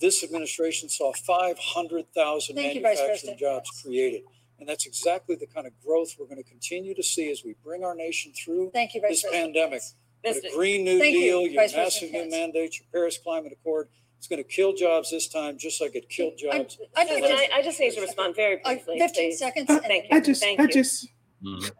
[0.00, 4.22] this administration saw 500,000 Thank you, Vice manufacturing jobs created.
[4.58, 7.54] And that's exactly the kind of growth we're going to continue to see as we
[7.62, 9.54] bring our nation through Thank you, Vice this President.
[9.54, 9.82] pandemic.
[10.24, 12.30] But a Green New Thank you, Deal, your Vice massive new Pence.
[12.32, 16.08] mandate, your Paris Climate Accord, it's going to kill jobs this time, just like it
[16.08, 16.78] killed I- jobs.
[16.96, 18.98] I'd like Susan, to- I, I just need to respond very Uh, briefly.
[18.98, 19.38] 15 please.
[19.38, 19.66] seconds.
[19.68, 20.16] Thank you.
[20.16, 20.42] I just.
[20.42, 20.68] Thank I you.
[20.68, 21.08] just.
[21.44, 21.70] Mhm.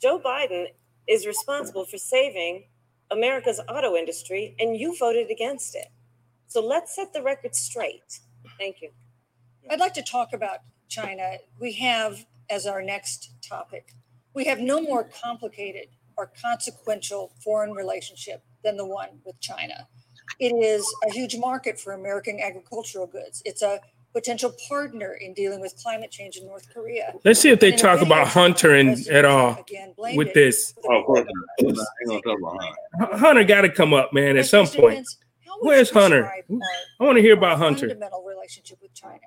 [0.00, 0.66] Joe Biden
[1.06, 2.68] is responsible for saving
[3.10, 5.88] America's auto industry, and you voted against it.
[6.46, 8.20] So let's set the record straight.
[8.58, 8.90] Thank you.
[9.70, 10.58] I'd like to talk about
[10.88, 11.38] China.
[11.60, 13.92] We have, as our next topic,
[14.34, 19.88] we have no more complicated or consequential foreign relationship than the one with China.
[20.38, 23.42] It is a huge market for American agricultural goods.
[23.44, 23.80] It's a
[24.12, 27.14] potential partner in dealing with climate change in North Korea.
[27.24, 30.74] Let's see if they In talk about Hunter and at all again with this.
[30.84, 31.26] Oh, of course war.
[31.26, 31.66] not.
[31.66, 32.62] We're not- ain't gonna talk about
[33.00, 33.16] Hunter.
[33.18, 34.96] Hunter got to come up, man, at Vice some point.
[34.96, 36.24] Pence, how would Where's Hunter?
[36.26, 36.56] Uh,
[37.00, 37.88] I want to hear about Hunter.
[37.88, 39.18] Fundamental relationship with China.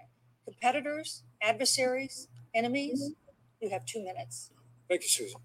[0.46, 3.12] Competitors, adversaries, enemies.
[3.62, 4.50] You have two minutes.
[4.90, 5.40] Thank you, Susan.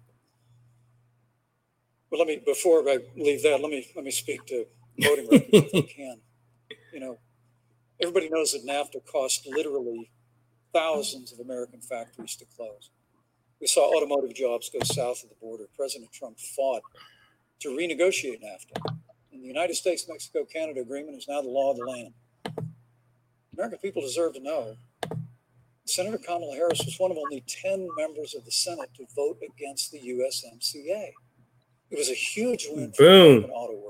[2.09, 4.65] Well, let me, before I leave that, let me, let me speak to
[5.01, 6.17] voting records if I can.
[6.93, 7.17] You know,
[8.01, 10.11] everybody knows that NAFTA cost literally
[10.73, 12.91] thousands of American factories to close.
[13.59, 15.65] We saw automotive jobs go south of the border.
[15.75, 16.83] President Trump fought
[17.59, 18.97] to renegotiate NAFTA.
[19.31, 22.13] And the United States Mexico Canada agreement is now the law of the land.
[23.53, 24.75] American people deserve to know
[25.85, 29.91] Senator Kamala Harris was one of only 10 members of the Senate to vote against
[29.91, 31.11] the USMCA.
[31.89, 33.25] It was a huge win for Boom.
[33.27, 33.86] American auto workers.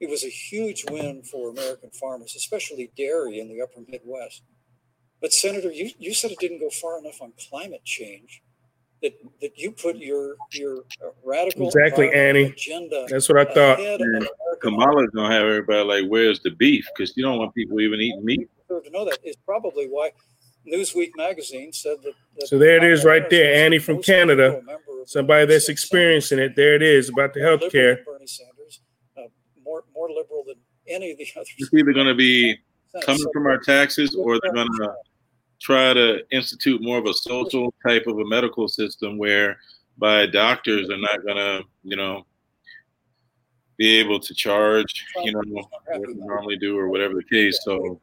[0.00, 4.42] It was a huge win for American farmers, especially dairy in the upper Midwest.
[5.20, 8.42] But Senator, you, you said it didn't go far enough on climate change.
[9.02, 10.84] That, that you put your your
[11.24, 13.06] radical exactly Annie agenda.
[13.08, 13.78] That's what I thought.
[14.60, 18.22] Kamala's gonna have everybody like, "Where's the beef?" Because you don't want people even eating
[18.22, 18.50] meat.
[18.68, 20.10] To know that is probably why
[20.70, 22.12] Newsweek magazine said that.
[22.38, 24.60] that so there it is, right there, Annie from Canada.
[25.06, 26.54] Somebody that's experiencing it.
[26.54, 28.04] There it is about the health care.
[30.10, 30.56] More liberal than
[30.88, 31.48] any of the others.
[31.58, 32.58] It's either going to be
[33.02, 34.94] coming from our taxes, or they're going to
[35.60, 39.58] try to institute more of a social type of a medical system where
[39.98, 42.24] by doctors are not going to, you know,
[43.76, 47.60] be able to charge, you know, what they normally do or whatever the case.
[47.64, 47.98] So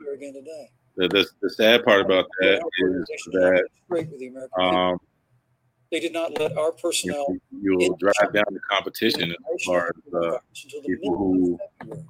[0.96, 3.68] the, the, the sad part about that is that
[4.60, 5.00] um,
[5.92, 7.36] they did not let our personnel.
[7.52, 10.38] You will drive down the competition as far as uh,
[10.86, 11.60] people who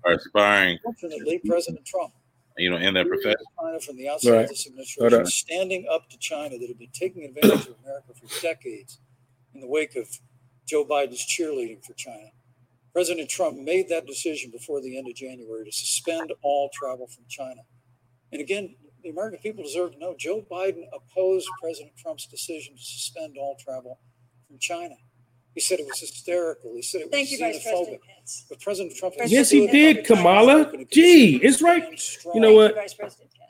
[0.06, 0.80] are aspiring.
[0.84, 2.14] Fortunately, President Trump
[2.58, 3.38] you know, in that profession.
[3.60, 4.44] China from the outside right.
[4.44, 5.28] of this administration, right.
[5.28, 9.00] standing up to China that had been taking advantage of America for decades
[9.54, 10.08] in the wake of
[10.66, 12.32] Joe Biden's cheerleading for China.
[12.94, 17.26] President Trump made that decision before the end of January to suspend all travel from
[17.30, 17.62] China.
[18.32, 22.84] And again, the American people deserve to know Joe Biden opposed President Trump's decision to
[22.84, 24.00] suspend all travel
[24.48, 24.96] from China.
[25.54, 26.76] He said it was hysterical.
[26.76, 28.46] He said it Thank was you, Vice President Pence.
[28.48, 29.16] But President Trump.
[29.26, 30.72] Yes, he did, Kamala.
[30.92, 31.84] Gee, it's right.
[32.36, 32.76] You know what?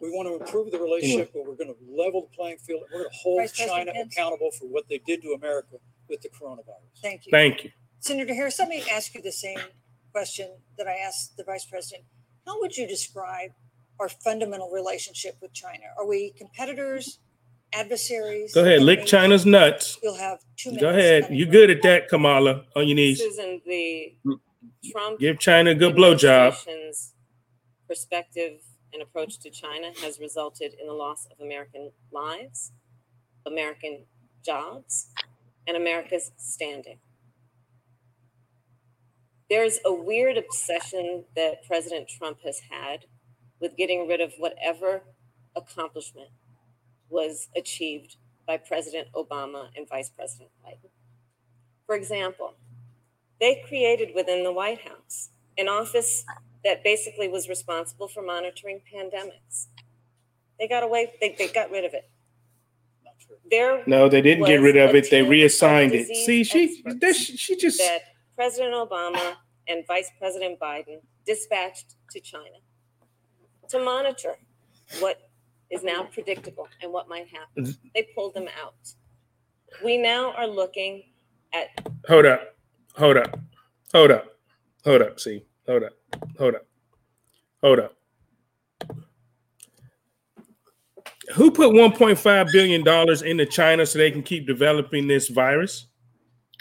[0.01, 2.83] We want to improve the relationship, but we're going to level the playing field.
[2.93, 5.75] We're going to hold China accountable for what they did to America
[6.07, 7.01] with the coronavirus.
[7.01, 7.31] Thank you.
[7.31, 7.71] Thank you.
[7.99, 9.59] Senator Harris, let me ask you the same
[10.13, 12.05] question that I asked the Vice President.
[12.45, 13.51] How would you describe
[13.99, 15.85] our fundamental relationship with China?
[15.97, 17.19] Are we competitors?
[17.73, 18.53] adversaries.
[18.53, 19.97] Go ahead, lick China's nuts.
[20.01, 20.81] You'll have two minutes.
[20.81, 21.27] Go ahead.
[21.29, 22.63] You're good at that, Kamala?
[22.75, 23.19] On your knees.
[23.19, 24.15] Susan, the
[24.91, 26.55] Trump give China a good blowjob.
[27.87, 28.59] Perspective
[28.93, 32.71] and approach to China has resulted in the loss of American lives,
[33.45, 34.05] American
[34.45, 35.09] jobs,
[35.67, 36.99] and America's standing.
[39.49, 43.05] There's a weird obsession that President Trump has had
[43.59, 45.03] with getting rid of whatever
[45.55, 46.29] accomplishment
[47.09, 50.89] was achieved by President Obama and Vice President Biden.
[51.85, 52.55] For example,
[53.39, 56.25] they created within the White House an office
[56.63, 59.67] that basically was responsible for monitoring pandemics.
[60.59, 62.09] They got away, they, they got rid of it.
[63.49, 65.09] There no, they didn't get rid of it.
[65.09, 66.07] They reassigned it.
[66.07, 66.83] See, she
[67.21, 67.99] she just that
[68.35, 69.35] President Obama
[69.67, 72.57] and Vice President Biden dispatched to China
[73.69, 74.35] to monitor
[74.99, 75.29] what
[75.69, 77.75] is now predictable and what might happen.
[77.93, 78.75] They pulled them out.
[79.83, 81.03] We now are looking
[81.53, 81.87] at.
[82.07, 82.55] Hold up.
[82.95, 83.39] Hold up.
[83.93, 84.37] Hold up.
[84.85, 85.19] Hold up.
[85.19, 85.93] See, hold up.
[86.37, 86.65] Hold up.
[87.61, 87.93] Hold up.
[91.35, 95.87] Who put 1.5 billion dollars into China so they can keep developing this virus?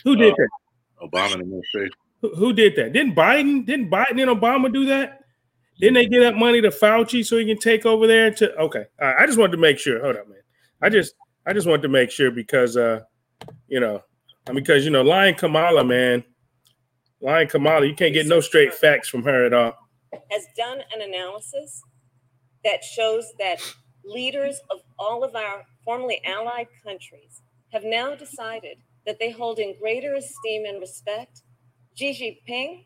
[0.02, 1.08] Who did uh, that?
[1.08, 1.92] Obama administration.
[2.22, 2.92] Who, who did that?
[2.92, 3.64] Didn't Biden?
[3.64, 5.25] Didn't Biden and Obama do that?
[5.78, 8.30] Didn't they give that money to Fauci so he can take over there?
[8.30, 10.00] To okay, I just wanted to make sure.
[10.02, 10.38] Hold up, man.
[10.82, 11.14] I just
[11.46, 13.00] I just wanted to make sure because uh,
[13.68, 14.02] you know,
[14.52, 16.24] because you know, lying Kamala, man,
[17.20, 19.74] lying Kamala, you can't get no straight facts from her at all.
[20.30, 21.82] Has done an analysis
[22.64, 23.60] that shows that
[24.04, 29.74] leaders of all of our formerly allied countries have now decided that they hold in
[29.78, 31.42] greater esteem and respect
[31.94, 32.84] Xi Jinping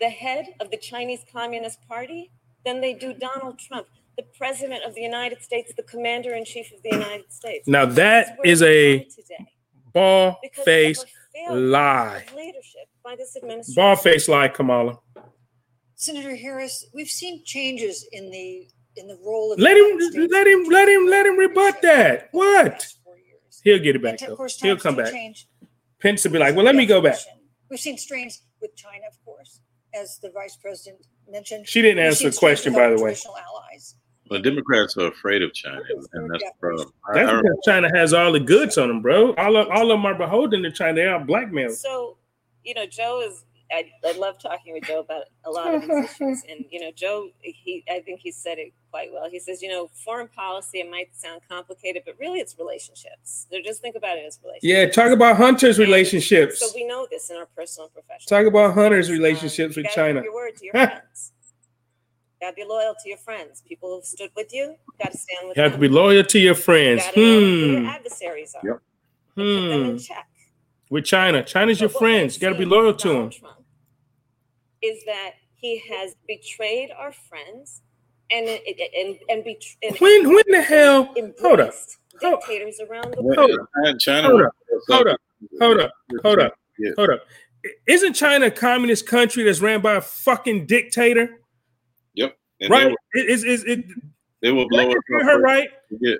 [0.00, 2.30] the head of the Chinese Communist Party
[2.64, 3.86] than they do Donald Trump,
[4.16, 7.68] the president of the United States, the commander in chief of the United States.
[7.68, 9.06] Now that is a
[9.92, 11.04] ball face
[11.50, 12.24] lie.
[12.34, 13.74] Leadership by this administration.
[13.74, 14.98] Ball face lie, Kamala.
[15.96, 19.98] Senator Harris, we've seen changes in the in the role of let him
[20.30, 22.28] let him let him let him rebut that.
[22.32, 22.86] What?
[23.62, 24.46] He'll get it back though.
[24.60, 25.10] He'll come back.
[25.10, 25.48] Change.
[26.00, 27.16] Pence will be like, well, let me go back.
[27.70, 29.60] We've seen strains with China, of course
[29.94, 31.66] as the vice president mentioned.
[31.68, 33.16] She didn't answer the question, by the way.
[33.26, 33.96] Allies.
[34.30, 35.82] Well, Democrats are afraid of China,
[36.14, 36.92] and that's the problem.
[37.12, 39.34] That's I, because China has all the goods on them, bro.
[39.34, 40.94] All of, all of them are beholden to China.
[40.94, 41.74] They are blackmailed.
[41.74, 42.16] So,
[42.64, 43.44] you know, Joe is
[43.74, 46.42] I, I love talking with Joe about a lot of these issues.
[46.48, 49.28] And, you know, Joe, he, I think he said it quite well.
[49.28, 53.48] He says, you know, foreign policy, it might sound complicated, but really it's relationships.
[53.50, 54.96] So just think about it as relationships.
[54.96, 56.60] Yeah, talk about Hunter's and relationships.
[56.60, 58.42] So we know this in our personal and professional.
[58.42, 60.22] Talk about Hunter's um, relationships with China.
[60.22, 61.32] your word to your friends.
[62.40, 63.62] You gotta be loyal to your friends.
[63.66, 65.72] People who stood with you, you gotta stand with you them.
[65.72, 67.02] have to be loyal to your friends.
[67.16, 67.72] You hmm.
[67.72, 68.68] your adversaries are.
[68.68, 68.82] Yep.
[69.34, 69.40] Hmm.
[69.40, 69.96] Put them in hmm.
[69.96, 70.28] check.
[70.90, 71.42] With China.
[71.42, 72.36] China's but your friends.
[72.36, 73.30] You got to be loyal to them.
[73.30, 73.63] Trump
[74.84, 77.82] is that he has betrayed our friends
[78.30, 81.14] and and and be and when when the hell?
[81.40, 81.74] Hold up.
[82.20, 83.38] Dictators around the world.
[83.38, 83.50] Hold
[83.86, 83.98] up.
[83.98, 84.28] China.
[84.28, 84.52] Hold up.
[84.88, 85.20] Hold up.
[85.60, 85.92] Hold up.
[86.22, 86.54] Hold up.
[86.96, 87.20] Hold up.
[87.86, 91.40] Isn't China a communist country that's ran by a fucking dictator?
[92.14, 92.36] Yep.
[92.60, 92.94] And right?
[93.14, 93.86] Is is it?
[94.42, 94.96] They will blow up.
[95.08, 95.70] Her right?
[96.00, 96.16] Yeah.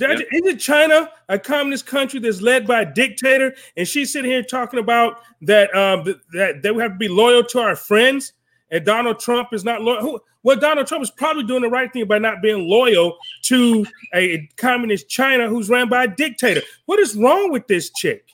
[0.00, 0.20] Yep.
[0.32, 3.54] Isn't China a communist country that's led by a dictator?
[3.76, 7.44] And she's sitting here talking about that um, that that we have to be loyal
[7.44, 8.32] to our friends,
[8.70, 10.20] and Donald Trump is not loyal.
[10.42, 13.84] Well, Donald Trump is probably doing the right thing by not being loyal to
[14.14, 16.62] a communist China who's ran by a dictator.
[16.84, 18.28] What is wrong with this chick?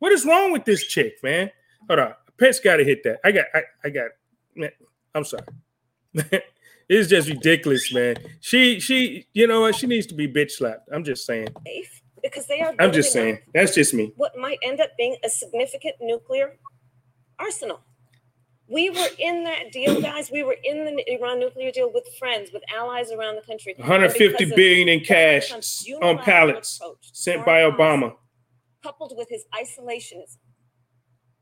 [0.00, 1.50] What is wrong with this chick, man?
[1.88, 3.20] Hold on, Pence got to hit that.
[3.24, 4.10] I got, I, I got.
[5.14, 5.44] I'm sorry.
[6.88, 8.16] It's just ridiculous, man.
[8.40, 9.74] She she you know what?
[9.74, 10.88] She needs to be bitch slapped.
[10.92, 11.48] I'm just saying.
[12.22, 12.74] Because they are.
[12.78, 13.38] I'm just saying.
[13.54, 14.12] That's just me.
[14.16, 16.58] What might end up being a significant nuclear
[17.38, 17.80] arsenal.
[18.68, 20.30] We were in that deal, guys.
[20.30, 23.74] We were in the Iran nuclear deal with friends, with allies around the country.
[23.76, 25.52] 150 billion in cash
[26.02, 26.80] on pallets
[27.12, 28.14] sent by Obama.
[28.82, 30.38] Coupled with his isolationism,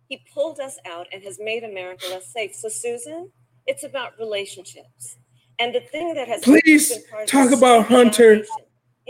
[0.08, 2.54] he pulled us out and has made America less safe.
[2.54, 3.30] So, Susan,
[3.66, 5.16] it's about relationships.
[5.58, 8.44] And the thing that has please talk about Hunter.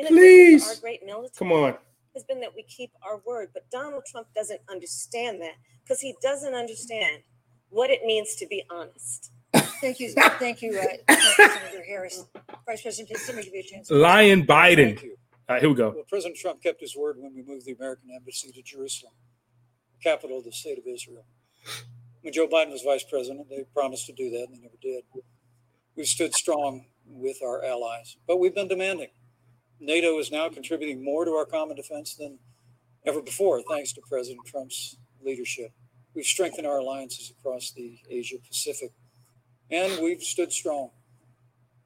[0.07, 1.77] Please, our great military come on.
[2.15, 6.15] Has been that we keep our word, but Donald Trump doesn't understand that because he
[6.23, 7.23] doesn't understand
[7.71, 9.33] what it means to be honest.
[9.53, 12.25] Thank you, thank you, uh, Senator Harris,
[12.67, 13.09] Vice President.
[13.09, 13.91] Please let me give you a chance.
[13.91, 15.11] Lion Biden.
[15.49, 15.91] Uh, here we go.
[15.91, 19.13] Well, President Trump kept his word when we moved the American embassy to Jerusalem,
[19.93, 21.25] the capital of the state of Israel.
[22.23, 25.05] When Joe Biden was vice president, they promised to do that, and they never did.
[25.97, 29.11] We've stood strong with our allies, but we've been demanding.
[29.79, 32.39] NATO is now contributing more to our common defense than
[33.07, 35.71] ever before, thanks to President Trump's leadership.
[36.15, 38.91] We've strengthened our alliances across the Asia Pacific,
[39.71, 40.91] and we've stood strong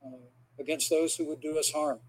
[0.05, 0.29] uh,
[0.59, 2.01] against those who would do us harm.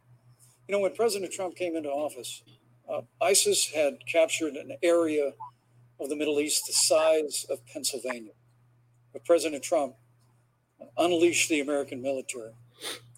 [0.68, 2.44] You know, when President Trump came into office,
[2.90, 5.34] uh, ISIS had captured an area
[6.00, 8.34] of the Middle East the size of Pennsylvania.
[9.12, 9.96] But President Trump
[10.98, 12.52] unleashed the American military,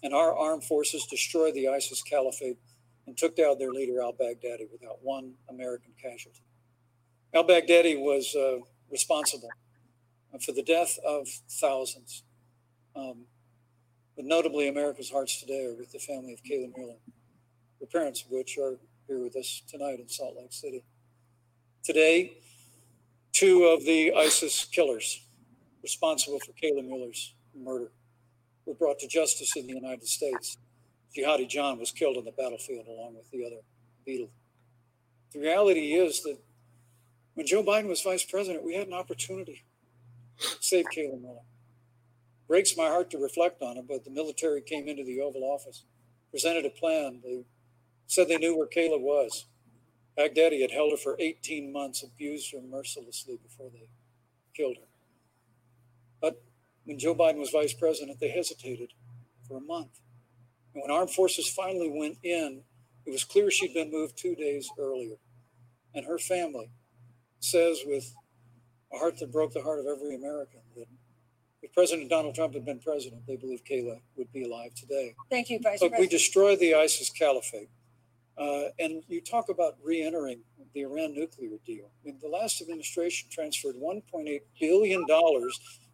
[0.02, 2.58] and our armed forces destroyed the ISIS caliphate
[3.06, 6.42] and took down their leader, al Baghdadi, without one American casualty.
[7.34, 8.58] Al Baghdadi was uh,
[8.90, 9.48] responsible
[10.40, 12.22] for the death of thousands.
[12.94, 13.24] Um,
[14.16, 16.98] but notably, America's hearts today are with the family of Kayla Mueller,
[17.80, 20.84] the parents of which are here with us tonight in Salt Lake City.
[21.82, 22.36] Today,
[23.32, 25.26] two of the ISIS killers
[25.82, 27.92] responsible for Kayla Mueller's murder
[28.66, 30.58] were brought to justice in the United States.
[31.16, 33.62] Jihadi John was killed on the battlefield along with the other
[34.06, 34.30] Beatle.
[35.32, 36.38] The reality is that
[37.34, 39.64] when Joe Biden was vice president, we had an opportunity
[40.38, 41.40] to save Kayla Mueller.
[42.48, 45.84] Breaks my heart to reflect on it, but the military came into the Oval Office,
[46.30, 47.20] presented a plan.
[47.24, 47.44] They
[48.06, 49.46] said they knew where Kayla was.
[50.18, 53.88] Baghdadi had held her for 18 months, abused her mercilessly before they
[54.54, 54.91] killed her.
[56.84, 58.92] When Joe Biden was vice president, they hesitated
[59.46, 60.00] for a month.
[60.74, 62.62] And when armed forces finally went in,
[63.06, 65.16] it was clear she'd been moved two days earlier.
[65.94, 66.70] And her family
[67.40, 68.14] says, with
[68.92, 70.86] a heart that broke the heart of every American, that
[71.62, 75.14] if President Donald Trump had been president, they believe Kayla would be alive today.
[75.30, 76.00] Thank you, Vice Look, President.
[76.00, 77.70] we destroyed the ISIS caliphate.
[78.36, 80.40] Uh, and you talk about re entering
[80.74, 81.90] the Iran nuclear deal.
[82.02, 85.04] I mean, the last administration transferred $1.8 billion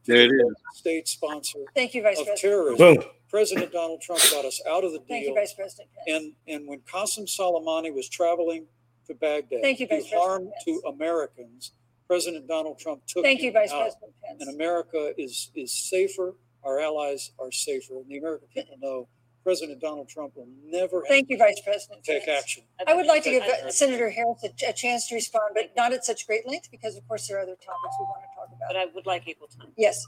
[0.09, 0.55] there it is.
[0.75, 2.77] State sponsor Thank you, Vice of President.
[2.79, 3.11] terrorism.
[3.31, 5.35] President Donald Trump got us out of the Thank you, deal.
[5.35, 5.89] Vice President.
[6.07, 8.67] And and when Qasem Soleimani was traveling
[9.07, 11.73] to Baghdad Thank you, to Vice harm President to Americans,
[12.07, 13.83] President Donald Trump took Thank you, him Vice out.
[13.83, 14.43] President Pence.
[14.43, 16.35] And America is is safer.
[16.65, 19.09] Our allies are safer, and the American people know
[19.45, 22.05] President Donald Trump will never Thank you, Vice President.
[22.05, 22.39] take Pence.
[22.43, 22.65] action.
[22.87, 25.93] I would like to give uh, Senator Harris a, a chance to respond, but not
[25.93, 28.59] at such great length because, of course, there are other topics we want to talk
[28.61, 28.89] But about.
[28.89, 29.69] I would like equal time.
[29.77, 30.05] Yes,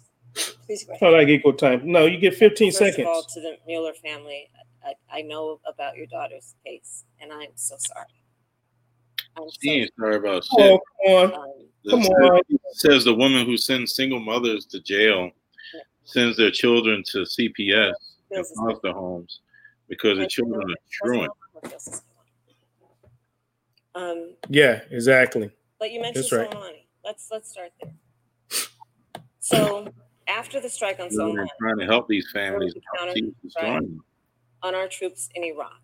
[0.66, 1.08] please go ahead.
[1.08, 1.80] I like equal time.
[1.84, 3.34] No, you get 15 First of all, seconds.
[3.34, 4.50] to the Mueller family,
[4.84, 8.06] I, I know about your daughter's case, and I'm so sorry.
[9.36, 11.34] I'm She so ain't sorry about Oh, come on.
[11.34, 11.42] um,
[11.84, 12.40] The- Come on.
[12.72, 15.30] says the woman who sends single mothers to jail
[16.04, 17.92] sends their children to CPS
[18.30, 19.40] and Bills foster homes
[19.88, 21.32] because the children are truant.
[23.94, 25.50] Um, Yeah, exactly.
[25.78, 26.50] but you mentioned That's right.
[26.50, 26.84] Soleimani.
[27.04, 27.92] Let's let's start there.
[29.40, 29.92] So
[30.28, 32.74] after the strike on They're Soleimani, trying to help these families.
[32.74, 34.04] to counter Keep destroying them.
[34.62, 35.80] on our troops in Iraq.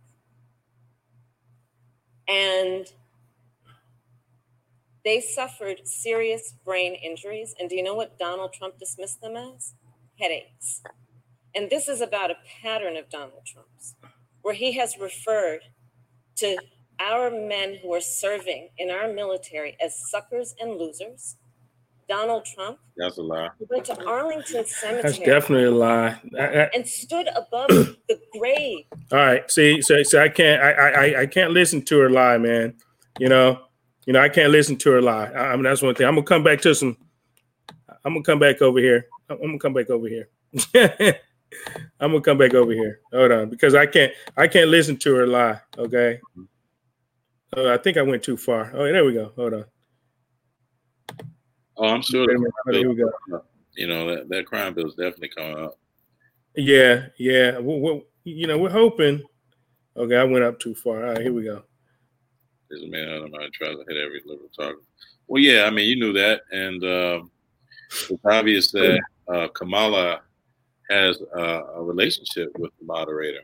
[2.29, 2.87] And
[5.05, 7.55] they suffered serious brain injuries.
[7.59, 9.75] And do you know what Donald Trump dismissed them as?
[10.19, 10.83] Headaches.
[11.57, 13.97] And this is about a pattern of Donald Trump's,
[14.43, 15.61] where he has referred
[16.37, 16.57] to
[17.01, 21.37] our men who are serving in our military as suckers and losers.
[22.09, 22.79] Donald Trump.
[22.97, 23.49] That's a lie.
[23.69, 25.03] Went to Arlington Cemetery.
[25.03, 26.21] That's definitely a lie.
[26.39, 27.69] I, I, and stood above
[28.09, 28.85] the grave.
[29.11, 29.51] All right.
[29.51, 32.75] See, so, so I can't I, I I can't listen to her lie, man.
[33.19, 33.61] You know,
[34.07, 35.27] you know, I can't listen to her lie.
[35.27, 36.07] I, I mean, that's one thing.
[36.07, 36.97] I'm gonna come back to some.
[38.05, 39.07] I'm gonna come back over here.
[39.29, 40.29] I'm gonna come back over here.
[42.01, 43.01] I'm gonna come back over here.
[43.13, 45.61] Hold on, because I can't I can't listen to her lie.
[45.79, 46.21] Okay.
[47.57, 48.71] Oh, I think I went too far.
[48.75, 49.33] Oh, there we go.
[49.37, 49.65] Hold on.
[51.77, 52.27] Oh, I'm sure.
[52.71, 53.11] Here we go.
[53.75, 55.79] You know that that crime bill is definitely coming up.
[56.55, 57.59] Yeah, yeah.
[57.59, 59.23] we you know, we're hoping.
[59.97, 61.07] Okay, I went up too far.
[61.07, 61.63] All right, here we go.
[62.69, 64.83] There's a man out of mind tries to hit every liberal target.
[65.29, 67.31] Well, yeah, I mean, you knew that, and um,
[68.11, 69.01] it's obvious that
[69.33, 70.21] uh, Kamala
[70.91, 73.41] has uh, a relationship with the moderator.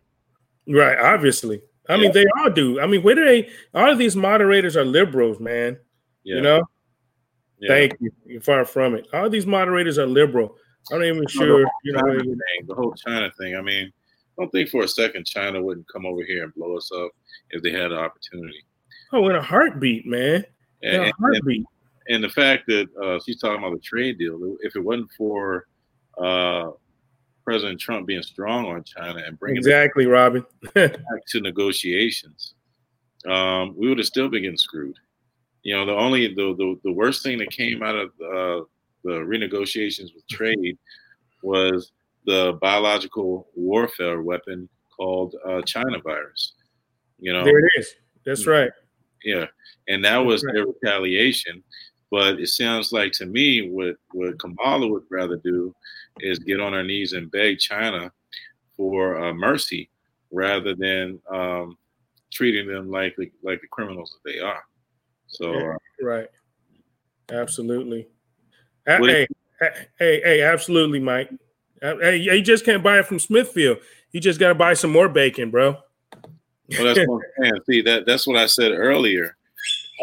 [0.69, 1.61] Right, obviously.
[1.89, 2.03] I yeah.
[2.03, 2.81] mean, they all do.
[2.81, 3.49] I mean, where do they?
[3.75, 5.79] All of these moderators are liberals, man.
[6.25, 6.37] Yeah.
[6.37, 6.63] You know.
[7.59, 7.69] Yeah.
[7.69, 8.11] Thank you.
[8.27, 9.07] You're far from it.
[9.13, 10.57] All these moderators are liberal.
[10.91, 11.65] I'm not even sure.
[11.85, 13.57] You know, thing, the whole China thing.
[13.57, 16.77] I mean, I don't think for a second China wouldn't come over here and blow
[16.77, 17.11] us up
[17.51, 18.65] if they had the opportunity.
[19.13, 20.45] Oh, in a heartbeat, man.
[20.81, 21.65] In and, a heartbeat.
[22.09, 25.11] And, and, the fact that uh, she's talking about the trade deal, if it wasn't
[25.17, 25.67] for
[26.19, 26.71] uh,
[27.45, 30.97] President Trump being strong on China and bringing exactly, Robin, back
[31.29, 32.55] to negotiations,
[33.27, 34.97] um, we would have still been getting screwed.
[35.63, 38.65] You know, the only the the, the worst thing that came out of uh,
[39.05, 40.79] the renegotiations with trade
[41.43, 41.93] was
[42.27, 46.55] the biological warfare weapon called uh, China virus.
[47.19, 47.95] You know, there it is.
[48.25, 48.71] That's right.
[49.25, 49.47] Yeah,
[49.89, 50.55] and that was right.
[50.55, 51.63] their retaliation.
[52.13, 55.75] But it sounds like to me what what Kamala would rather do
[56.21, 58.13] is get on her knees and beg China
[58.77, 59.89] for uh, mercy
[60.31, 61.79] rather than um,
[62.31, 64.63] treating them like the, like the criminals that they are.
[65.27, 66.29] So uh, right,
[67.31, 68.09] absolutely.
[68.87, 69.27] Hey,
[69.59, 71.31] hey, hey, hey, absolutely, Mike.
[71.81, 73.79] Hey, you just can't buy it from Smithfield.
[74.11, 75.79] You just got to buy some more bacon, bro.
[76.69, 77.53] Well, that's what I'm saying.
[77.71, 79.35] See, that that's what I said earlier.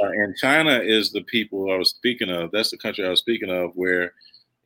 [0.01, 2.51] Uh, and China is the people I was speaking of.
[2.51, 4.13] That's the country I was speaking of, where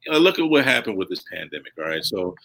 [0.05, 1.73] you know, look at what happened with this pandemic.
[1.77, 2.35] All right, so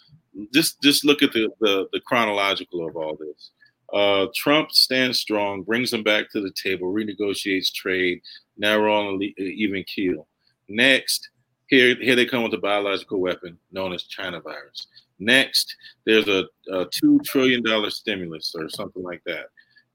[0.53, 3.51] just just look at the the, the chronological of all this.
[3.93, 8.20] Uh, Trump stands strong, brings them back to the table, renegotiates trade.
[8.57, 10.26] Now we're on an even keel.
[10.68, 11.28] Next,
[11.68, 14.86] here here they come with a biological weapon known as China virus.
[15.18, 15.74] Next,
[16.07, 19.47] there's a, a two trillion dollar stimulus or something like that.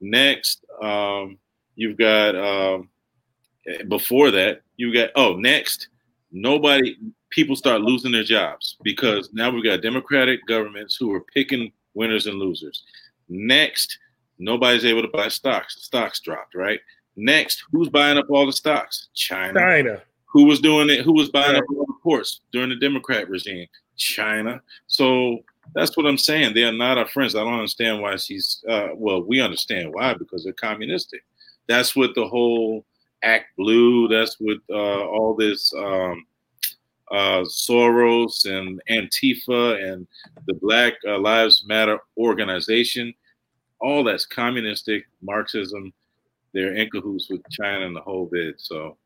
[0.02, 1.38] Next, um,
[1.76, 2.90] you've got um,
[3.88, 5.90] before that You've got oh next,
[6.32, 6.98] nobody
[7.30, 12.28] people start losing their jobs because now we've got democratic governments who are picking winners
[12.28, 12.84] and losers.
[13.30, 13.98] Next,
[14.40, 15.76] nobody's able to buy stocks.
[15.76, 16.80] The stocks dropped, right?
[17.16, 19.10] Next, who's buying up all the stocks?
[19.14, 19.60] China.
[19.60, 20.02] China.
[20.26, 21.06] Who was doing it?
[21.06, 23.68] Who was buying up all the ports during the Democrat regime?
[23.98, 24.60] China.
[24.88, 25.38] So
[25.76, 26.56] that's what I'm saying.
[26.56, 27.36] They are not our friends.
[27.36, 28.64] I don't understand why she's.
[28.68, 31.24] Uh, well, we understand why because they're communistic.
[31.68, 32.86] That's what the whole
[33.24, 34.08] Act Blue.
[34.08, 36.26] That's what uh, all this um,
[37.12, 40.08] uh, Soros and Antifa and
[40.48, 43.14] the Black uh, Lives Matter organization.
[43.80, 45.94] All that's communistic Marxism.
[46.54, 48.56] They're in cahoots with China and the whole bit.
[48.60, 48.98] So,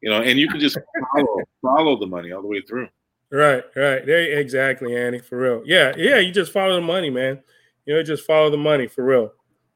[0.00, 0.78] you know, and you can just
[1.14, 2.88] follow follow the money all the way through.
[3.30, 4.06] Right, right.
[4.06, 5.18] There, exactly, Annie.
[5.18, 5.62] For real.
[5.64, 6.18] Yeah, yeah.
[6.18, 7.40] You just follow the money, man.
[7.86, 9.32] You know, just follow the money for real.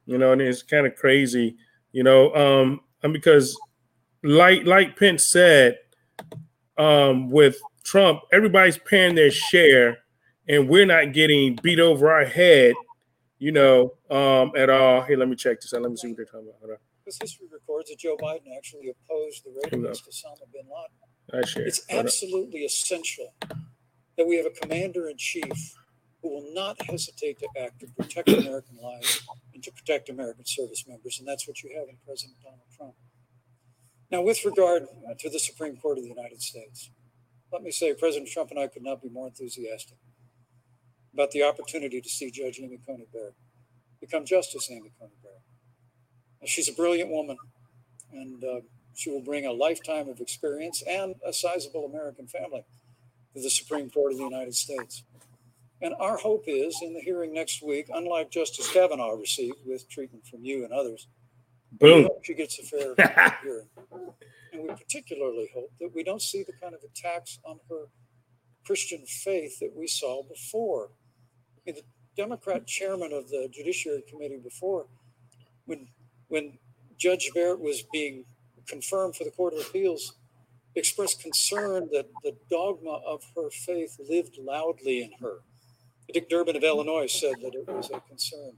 [0.07, 1.57] You know, and it's kind of crazy.
[1.93, 3.59] You know, um, and because
[4.23, 5.79] like like Pence said,
[6.79, 9.99] um, with Trump, everybody's paying their share,
[10.49, 12.75] and we're not getting beat over our head,
[13.39, 15.03] you know, um, at all.
[15.03, 15.83] Hey, let me check this out.
[15.83, 16.79] Let me see what they're talking about.
[17.05, 21.43] Because history records that Joe Biden actually opposed the raid against Osama bin Laden.
[21.43, 21.67] I share.
[21.67, 23.35] It's absolutely essential
[24.17, 25.75] that we have a commander in chief
[26.23, 30.85] who will not hesitate to act to protect American lives and to protect American service
[30.87, 31.19] members.
[31.19, 32.95] And that's what you have in President Donald Trump.
[34.11, 34.87] Now, with regard
[35.19, 36.91] to the Supreme Court of the United States,
[37.53, 39.99] let me say President Trump and I could not be more enthusiastic
[41.13, 43.35] about the opportunity to see Judge Amy Coney Barrett
[44.01, 45.43] become Justice Amy Coney Barrett.
[46.45, 47.37] She's a brilliant woman,
[48.13, 48.61] and uh,
[48.95, 52.65] she will bring a lifetime of experience and a sizable American family
[53.35, 55.05] to the Supreme Court of the United States.
[55.83, 60.25] And our hope is in the hearing next week, unlike Justice Kavanaugh received with treatment
[60.27, 61.09] from you and others,
[61.73, 62.09] Boom.
[62.23, 62.95] she gets a fair
[63.43, 63.69] hearing.
[64.53, 67.87] And we particularly hope that we don't see the kind of attacks on her
[68.65, 70.91] Christian faith that we saw before.
[71.67, 71.83] mean, the
[72.17, 74.87] Democrat chairman of the Judiciary Committee before,
[75.65, 75.89] when
[76.29, 76.59] when
[76.97, 78.25] Judge Barrett was being
[78.67, 80.15] confirmed for the Court of Appeals,
[80.77, 85.41] expressed concern that the dogma of her faith lived loudly in her.
[86.13, 88.53] Dick Durbin of Illinois said that it was a concern.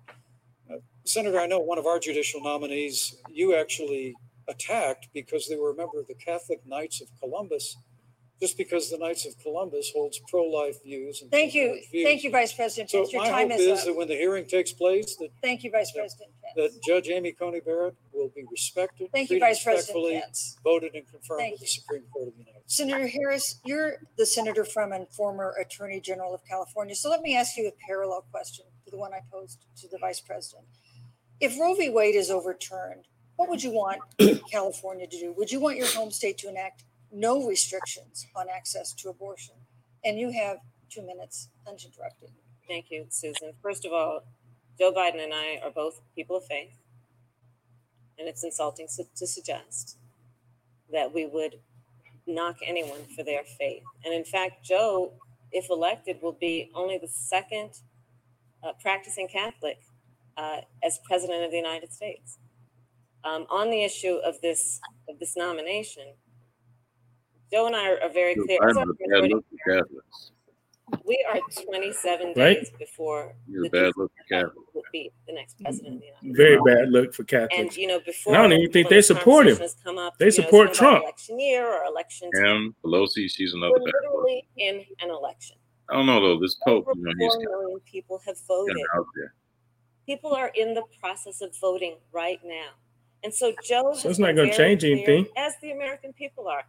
[0.70, 4.14] Uh, Senator, I know one of our judicial nominees you actually
[4.48, 7.76] attacked because they were a member of the Catholic Knights of Columbus
[8.40, 11.22] just because the Knights of Columbus holds pro-life views.
[11.22, 12.04] And Thank you, views.
[12.04, 14.44] thank you, Vice President So Your my time hope is is that when the hearing
[14.46, 18.44] takes place, that, Thank you, Vice that- President that Judge Amy Coney Barrett will be
[18.50, 20.56] respected, Thank you, Vice President Pence.
[20.64, 21.66] voted and confirmed Thank with the.
[21.66, 22.53] Supreme Court of the United States.
[22.66, 26.94] Senator Harris, you're the senator from and former Attorney General of California.
[26.94, 29.98] So let me ask you a parallel question to the one I posed to the
[29.98, 30.64] Vice President.
[31.40, 31.90] If Roe v.
[31.90, 33.04] Wade is overturned,
[33.36, 34.00] what would you want
[34.50, 35.34] California to do?
[35.36, 39.56] Would you want your home state to enact no restrictions on access to abortion?
[40.04, 40.58] And you have
[40.90, 42.30] two minutes uninterrupted.
[42.66, 43.52] Thank you, Susan.
[43.62, 44.20] First of all,
[44.78, 46.78] Joe Biden and I are both people of faith.
[48.18, 49.98] And it's insulting su- to suggest
[50.92, 51.56] that we would
[52.26, 53.82] knock anyone for their faith.
[54.04, 55.12] And in fact, Joe,
[55.52, 57.70] if elected, will be only the second
[58.62, 59.78] uh, practicing Catholic
[60.36, 62.38] uh, as president of the United States.
[63.24, 66.14] Um, on the issue of this of this nomination,
[67.50, 68.58] Joe and I are, are very clear.
[68.60, 69.34] Biden As a a bad minority
[69.66, 70.32] Catholics.
[71.04, 72.56] We are 27 Right?
[72.58, 74.56] days before He's a the bad Duke look for Catholics.
[74.74, 75.64] will be the next mm-hmm.
[75.64, 78.72] president of the United Very bad look for And you know, before I don't even
[78.72, 79.58] think they support him.
[79.82, 81.02] Come up, They you know, support Trump.
[81.04, 82.30] Election year or election.
[82.32, 82.44] time.
[82.44, 84.12] Him, Pelosi, she's another We're bad look.
[84.12, 85.56] literally in an election.
[85.90, 86.38] I don't know though.
[86.40, 88.74] This Pope, Over you know, he's four million people have voted.
[88.76, 89.34] kind of out there.
[90.06, 92.70] People are in the process of voting right now,
[93.22, 93.94] and so Joe.
[93.94, 95.26] So it's not gonna change anything.
[95.36, 96.64] As the American people are,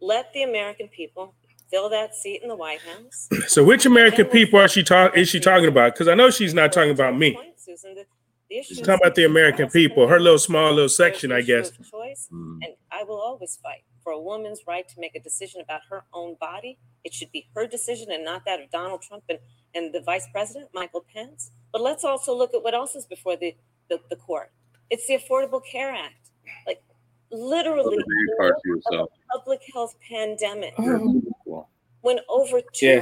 [0.00, 1.34] let the American people
[1.70, 3.28] fill that seat in the White House.
[3.48, 5.94] So which American people are she talk is she talking about?
[5.94, 7.38] Because I know she's not talking about me.
[7.56, 8.06] Susan, the-
[8.48, 11.72] the issue She's talking about the American people, her little small little section, I guess.
[11.90, 12.58] Choice, Mm.
[12.62, 16.04] and I will always fight for a woman's right to make a decision about her
[16.12, 16.78] own body.
[17.02, 19.40] It should be her decision and not that of Donald Trump and,
[19.74, 21.50] and the vice president, Michael Pence.
[21.72, 23.56] But let's also look at what else is before the,
[23.90, 24.52] the, the court.
[24.90, 26.30] It's the Affordable Care Act.
[26.68, 26.84] Like
[27.32, 29.10] literally Put the name in the card to middle of yourself.
[29.34, 31.20] a public health pandemic Oh.
[32.06, 33.00] When over Yeah,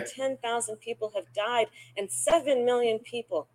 [0.00, 3.46] 210,000 people have died and 7 million people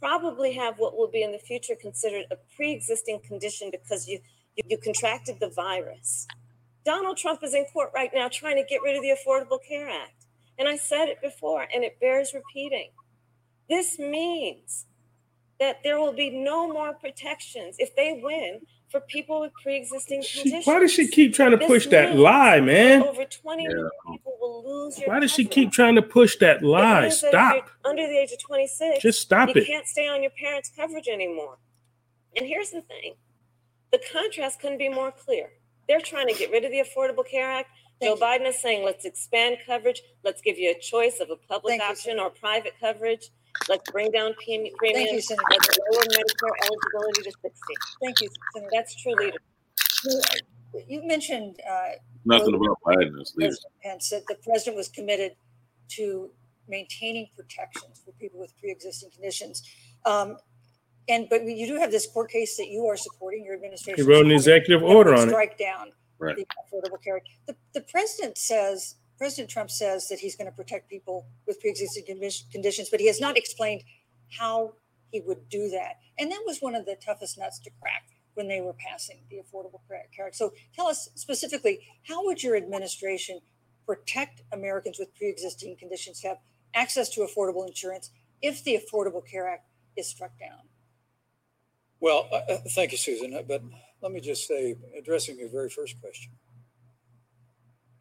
[0.00, 4.18] probably have what will be in the future considered a pre-existing condition because you,
[4.56, 6.26] you, you contracted the virus.
[6.84, 9.88] Donald Trump is in court right now trying to get rid of the Affordable Care
[9.88, 10.26] Act.
[10.58, 12.90] And I said it before, and it bears repeating.
[13.68, 14.86] This means
[15.60, 20.42] that there will be no more protections if they win for people with pre-existing She,
[20.42, 20.66] conditions.
[20.66, 23.02] why does she keep trying to This push that lie, man?
[23.02, 23.68] Over 20 Yeah.
[23.68, 27.02] million people will lose your Why does she keep trying to push that lie?
[27.02, 27.70] means that if Stop.
[27.84, 29.66] Under the age of 26, Just stop you it.
[29.68, 31.58] You can't stay on your parents' coverage anymore.
[32.36, 33.14] And here's the thing
[33.92, 35.50] the contrast couldn't be more clear.
[35.88, 37.70] They're trying to get rid of the Affordable Care Act.
[38.00, 38.30] Thank Joe you.
[38.40, 40.02] Biden is saying, let's expand coverage.
[40.24, 43.30] Let's give you a choice of a public Thank you, option or private coverage.
[43.68, 45.20] Let's bring down PM you.
[45.20, 45.42] Senator.
[45.50, 47.50] Let's lower Medicare eligibility to 60.
[48.02, 48.70] Thank you, Senator.
[48.72, 49.42] That's true leadership.
[50.86, 51.92] You mentioned uh,
[52.24, 53.48] Nothing about Biden as leader.
[53.50, 55.32] President Pence that the president was committed
[55.90, 56.30] to
[56.68, 59.62] maintaining protections for people with pre-existing conditions.
[60.04, 60.36] Um,
[61.08, 63.44] and but you do have this court case that you are supporting.
[63.44, 65.30] Your administration He wrote an executive order would on it.
[65.30, 66.36] Strike down Right.
[66.36, 67.16] the Affordable Care.
[67.16, 67.28] Act.
[67.46, 72.04] The, the president says President Trump says that he's going to protect people with pre-existing
[72.06, 73.82] conditions, but he has not explained
[74.30, 74.74] how
[75.10, 75.94] he would do that.
[76.18, 79.36] And that was one of the toughest nuts to crack when they were passing the
[79.36, 80.36] Affordable Care Act.
[80.36, 83.40] So tell us specifically, how would your administration
[83.86, 86.38] protect Americans with pre-existing conditions have
[86.74, 88.10] access to affordable insurance
[88.42, 89.66] if the Affordable Care Act
[89.96, 90.60] is struck down?
[92.00, 93.34] Well, uh, uh, thank you, Susan.
[93.34, 93.62] Uh, But
[94.02, 96.32] let me just say, addressing your very first question,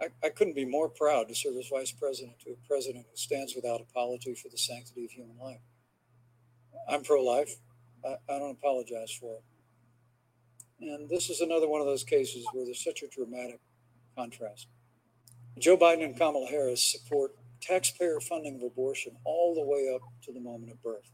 [0.06, 3.18] I, I couldn't be more proud to serve as vice president to a president who
[3.18, 5.61] stands without apology for the sanctity of human life.
[6.88, 7.56] I'm pro life.
[8.06, 9.44] I, I don't apologize for it.
[10.82, 13.60] And this is another one of those cases where there's such a dramatic
[14.15, 14.68] contrast.
[15.57, 20.34] Joe Biden and Kamala Harris support taxpayer funding of abortion all the way up to
[20.34, 21.10] the moment of birth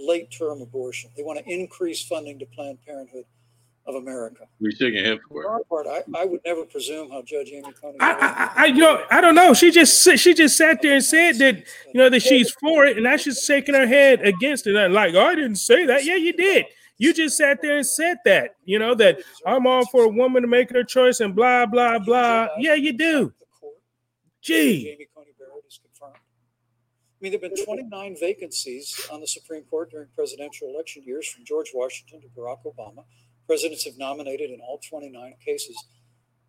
[0.00, 1.10] late term abortion.
[1.16, 3.24] They want to increase funding to Planned Parenthood
[3.86, 4.46] of America.
[4.60, 7.72] We shaking head for For our part, I, I would never presume how Judge Amy
[7.72, 7.96] Coney.
[8.00, 9.54] I, I, I, you know, I don't know.
[9.54, 11.56] She just she just sat there and said that
[11.92, 14.76] you know that she's for it, and now she's shaking her head against it.
[14.76, 16.04] And like, oh, I didn't say that.
[16.04, 16.66] Yeah, you did.
[16.98, 18.56] You just sat there and said that.
[18.64, 21.98] You know that I'm all for a woman to make her choice and blah blah
[21.98, 22.48] blah.
[22.58, 23.32] Yeah, you do.
[23.38, 23.74] The court,
[24.42, 26.16] Judge Gee, Amy Coney Barrett is confirmed.
[26.16, 31.28] I mean, there have been 29 vacancies on the Supreme Court during presidential election years
[31.28, 33.04] from George Washington to Barack Obama.
[33.50, 35.76] Presidents have nominated in all 29 cases.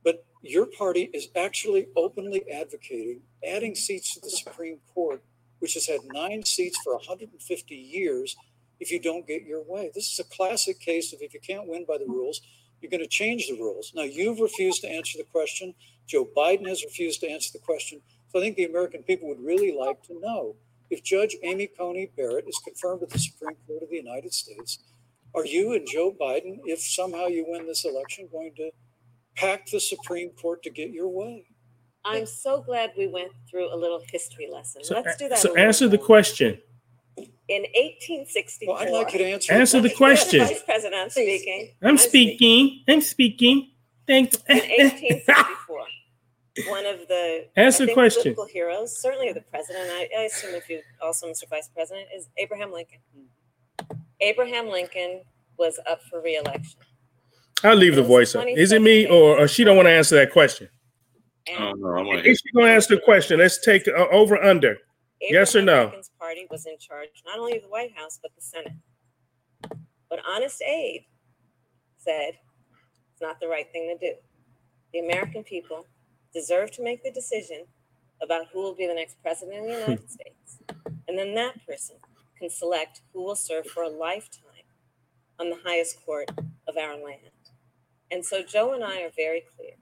[0.03, 5.23] But your party is actually openly advocating adding seats to the Supreme Court,
[5.57, 8.35] which has had nine seats for 150 years,
[8.79, 9.89] if you don't get your way.
[9.95, 12.39] This is a classic case of if you can't win by the rules,
[12.79, 13.91] you're going to change the rules.
[13.95, 15.73] Now, you've refused to answer the question.
[16.05, 18.01] Joe Biden has refused to answer the question.
[18.31, 20.55] So I think the American people would really like to know
[20.91, 24.77] if Judge Amy Coney Barrett is confirmed at the Supreme Court of the United States,
[25.35, 28.71] are you and Joe Biden, if somehow you win this election, going to
[29.35, 31.45] pack the Supreme Court to get your way?
[32.03, 34.83] I'm so glad we went through a little history lesson.
[34.83, 35.37] So, Let's do that.
[35.37, 36.59] so a answer the question.
[37.47, 38.73] In 1864.
[38.73, 39.53] Well, I'd like you to answer.
[39.53, 40.39] Answer the Yes, question.
[40.39, 41.71] Vice President, I'm speaking.
[41.83, 42.83] I'm speaking.
[42.87, 43.71] I'm speaking.
[44.07, 45.77] Thank In 1864,
[46.69, 48.21] one of the Answer I the think, question.
[48.23, 51.47] political heroes, certainly of the president, I, I assume if you also, Mr.
[51.49, 52.99] Vice President, is Abraham Lincoln.
[53.15, 53.25] Hmm.
[54.21, 55.21] Abraham Lincoln
[55.57, 56.79] was up for reelection.
[57.63, 58.45] I'll leave the voice up.
[58.47, 60.67] Is it me or, or she don't want to answer that question?
[61.47, 61.97] I And don't know.
[61.97, 63.39] I want to Is she going to answer the question?
[63.39, 64.77] Let's take uh, over under.
[65.21, 65.83] Yes or no?
[65.83, 68.73] Lincoln's party was in charge not only of the White House but the Senate.
[70.09, 71.03] But Honest Abe
[71.99, 72.33] said
[73.11, 74.15] it's not the right thing to do.
[74.93, 75.85] The American people
[76.33, 77.65] deserve to make the decision
[78.21, 80.59] about who will be the next president of the United States,
[81.07, 81.97] and then that person
[82.41, 84.65] can select who will serve for a lifetime
[85.39, 86.29] on the highest court
[86.67, 87.31] of our land.
[88.09, 89.73] And so Joe and I are very clear.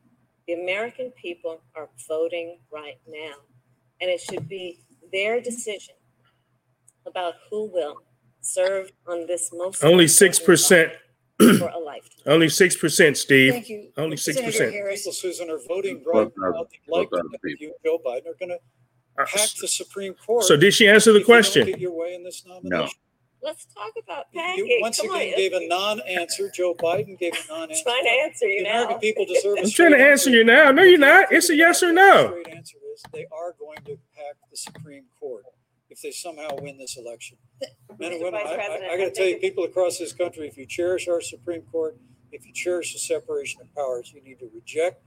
[0.45, 3.35] The American people are voting right now,
[4.01, 4.81] and it should be
[5.11, 5.95] their decision
[7.07, 8.03] about who will
[8.41, 10.91] serve on this most Only six percent.
[11.37, 12.23] for a lifetime.
[12.25, 13.53] Only six percent, Steve.
[13.53, 13.91] Thank you.
[13.95, 14.71] Only 6%.
[14.73, 15.01] Harris.
[15.03, 16.67] People, Susan, are voting right thousand- now.
[16.87, 18.59] They'd like to you Joe Biden are going to
[19.25, 20.43] Pack the Supreme Court.
[20.45, 21.65] So did she answer the if you don't question?
[21.67, 22.97] Get your way in this nomination.
[23.41, 24.77] Let's talk about You packing.
[24.81, 26.51] once Come on, again gave a non-answer.
[26.53, 27.83] Joe Biden gave a non-answer.
[27.85, 28.99] trying to answer you The American now.
[28.99, 29.57] people deserve.
[29.57, 30.71] a I'm trying to straight answer you now.
[30.71, 31.31] No, you're not.
[31.31, 32.03] It's a yes or no.
[32.03, 32.41] The no.
[32.41, 35.45] straight answer is they are going to pack the Supreme Court
[35.89, 37.37] if they somehow win this election.
[37.97, 38.23] Men and Mr.
[38.25, 40.45] women, Vice I, President, I, I I gotta tell you, it's- people across this country,
[40.47, 41.97] if you cherish our Supreme Court,
[42.33, 45.01] if you cherish the separation of powers, you need to reject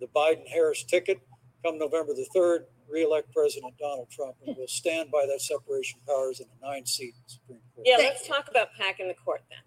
[0.00, 1.20] the Biden-Harris ticket.
[1.66, 6.06] Come November the third, reelect President Donald Trump, and we'll stand by that separation of
[6.06, 7.86] powers in a nine-seat Supreme Court.
[7.88, 9.58] Yeah, let's talk about packing the court then.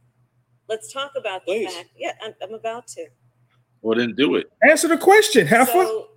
[0.70, 1.74] Let's talk about the Please.
[1.74, 1.90] fact.
[1.98, 3.08] Yeah, I'm, I'm about to.
[3.82, 4.50] Well, then do it.
[4.70, 5.72] Answer the question, Heifer.
[5.72, 6.08] So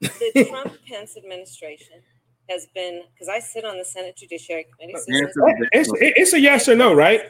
[0.00, 2.02] the Trump Pence administration
[2.48, 4.96] has been because I sit on the Senate Judiciary Committee.
[4.96, 5.26] Susan
[5.72, 7.22] is It's, it's a yes or no, right?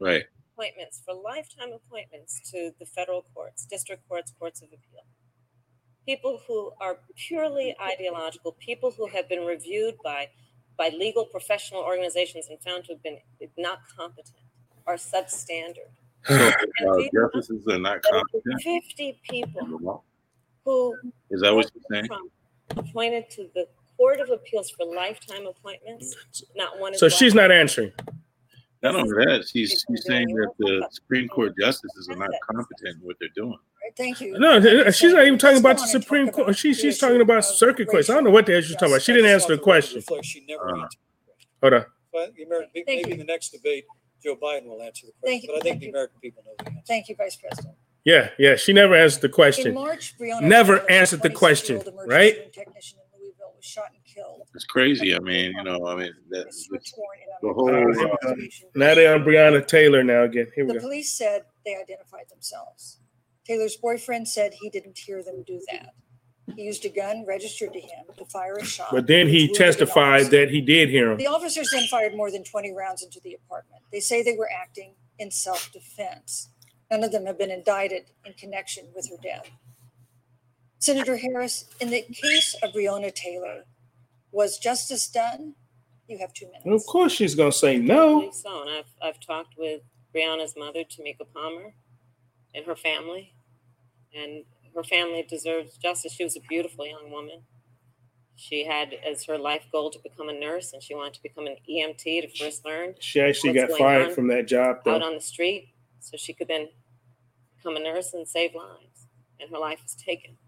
[0.00, 0.24] Right.
[0.54, 5.04] appointments for lifetime appointments to the federal courts, district courts, courts of appeal.
[6.06, 10.28] People who are purely ideological, people who have been reviewed by
[10.78, 13.18] by legal professional organizations and found to have been
[13.56, 14.36] not competent
[14.86, 15.92] are substandard.
[16.80, 18.62] So uh, justices are not competent.
[18.62, 20.02] 50 people
[20.64, 20.94] who
[21.30, 22.06] Is that what you're saying?
[22.06, 22.32] Trump
[22.76, 23.66] appointed to the
[23.96, 26.14] Court of Appeals for lifetime appointments.
[26.56, 27.92] Not one is So she's not answering.
[28.82, 33.00] Not only that, she's she's saying that the Supreme Court justices are not competent in
[33.06, 33.56] what they're doing.
[33.96, 34.38] Thank you.
[34.38, 34.60] No,
[34.90, 36.46] she's not even talking about the Let's go on and Supreme talk Court.
[36.48, 38.08] about She, she's talking about circuit courts.
[38.10, 39.02] I don't know what the hell she's talking about.
[39.02, 40.02] She didn't answer the question.
[40.22, 40.88] She never Uh.
[41.62, 41.84] Hold on.
[42.12, 43.12] But the American, Thank maybe you.
[43.14, 43.84] in the next debate,
[44.22, 45.54] Joe Biden will answer the Thank question, you.
[45.54, 45.92] but I think Thank the you.
[45.92, 46.82] American people know the answer.
[46.86, 47.74] Thank you, Vice President.
[48.04, 48.56] Yeah, yeah.
[48.56, 49.68] She never answered the question.
[49.68, 50.16] In question.
[50.18, 52.52] March, Breonna Never answered the question, right?
[52.52, 54.42] Technician in Louisville was shot and killed.
[54.54, 55.14] It's crazy.
[55.14, 58.30] I mean, you know, I mean, that, A switch warrant in the whole, medical uh,
[58.32, 58.68] investigation.
[58.74, 60.46] Now they're on Breonna Taylor now again.
[60.54, 60.84] Here we The go.
[60.86, 62.98] police said they identified themselves.
[63.46, 65.94] Taylor's boyfriend said he didn't hear them do that.
[66.56, 68.88] He used a gun registered to him to fire a shot.
[68.92, 70.30] But then he testified officer.
[70.44, 71.18] that he did hear him.
[71.18, 73.82] The officers then fired more than 20 rounds into the apartment.
[73.90, 76.48] They say they were acting in self defense.
[76.90, 79.48] None of them have been indicted in connection with her death.
[80.78, 83.64] Senator Harris, in the case of Breonna Taylor,
[84.32, 85.54] was justice done?
[86.08, 86.64] You have two minutes.
[86.64, 88.20] And of course she's gonna say I no.
[88.20, 88.62] believe so.
[88.62, 89.82] And I've, I've talked with
[90.14, 91.74] Breonna's mother, Tamika Palmer,
[92.54, 93.34] and her family.
[94.14, 94.44] And
[94.74, 96.12] her family deserves justice.
[96.12, 97.42] She was a beautiful young woman.
[98.36, 101.46] She had as her life goal to become a nurse, and she wanted to become
[101.46, 104.78] an EMT to first learn She actually What's got going fired on from that job
[104.86, 105.68] out on the street
[106.00, 106.68] so she could then
[107.56, 109.06] become a nurse and save lives.
[109.38, 110.38] And her life was taken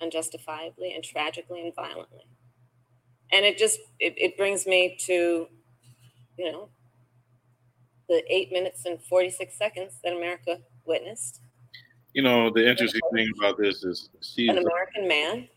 [0.00, 2.24] unjustifiably and tragically and violently.
[3.32, 5.48] And it just it, it brings me to,
[6.36, 6.68] you know,
[8.08, 11.40] the eight minutes and 46 seconds that America witnessed.
[12.12, 15.48] you know, the interesting thing about this is she's An American man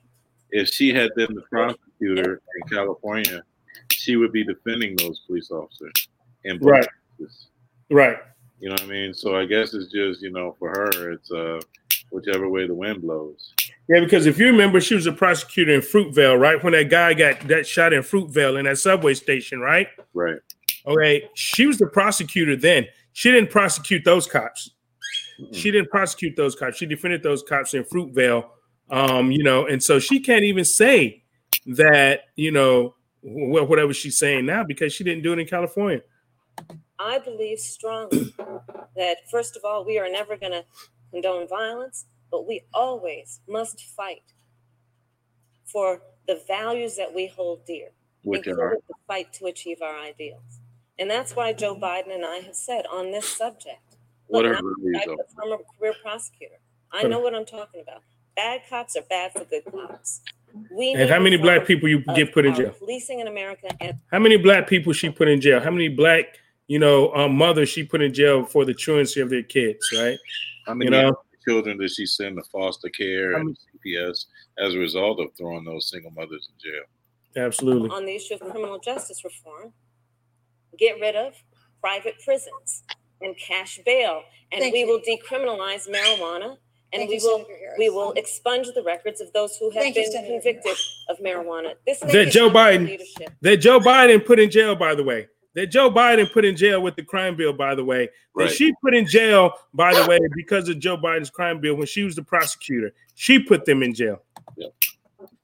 [0.52, 3.44] if she had been the prosecutor in California
[3.91, 6.10] she would be defending those police officers.
[6.45, 6.88] And right,
[7.90, 8.18] right.
[8.60, 9.14] You know what I mean?
[9.14, 11.60] So I guess it's just you know for her, it's uh
[12.12, 13.54] whichever way the wind blows.
[13.89, 16.64] Yeah, because if you remember, she was a prosecutor in Fruitvale, right?
[16.64, 19.88] When that guy got that shot in Fruitvale in that subway station, right?
[20.14, 20.38] Right.
[20.85, 22.88] Okay, she was the prosecutor then.
[23.14, 24.72] She didn't prosecute those cops.
[25.39, 25.53] Mm-hmm.
[25.53, 26.77] She didn't prosecute those cops.
[26.77, 28.45] She defended those cops in Fruitvale.
[28.89, 31.23] Um, you know, and so she can't even say
[31.65, 36.01] that, you know, whatever she's saying now because she didn't do it in California.
[36.99, 38.34] I believe strongly
[38.95, 40.64] that first of all, we are never going to
[41.11, 44.23] condone violence, but we always must fight
[45.65, 47.89] for the values that we hold dear,
[48.23, 50.60] Which including the fight to achieve our ideals.
[50.97, 53.97] And that's why Joe Biden and I have said on this subject.
[54.30, 56.55] Look, I'm a former career prosecutor.
[56.91, 58.01] I know what I'm talking about.
[58.35, 60.22] Bad cops are bad for good cops.
[60.72, 62.72] We and how many black people you get put in jail?
[62.72, 63.68] Policing in America.
[63.80, 65.60] And- how many black people she put in jail?
[65.60, 69.30] How many black, you know, um, mothers she put in jail for the truancy of
[69.30, 70.18] their kids, right?
[70.65, 71.15] How many you know?
[71.45, 74.26] Children did she send to foster care and CPS
[74.60, 77.45] as a result of throwing those single mothers in jail?
[77.45, 77.90] Absolutely.
[77.90, 79.74] On the issue of criminal justice reform,
[80.78, 81.34] get rid of
[81.82, 82.84] private prisons
[83.22, 84.22] and cash bail,
[84.52, 84.88] and Thank we you.
[84.88, 86.57] will decriminalize marijuana.
[86.91, 87.45] And Thank we you, will
[87.80, 90.78] we will expunge the records of those who have Thank been you, convicted
[91.10, 91.74] of marijuana.
[91.88, 93.34] This that Joe Biden leadership.
[93.41, 96.81] that Joe Biden put in jail, by the way that Joe Biden put in jail
[96.81, 98.51] with the crime bill, by the way, that right.
[98.51, 102.03] she put in jail, by the way, because of Joe Biden's crime bill when she
[102.03, 102.93] was the prosecutor.
[103.15, 104.23] She put them in jail.
[104.57, 104.73] Yep.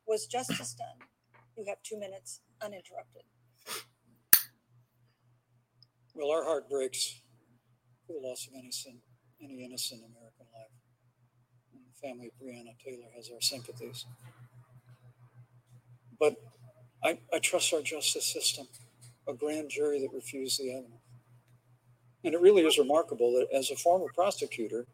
[0.07, 1.07] Was justice done?
[1.55, 3.23] You have two minutes uninterrupted.
[6.15, 7.21] Well, our heart breaks
[8.07, 8.97] for the loss of innocent,
[9.41, 10.71] any innocent American life.
[11.71, 14.05] And the family of Breonna Taylor has our sympathies.
[16.19, 16.35] But
[17.03, 18.67] I, I trust our justice system
[19.29, 20.93] a grand jury that refused the evidence.
[22.23, 24.85] And it really is remarkable that as a former prosecutor,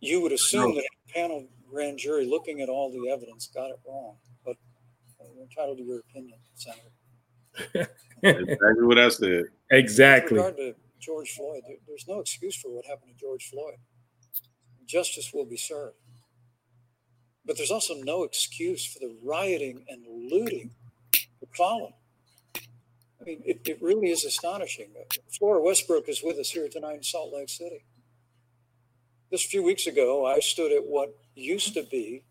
[0.00, 3.78] you would assume that a panel grand jury looking at all the evidence got it
[3.86, 4.16] wrong.
[4.44, 4.56] But
[5.34, 7.90] you're entitled to your opinion, Senator.
[8.22, 9.44] exactly what I said.
[9.70, 10.36] Exactly.
[10.36, 13.76] With regard to George Floyd, there, there's no excuse for what happened to George Floyd.
[14.86, 15.96] Justice will be served.
[17.44, 20.70] But there's also no excuse for the rioting and looting
[21.12, 21.94] that followed.
[23.26, 24.90] I mean, it, it really is astonishing.
[25.36, 27.84] Flora Westbrook is with us here tonight in Salt Lake City.
[29.32, 32.22] Just a few weeks ago, I stood at what used to be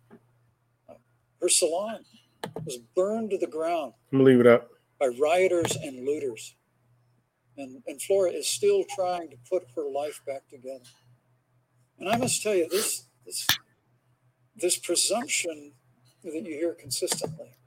[0.89, 0.93] uh,
[1.41, 2.05] her salon.
[2.45, 3.91] It was burned to the ground.
[4.13, 4.69] I'm leave it up.
[4.97, 6.55] By rioters and looters.
[7.57, 10.85] And, and Flora is still trying to put her life back together.
[11.99, 13.45] And I must tell you, this, this,
[14.55, 15.73] this presumption
[16.23, 17.57] that you hear consistently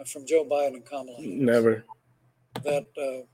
[0.00, 1.84] uh, from Joe Biden and Kamala Never
[2.64, 3.26] that uh,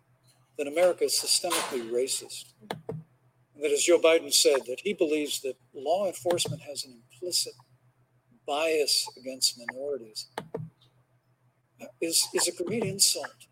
[0.59, 2.53] that America is systemically racist.
[2.61, 7.55] And that, as Joe Biden said, that he believes that law enforcement has an implicit
[8.47, 10.29] bias against minorities
[11.81, 13.47] uh, is, is a great insult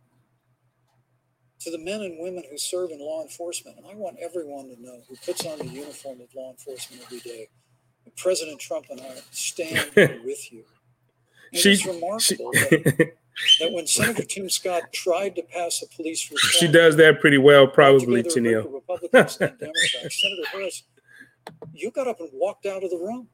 [1.60, 3.76] to the men and women who serve in law enforcement.
[3.76, 7.20] And I want everyone to know who puts on the uniform of law enforcement every
[7.20, 7.48] day
[8.04, 9.90] that President Trump and I stand
[10.24, 10.64] with you.
[11.52, 13.12] And it's remarkable she,
[13.58, 17.20] that that when Senator Tim Scott tried to pass a police reform, she does that
[17.20, 18.72] pretty well, probably, Tennille.
[18.72, 20.20] Republicans and Democrats.
[20.20, 20.82] Senator Harris,
[21.72, 23.28] you got up and walked out of the room,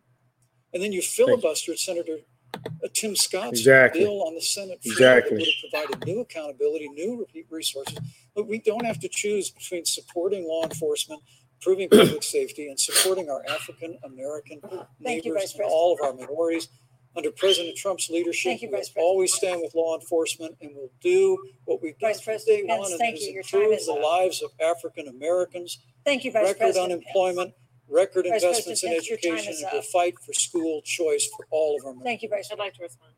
[0.72, 2.18] and then you filibustered Senator
[2.54, 4.02] uh, Tim Scott's exactly.
[4.02, 5.38] bill on the Senate floor exactly.
[5.38, 7.98] that would have provided new accountability, new resources.
[8.34, 11.22] But we don't have to choose between supporting law enforcement,
[11.60, 14.60] improving public safety, and supporting our African American
[15.00, 16.68] neighbors and all of our minorities
[17.16, 21.82] under President Trump's leadership, you, we'll always stand with law enforcement and we'll do what
[21.82, 25.78] we've done from day one, and that is improve the lives of African Americans.
[26.04, 27.54] Thank you, Vice record President unemployment,
[27.88, 31.94] record Vice investments in education, and we'll fight for school choice for all of our.
[32.04, 32.48] Thank you, Vice.
[32.48, 32.60] President.
[32.60, 33.12] I'd like to respond.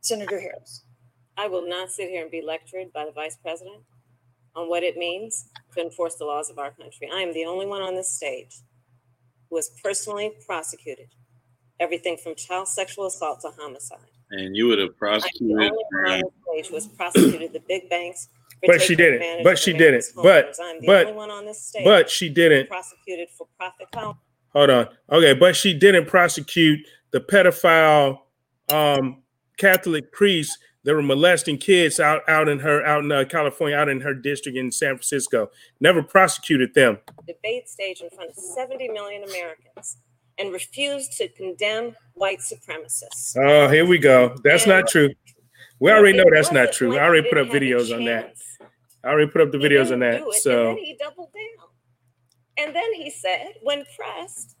[0.00, 0.84] Senator Harris.
[1.36, 3.82] I will not sit here and be lectured by the Vice President
[4.54, 7.08] on what it means to enforce the laws of our country.
[7.12, 8.60] I am the only one on this stage
[9.48, 11.08] who was personally prosecuted
[11.80, 13.98] everything from child sexual assault to homicide.
[14.30, 15.72] And you would have prosecuted.
[16.52, 18.28] Stage was prosecuted the big banks.
[18.66, 19.44] But she didn't.
[19.44, 20.04] But she didn't.
[20.16, 20.56] But
[20.86, 21.14] but
[21.84, 22.68] but she didn't.
[22.68, 23.88] Prosecuted for profit.
[24.52, 24.88] Hold on.
[25.10, 26.80] Okay, but she didn't prosecute
[27.10, 28.20] the pedophile
[28.72, 29.22] um,
[29.58, 33.88] Catholic priests that were molesting kids out out in her out in uh, California, out
[33.88, 35.50] in her district in San Francisco.
[35.80, 36.98] Never prosecuted them.
[37.26, 39.98] Debate stage in front of 70 million Americans
[40.38, 43.36] and refused to condemn white supremacists.
[43.36, 44.36] Oh, here we go.
[44.42, 45.10] That's and, not true.
[45.80, 46.96] We already know that's not true.
[46.96, 48.34] I already put up didn't have a videos on that.
[49.04, 50.22] I already put up the videos on that.
[50.22, 51.68] it, So and then he doubled down.
[52.56, 54.56] And then he said, when pressed,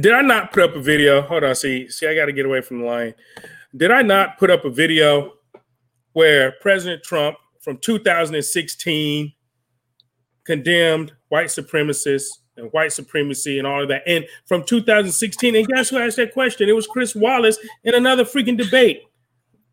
[0.00, 1.22] did I not put up a video?
[1.22, 3.14] Hold on, see, see, I got to get away from the line.
[3.76, 5.32] Did I not put up a video
[6.12, 9.32] where President Trump from 2016
[10.44, 14.02] condemned white supremacists and white supremacy and all of that?
[14.06, 16.68] And from 2016, and guess who asked that question?
[16.68, 19.02] It was Chris Wallace in another freaking debate.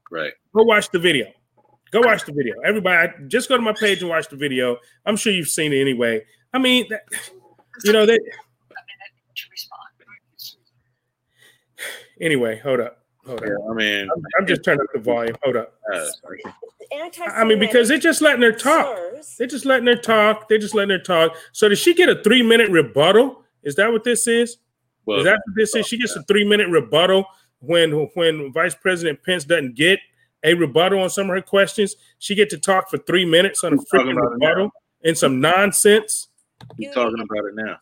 [0.09, 0.33] Right.
[0.55, 1.27] Go watch the video.
[1.91, 2.55] Go watch the video.
[2.65, 4.77] Everybody, just go to my page and watch the video.
[5.05, 6.25] I'm sure you've seen it anyway.
[6.53, 7.03] I mean, that,
[7.83, 8.19] you know that.
[12.19, 13.45] Anyway, hold up, hold up.
[13.45, 15.35] Yeah, I mean, I'm, I'm just turning up the volume.
[15.43, 15.75] Hold up.
[15.93, 16.07] uh,
[16.91, 18.97] anti I mean, because they're just letting her talk.
[19.37, 20.47] They're just letting her talk.
[20.47, 21.35] They're just letting her talk.
[21.51, 23.43] So did she get a three minute rebuttal?
[23.63, 24.57] Is that what this is?
[25.05, 25.87] well, Is that what this is?
[25.87, 27.25] She gets a three minute rebuttal
[27.59, 29.99] when when Vice President Pence doesn't get
[30.43, 31.95] a rebuttal on some of her questions.
[32.19, 34.47] She get to talk for three minutes on a freaking about it now?
[34.47, 34.71] rebuttal
[35.03, 36.27] and some nonsense.
[36.77, 37.77] you're talking about it now.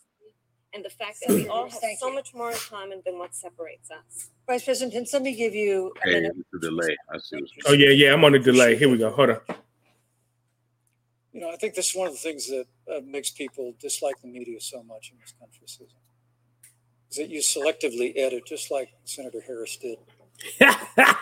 [0.75, 2.15] And the fact that we all have Thank so you.
[2.15, 4.29] much more in common than what separates us.
[4.47, 6.33] Vice President can somebody give you a Hey, minute.
[6.37, 6.95] it's a delay.
[7.13, 7.37] I see.
[7.37, 8.13] What Oh yeah, yeah.
[8.13, 8.75] I'm on a delay.
[8.75, 9.09] Here we go.
[9.11, 9.39] Hold on.
[11.33, 14.15] You know, I think this is one of the things that uh, makes people dislike
[14.21, 15.97] the media so much in this country, Susan.
[17.11, 19.97] Is that you selectively edit, just like Senator Harris did,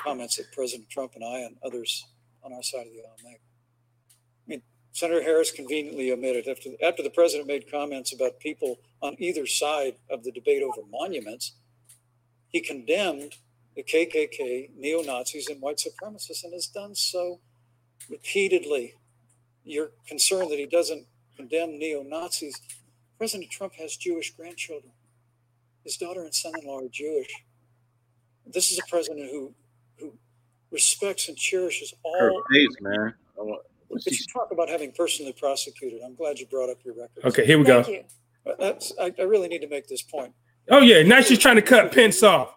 [0.03, 2.05] comments that President Trump and I and others
[2.43, 3.41] on our side of the aisle make.
[4.93, 9.95] Senator Harris conveniently omitted after after the president made comments about people on either side
[10.09, 11.53] of the debate over monuments,
[12.47, 13.37] he condemned
[13.75, 17.39] the KKK, neo Nazis, and white supremacists, and has done so
[18.07, 18.93] repeatedly.
[19.63, 22.61] You're concerned that he doesn't condemn neo Nazis.
[23.17, 24.91] President Trump has Jewish grandchildren.
[25.83, 27.33] His daughter and son in law are Jewish.
[28.45, 29.55] This is a president who,
[29.97, 30.13] who
[30.69, 32.19] respects and cherishes all.
[32.19, 33.15] Her face, man.
[33.95, 36.01] I But you talk about having personally prosecuted.
[36.03, 37.23] I'm glad you brought up your record.
[37.25, 37.83] Okay, here we go.
[37.83, 37.95] Thank
[38.45, 38.51] you.
[38.51, 40.33] Uh, that's, I, I really need to make this point.
[40.69, 42.55] Oh yeah, now she's trying to cut Pence off.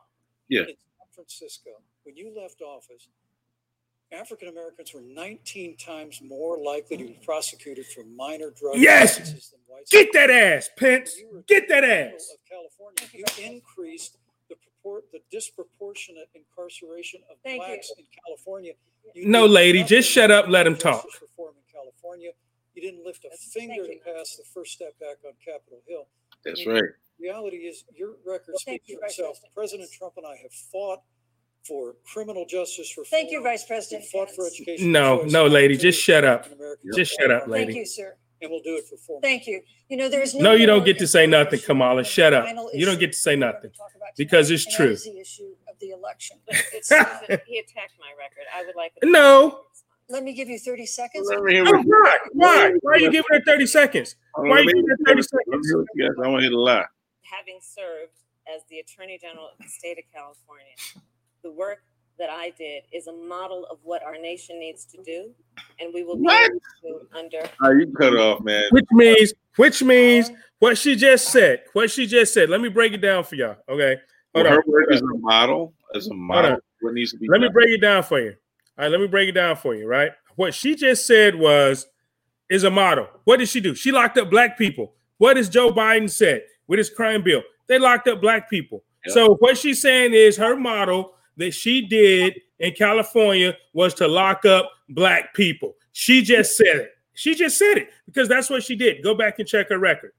[0.49, 0.61] Yeah.
[0.63, 0.75] In San
[1.15, 1.71] Francisco,
[2.05, 3.09] when you left office,
[4.13, 9.15] African Americans were 19 times more likely to be prosecuted for minor drug Yes!
[9.19, 9.91] offenses than whites.
[9.91, 11.17] Get that ass, Pence.
[11.49, 12.33] Get that ass.
[12.33, 14.19] Of California, you increased
[14.49, 17.67] the purport, the disproportionate incarceration of Thank you.
[17.69, 18.73] blacks in California.
[19.15, 21.05] You No, lady, just shut up, let him talk.
[21.05, 22.31] justice Reform in California.
[22.75, 26.07] You didn't lift a Thank finger to pass the First Step Act on Capitol Hill.
[26.45, 26.83] That's right.
[27.19, 29.39] Reality is, your record Well, thank speaks you, for Vice itself.
[29.55, 31.01] President President Trump and I have fought
[31.67, 33.07] for criminal justice reform.
[33.11, 34.55] Thank you, Vice We President fought for Pence.
[34.61, 34.93] education.
[34.93, 36.41] No, choice no, lady, just shut up.
[36.47, 36.59] African
[36.95, 37.59] Just shut up, lady.
[37.65, 37.79] Thank lady.
[37.81, 38.17] you, sir.
[38.43, 39.21] And we'll do it for four.
[39.23, 39.63] Thank you.
[39.89, 42.05] You know, there is No, No, you don't get to say nothing, Kamala.
[42.05, 42.47] Shut up.
[42.75, 43.71] You don't get to say nothing
[44.19, 44.95] because it's true.
[45.81, 46.39] Is the of the election.
[46.73, 48.45] It's Susan, he attacked my record.
[48.55, 48.93] I would like.
[49.03, 49.61] a- No.
[50.09, 51.27] Let me give you 30 seconds.
[51.29, 52.19] Let me hear Oh, what- why?
[52.33, 52.73] Why?
[52.83, 54.15] Why are you giving her 30 seconds?
[54.35, 55.69] Why let you giving her 30 what- let me seconds?
[55.69, 56.87] hear what you guys- I want to hear the lie.
[57.23, 58.13] having served
[58.47, 60.75] as the Attorney General of the state of California,
[61.43, 61.83] the work
[62.19, 65.35] that I did is a model of what our nation needs to do,
[65.81, 66.51] and we will be What?
[66.51, 66.61] able
[67.03, 67.41] to under.
[67.63, 68.69] All right, you cut off, man.
[68.71, 70.31] Which means, which means
[70.61, 71.65] what she just said.
[71.73, 72.49] What she just said.
[72.49, 73.57] Let me break it down for y'all.
[73.69, 74.01] Okay.
[74.37, 74.71] Hold Well, her on.
[74.71, 74.99] work on.
[74.99, 75.75] a model.
[75.95, 78.31] As a model, what needs to be Let me break it down for you.
[78.79, 80.13] All right, let me break it down for you, right?
[80.35, 81.87] What she just said was
[82.51, 83.09] is a model.
[83.25, 83.75] What did she do?
[83.75, 84.93] She locked up black people.
[85.19, 87.43] What does Joe Biden said with his crime bill?
[87.67, 88.85] They locked up black people.
[89.07, 89.15] Yeah.
[89.15, 94.45] So what she's saying is her model that she did in California was to lock
[94.45, 95.75] up black people.
[95.93, 96.91] She just said it.
[97.15, 99.03] She just said it because that's what she did.
[99.03, 100.13] Go back and check her record.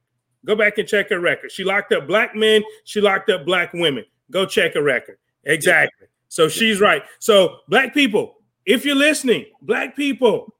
[0.45, 1.51] Go back and check her record.
[1.51, 2.63] She locked up black men.
[2.85, 4.05] She locked up black women.
[4.31, 5.17] Go check her record.
[5.43, 6.07] Exactly.
[6.29, 7.03] So she's right.
[7.19, 8.35] So black people,
[8.65, 10.53] if you're listening, black people,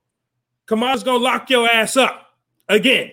[0.66, 2.34] Kamala's gonna lock your ass up
[2.68, 3.12] again.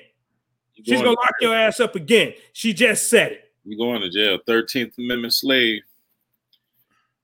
[0.75, 2.35] You She's going, gonna lock your ass up again.
[2.53, 3.53] She just said it.
[3.65, 4.39] You're going to jail.
[4.47, 5.83] Thirteenth Amendment slave.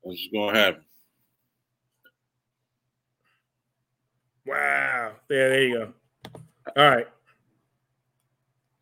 [0.03, 0.85] That's what's going to happen.
[4.47, 5.13] Wow.
[5.29, 5.93] There, there you go.
[6.77, 7.07] All right.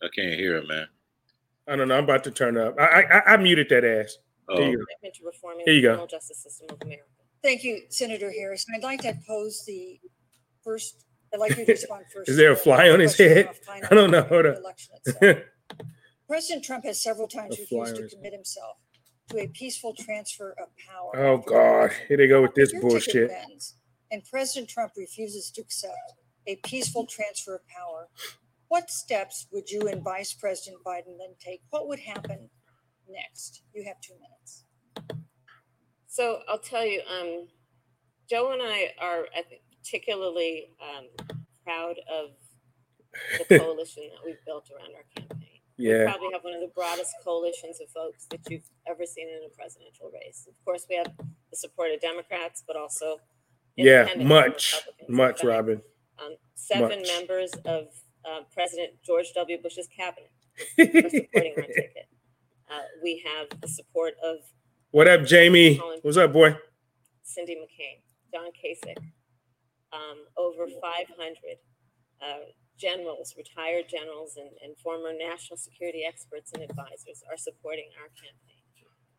[0.03, 0.87] I can't hear it, man.
[1.67, 1.97] I don't know.
[1.99, 2.75] I'm about to turn up.
[2.79, 4.17] I I, I muted that ass.
[4.49, 5.11] There Oh, you go.
[5.11, 6.07] to reforming Here you go.
[6.07, 7.05] justice system of America.
[7.43, 8.65] Thank you, Senator Harris.
[8.75, 10.01] I'd like to pose the
[10.65, 11.05] first,
[11.35, 12.31] I'd like you to respond first.
[12.31, 13.51] Is there a fly on his head?
[13.91, 14.23] I don't know.
[14.23, 14.59] Hold the up.
[14.59, 15.39] election itself.
[16.29, 18.77] President Trump has several times A refused to commit himself
[19.31, 21.17] to a peaceful transfer of power.
[21.27, 21.91] oh God.
[22.09, 23.29] Here they go with this Your bullshit.
[23.29, 23.75] bends,
[24.11, 25.95] And President Trump refuses to accept
[26.47, 28.09] a peaceful transfer of power.
[28.69, 31.63] What steps would you and Vice President Biden then take?
[31.71, 32.51] What would happen
[33.09, 33.63] next?
[33.75, 34.65] You have two minutes.
[36.07, 37.49] So I'll tell you, um,
[38.29, 41.07] Joe and I are, I think, particularly um,
[41.65, 42.31] proud of
[43.49, 45.49] the coalition that we've built around our campaign.
[45.79, 46.05] We Yeah.
[46.11, 49.55] probably have one of the broadest coalitions of folks that you've ever seen in a
[49.57, 50.47] presidential race.
[50.49, 51.13] Of course, we have
[51.51, 53.21] the support of Democrats, but also
[53.77, 54.13] Yeah.
[54.17, 54.75] Much.
[55.09, 55.81] Much, Robin.
[56.19, 57.09] Um, seven Much.
[57.17, 57.95] members of
[58.29, 59.59] uh, President George W.
[59.63, 60.31] Bush's cabinet
[60.79, 62.09] are supporting our ticket.
[62.71, 64.39] Uh, we have the support of
[64.91, 65.81] what up, Jamie?
[66.03, 66.57] What's up, boy?
[67.23, 68.01] Cindy McCain,
[68.33, 68.97] John Kasich,
[69.93, 71.07] um, over 500
[72.23, 72.49] uh,
[72.79, 78.65] generals, retired generals, and, and former national security experts and advisors are supporting our campaign.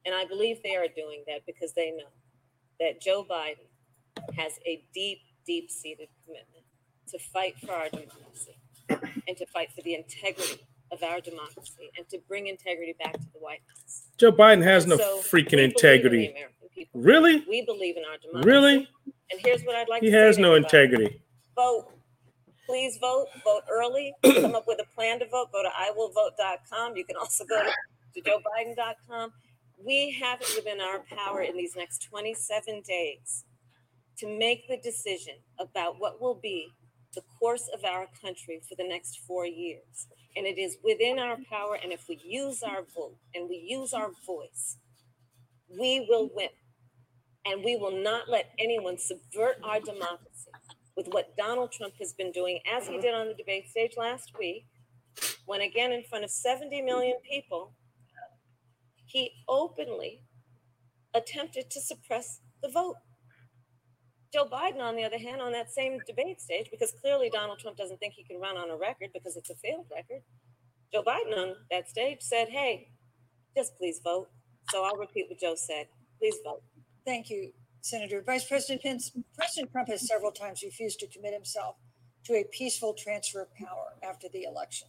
[0.06, 2.10] And I believe they are doing that because they know
[2.80, 3.70] that Joe Biden
[4.36, 6.66] has a deep, deep seated commitment
[7.10, 8.58] to fight for our democracy
[8.90, 10.62] and to fight for the integrity
[10.92, 14.08] of our democracy and to bring integrity back to the White House.
[14.18, 16.34] Joe Biden has no So freaking in integrity.
[16.74, 17.02] People.
[17.02, 17.44] Really?
[17.50, 18.50] We believe in our democracy.
[18.50, 18.90] Really?
[19.32, 21.22] And here's what I'd like He to has no integrity.
[21.56, 21.88] Vote.
[22.66, 23.28] Please vote.
[23.44, 24.14] Vote early.
[24.24, 25.52] Come up with a plan to vote.
[25.52, 26.96] Go to iwillvote.com.
[26.96, 27.70] You can also go to,
[28.16, 29.32] to joebiden.com.
[29.84, 33.46] We have it within our power in these next 27 days
[34.20, 36.70] to make the decision about what will be
[37.16, 40.08] the course of our country for the next four years.
[40.36, 41.78] And it is within our power.
[41.82, 44.78] And if we use our vote and we use our voice,
[45.68, 46.50] we will win.
[47.46, 50.52] And we will not let anyone subvert our democracy
[50.96, 54.34] with what Donald Trump has been doing, as he did on the debate stage last
[54.38, 54.66] week,
[55.46, 57.74] when again in front of 70 million people,
[59.06, 60.22] he openly
[61.14, 62.98] attempted to suppress the vote.
[64.34, 67.78] Joe Biden, on the other hand, on that same debate stage, because clearly Donald Trump
[67.78, 70.22] doesn't think he can run on a record because it's a failed record,
[70.94, 72.90] Joe Biden on that stage said, Hey,
[73.56, 74.30] just please vote.
[74.70, 75.88] So I'll repeat what Joe said.
[76.20, 76.62] Please vote.
[77.06, 77.52] Thank you,
[77.82, 78.22] Senator.
[78.24, 81.76] Vice President Pence, President Trump has several times refused to commit himself
[82.26, 84.88] to a peaceful transfer of power after the election.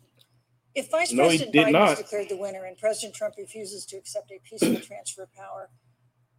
[0.75, 1.93] If Vice No, President Biden not.
[1.93, 5.71] is declared the winner and President Trump refuses to accept a peaceful transfer of power,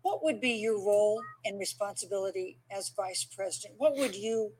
[0.01, 3.75] what would be your role and responsibility as Vice President?
[3.77, 4.53] What would you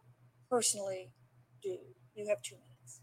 [0.49, 1.11] personally
[1.63, 1.77] do?
[2.15, 3.01] You have two minutes.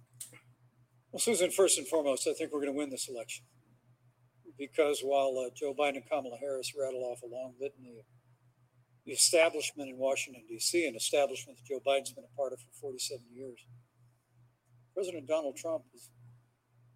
[1.11, 3.45] Well, Susan, first and foremost, I think we're going to win this election
[4.59, 8.05] because while uh, Joe Biden and Kamala Harris rattle off a long litany of
[9.07, 12.73] the establishment in Washington, D.C., an establishment that Joe Biden's been a part of for
[12.81, 13.65] 47 years,
[14.95, 16.11] President Donald Trump has,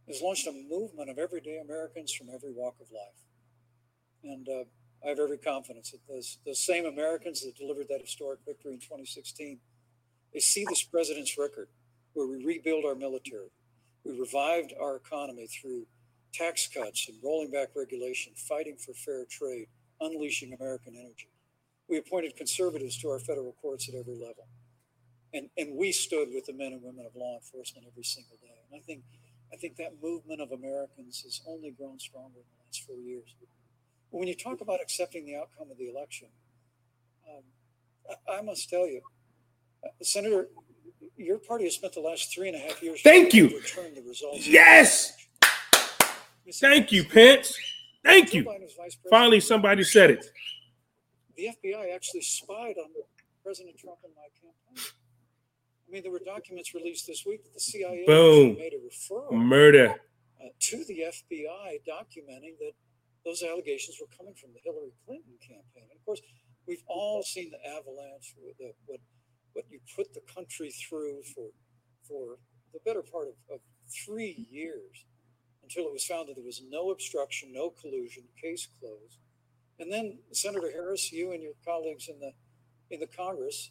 [0.08, 3.22] has launched a movement of everyday Americans from every walk of life.
[4.24, 4.64] And uh,
[5.04, 8.78] I have every confidence that those, those same Americans that delivered that historic victory in
[8.78, 9.58] 2016,
[10.32, 11.68] they see this president's record
[12.14, 13.50] where we rebuild our military,
[14.04, 15.86] we revived our economy through
[16.32, 19.66] tax cuts and rolling back regulation, fighting for fair trade,
[20.00, 21.28] unleashing American energy.
[21.88, 24.48] We appointed conservatives to our federal courts at every level.
[25.34, 28.54] And, and we stood with the men and women of law enforcement every single day.
[28.70, 29.02] And I think,
[29.52, 33.34] I think that movement of Americans has only grown stronger in the last four years.
[34.12, 36.28] But when you talk about accepting the outcome of the election,
[37.26, 37.42] um,
[38.28, 39.00] I, I must tell you,
[39.84, 40.48] uh, Senator,
[41.16, 43.00] your party has spent the last three and a half years.
[43.00, 43.48] Thank you.
[43.48, 44.46] to Return the results.
[44.46, 45.14] Yes.
[46.60, 47.56] Thank you, Pence.
[48.04, 48.44] Thank you.
[48.44, 49.10] Biden was vice president.
[49.10, 50.26] Finally, somebody said it.
[51.36, 52.90] The FBI actually spied on
[53.42, 54.92] President Trump and my campaign.
[55.88, 58.56] I mean, there were documents released this week that the CIA Boom.
[58.56, 59.94] made a referral Murder.
[60.42, 62.72] uh, to the FBI documenting that
[63.24, 65.86] those allegations were coming from the Hillary Clinton campaign.
[65.90, 66.20] And of course,
[66.66, 69.00] we've all seen the avalanche, the, what
[69.52, 71.50] what you put the country through for
[72.08, 72.38] for
[72.72, 73.60] the better part of, of
[74.04, 75.04] three years
[75.62, 79.18] until it was found that there was no obstruction, no collusion, case closed.
[79.78, 82.32] And then Senator Harris, you and your colleagues in the
[82.90, 83.70] in the Congress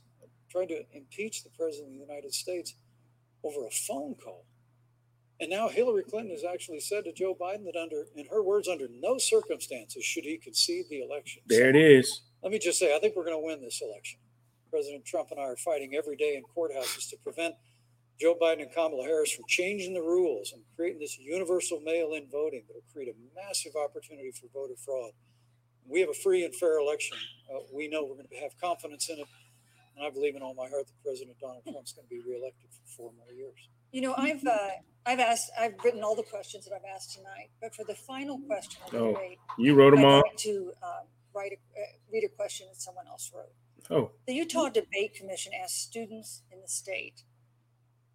[0.50, 2.76] tried to impeach the president of the United States
[3.44, 4.46] over a phone call.
[5.42, 8.68] And now Hillary Clinton has actually said to Joe Biden that under, in her words,
[8.68, 11.42] under no circumstances should he concede the election.
[11.48, 12.22] There it So is.
[12.44, 14.20] Let me just say, I think we're going to win this election.
[14.70, 17.56] President Trump and I are fighting every day in courthouses to prevent
[18.20, 22.62] Joe Biden and Kamala Harris from changing the rules and creating this universal mail-in voting
[22.68, 25.12] that will create a massive opportunity for voter fraud.
[25.90, 27.18] We have a free and fair election.
[27.50, 29.28] Uh, we know we're going to have confidence in it,
[29.98, 32.70] and I believe in all my heart that President Donald Trump's going to be reelected
[32.70, 33.58] for four more years.
[33.92, 34.70] You know, I've uh,
[35.06, 38.40] I've asked, I've written all the questions that I've asked tonight, but for the final
[38.40, 39.14] question of the Oh.
[39.14, 40.22] debate, You wrote them I'd all.
[40.28, 43.52] like to um, write a, uh, read a question that someone else wrote.
[43.90, 47.24] Oh, The Utah Debate Commission asked students in the state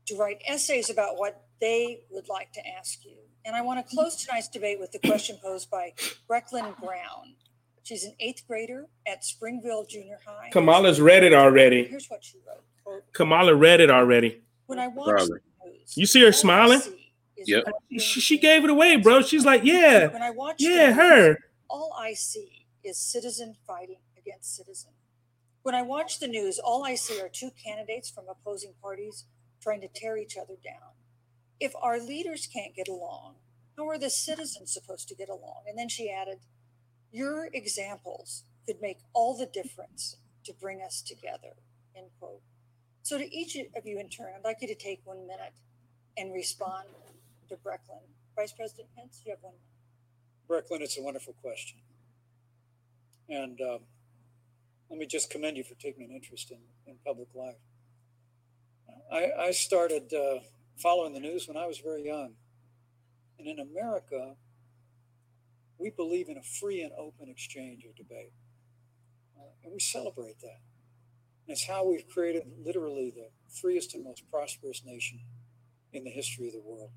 [0.07, 3.17] to write essays about what they would like to ask you.
[3.45, 5.93] And I want to close tonight's debate with the question posed by
[6.29, 7.35] Brecklin Brown.
[7.83, 10.51] She's an eighth grader at Springville Junior High.
[10.51, 11.85] Kamala's read it already.
[11.85, 12.63] Here's what she wrote.
[12.85, 14.43] Quote, Kamala read it already.
[14.67, 15.39] when I watch Probably.
[15.73, 16.81] The You see her smiling?
[17.37, 17.65] Yep.
[17.99, 19.23] She, she gave it away, bro.
[19.23, 21.39] She's like, yeah, When I watch yeah, news, her.
[21.69, 24.93] all I see is citizen fighting against citizen.
[25.63, 29.25] When I watch the news, all I see are two candidates from opposing parties
[29.61, 30.93] trying to tear each other down.
[31.61, 33.35] If our leaders can't get along,
[33.77, 35.65] how are the citizens supposed to get along?
[35.69, 36.39] And then she added,
[37.11, 41.55] Your examples could make all the difference to bring us together.
[41.97, 42.43] End quote.
[43.07, 45.53] So, to each of you in turn, I'd like you to take one minute
[46.17, 46.89] and respond
[47.49, 48.01] to Brecklin.
[48.35, 50.49] Vice President Pence, you have one minute.
[50.49, 51.79] Brecklin, it's a wonderful question.
[53.29, 53.79] And um,
[54.91, 57.55] let me just commend you for taking an interest in, in public life.
[59.13, 60.41] I, I started uh,
[60.77, 62.33] following the news when I was very young.
[63.39, 64.35] And in America,
[65.79, 68.33] we believe in a free and open exchange of debate.
[69.39, 70.59] Uh, and we celebrate that.
[71.49, 75.21] It's how we've created literally the freest and most prosperous nation
[75.93, 76.91] in the history of the world.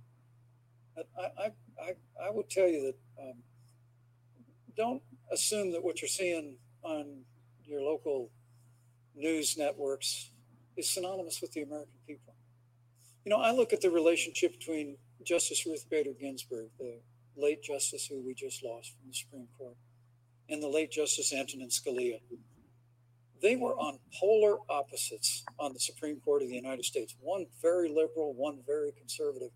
[0.97, 1.51] I, I,
[1.81, 1.93] I,
[2.27, 2.81] I would tell you
[3.17, 3.43] that um,
[4.75, 5.01] don't
[5.31, 7.21] assume that what you're seeing on
[7.63, 8.31] your local
[9.15, 10.31] news networks
[10.77, 12.33] is synonymous with the American people.
[13.25, 16.99] You know, I look at the relationship between Justice Ruth Bader Ginsburg, the
[17.35, 19.75] late justice who we just lost from the Supreme Court,
[20.49, 22.19] and the late Justice Antonin Scalia.
[23.41, 27.87] They were on polar opposites on the Supreme Court of the United States, one very
[27.87, 29.51] liberal, one very conservative.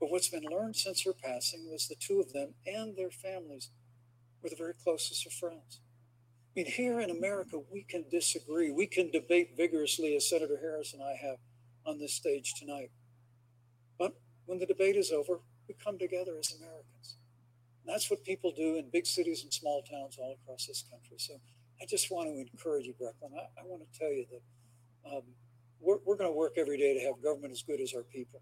[0.00, 3.70] But what's been learned since her passing was the two of them and their families
[4.42, 5.80] were the very closest of friends.
[6.56, 8.70] I mean, here in America, we can disagree.
[8.70, 11.36] We can debate vigorously, as Senator Harris and I have
[11.86, 12.90] on this stage tonight.
[13.98, 14.14] But
[14.46, 17.18] when the debate is over, we come together as Americans.
[17.84, 21.18] And that's what people do in big cities and small towns all across this country.
[21.18, 21.34] So
[21.82, 23.32] I just want to encourage you, Brecklin.
[23.36, 25.22] I, I want to tell you that um,
[25.80, 28.40] we're, we're going to work every day to have government as good as our people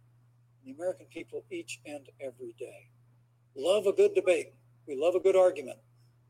[0.64, 2.90] the American people each and every day.
[3.56, 4.52] Love a good debate.
[4.86, 5.78] We love a good argument,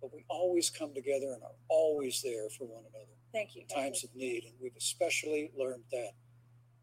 [0.01, 3.63] but we always come together and are always there for one another Thank you.
[3.63, 4.45] in times of need.
[4.45, 6.11] And we've especially learned that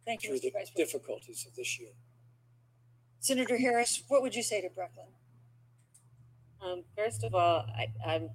[0.06, 0.42] Thank you, through Mr.
[0.42, 0.78] the Vice President.
[0.92, 1.92] difficulties of this year.
[3.20, 5.08] Senator Harris, what would you say to Brecklin?
[6.62, 8.30] Um, first of all, I, I'm,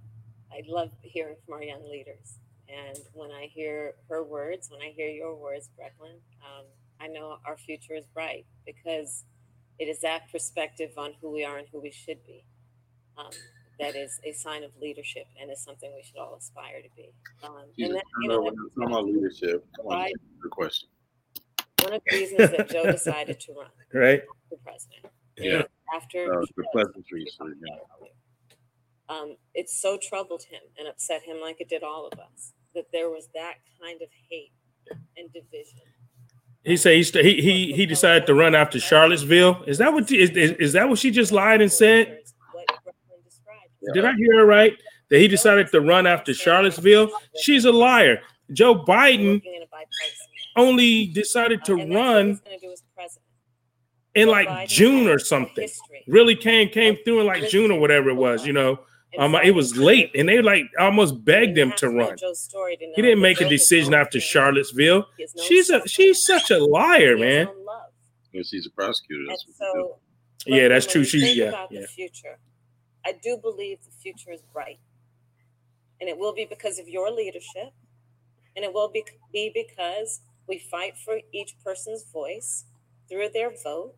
[0.52, 2.38] I love hearing from our young leaders.
[2.68, 6.64] And when I hear her words, when I hear your words, Brecklin, um,
[7.00, 9.24] I know our future is bright because
[9.78, 12.44] it is that perspective on who we are and who we should be.
[13.16, 13.30] Um,
[13.80, 17.10] that is a sign of leadership and is something we should all aspire to be.
[17.42, 19.64] Um, Jesus, and that, you know know, when it's talking about leadership.
[19.76, 20.14] Come on, Right.
[20.42, 20.88] good question.
[21.82, 24.22] one of the reasons that Joe decided to run Right?
[24.50, 25.06] for president
[25.38, 25.62] Yeah.
[25.94, 27.08] after Uh, the pleasantries,
[27.40, 27.48] we yeah.
[27.48, 28.12] talked about earlier.
[29.10, 32.84] Um, it so troubled him and upset him like it did all of us that
[32.92, 34.52] there was that kind of hate
[35.16, 35.80] and division.
[36.64, 39.64] He said he, st- he he he decided to run after Charlottesville.
[39.66, 42.22] Is that what is, is, is that what she just lied and said?
[42.52, 43.70] What Brecklin described.
[43.80, 43.92] Yeah.
[43.94, 44.74] Did I hear her right?
[45.08, 47.10] That he decided to run after Charlottesville?
[47.40, 48.20] She's a liar.
[48.52, 50.26] Joe Biden Working in a bipartisan
[50.56, 51.82] only decided to way.
[51.82, 53.24] And that's what run he's gonna do as president.
[54.14, 55.68] in like June or something.
[56.06, 58.46] Really came came through in like June or whatever it was.
[58.46, 58.80] You know,
[59.18, 62.16] um, it was late, and they like almost begged you him to run.
[62.34, 64.20] Story He didn't make a decision after.
[64.20, 65.06] Charlottesville.
[65.16, 67.46] He She's a she's such a liar, man.
[67.46, 67.90] known love.
[68.32, 69.24] Yeah, she's a prosecutor.
[69.28, 69.90] That's what she do.
[70.46, 71.00] so Yeah, that's true.
[71.00, 71.80] we She yeah about yeah.
[71.80, 72.38] the future.
[73.04, 74.78] I do believe the future is bright,
[76.00, 77.72] and it will be because of your leadership,
[78.54, 82.66] and it will be be because we fight for each person's voice
[83.08, 83.94] through their vote,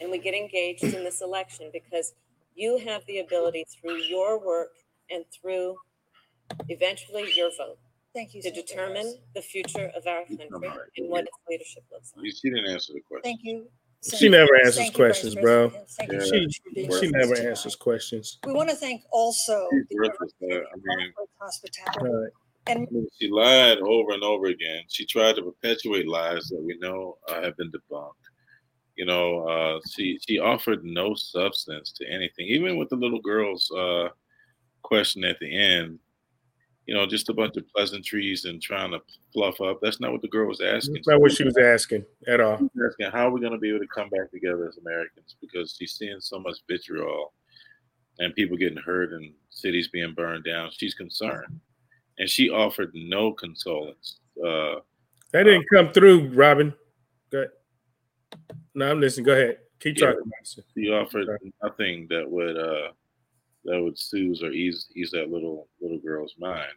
[0.00, 2.14] and we get engaged in this election because
[2.58, 4.70] you have the ability through your work
[5.10, 5.76] and through
[6.68, 7.78] eventually your vote
[8.14, 8.42] Thank you.
[8.42, 9.14] to Senator determine Harris.
[9.34, 10.78] the future of our country done right.
[10.96, 12.26] and what its leadership looks like.
[12.26, 13.22] She didn't answer the question.
[13.22, 13.68] Thank you.
[14.02, 14.66] She Senator never Harris.
[14.66, 15.70] answers Thank you, Vice questions, bro.
[15.70, 15.90] President.
[15.90, 16.24] Thank you Yeah.
[16.24, 18.38] She much for she never answers questions.
[18.46, 20.62] We want to thank also She's the worthless, man.
[20.72, 22.08] I mean- All Hospitality.
[22.10, 22.30] right.
[22.66, 22.86] And
[23.18, 24.82] She lied over and over again.
[24.88, 28.12] She tried to perpetuate lies that we know uh, have been debunked.
[28.98, 33.70] You know, uh, she she offered no substance to anything, even with the little girl's
[33.70, 34.08] uh,
[34.82, 36.00] question at the end.
[36.86, 39.00] You know, just a bunch of pleasantries and trying to
[39.32, 39.78] fluff up.
[39.80, 40.94] That's not what the girl was asking.
[40.94, 42.54] That's not what she was asking at all.
[42.54, 45.76] Asking how are we going to be able to come back together as Americans because
[45.78, 47.34] she's seeing so much vitriol
[48.18, 50.70] and people getting hurt and cities being burned down.
[50.72, 51.60] She's concerned,
[52.18, 54.18] and she offered no consolence.
[54.44, 54.80] Uh,
[55.32, 56.74] That didn't come through, Robin.
[58.74, 59.26] No, I'm listening.
[59.26, 59.58] Go ahead.
[59.80, 60.12] Keep Yeah.
[60.12, 60.30] talking.
[60.74, 61.28] She offered
[61.62, 62.92] nothing that would uh,
[63.64, 66.72] that would soothe or ease ease that little little girl's mind.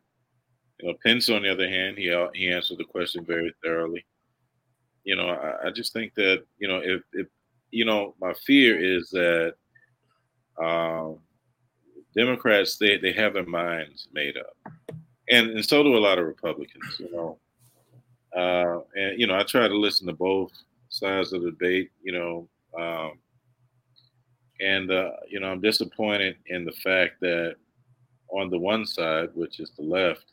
[0.80, 4.06] You know, Pence, on the other hand, he he answered the question very thoroughly.
[5.04, 7.28] You know, I, I just think that you know if, if
[7.72, 9.56] you know my fear is that
[10.60, 11.20] um,
[12.16, 14.74] Democrats they they have their minds made up,
[15.30, 17.00] and and so do a lot of Republicans.
[17.00, 17.40] You know,
[18.36, 20.52] uh, and you know I try to listen to both
[20.92, 21.92] sides of the debate.
[22.04, 22.50] You know.
[22.80, 23.18] Um,
[24.62, 27.56] and uh, you know, I'm disappointed in the fact that
[28.30, 30.26] on the one side, which is the left,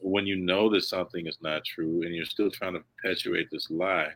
[0.00, 3.70] when you know that something is not true and you're still trying to perpetuate this
[3.70, 4.10] lie,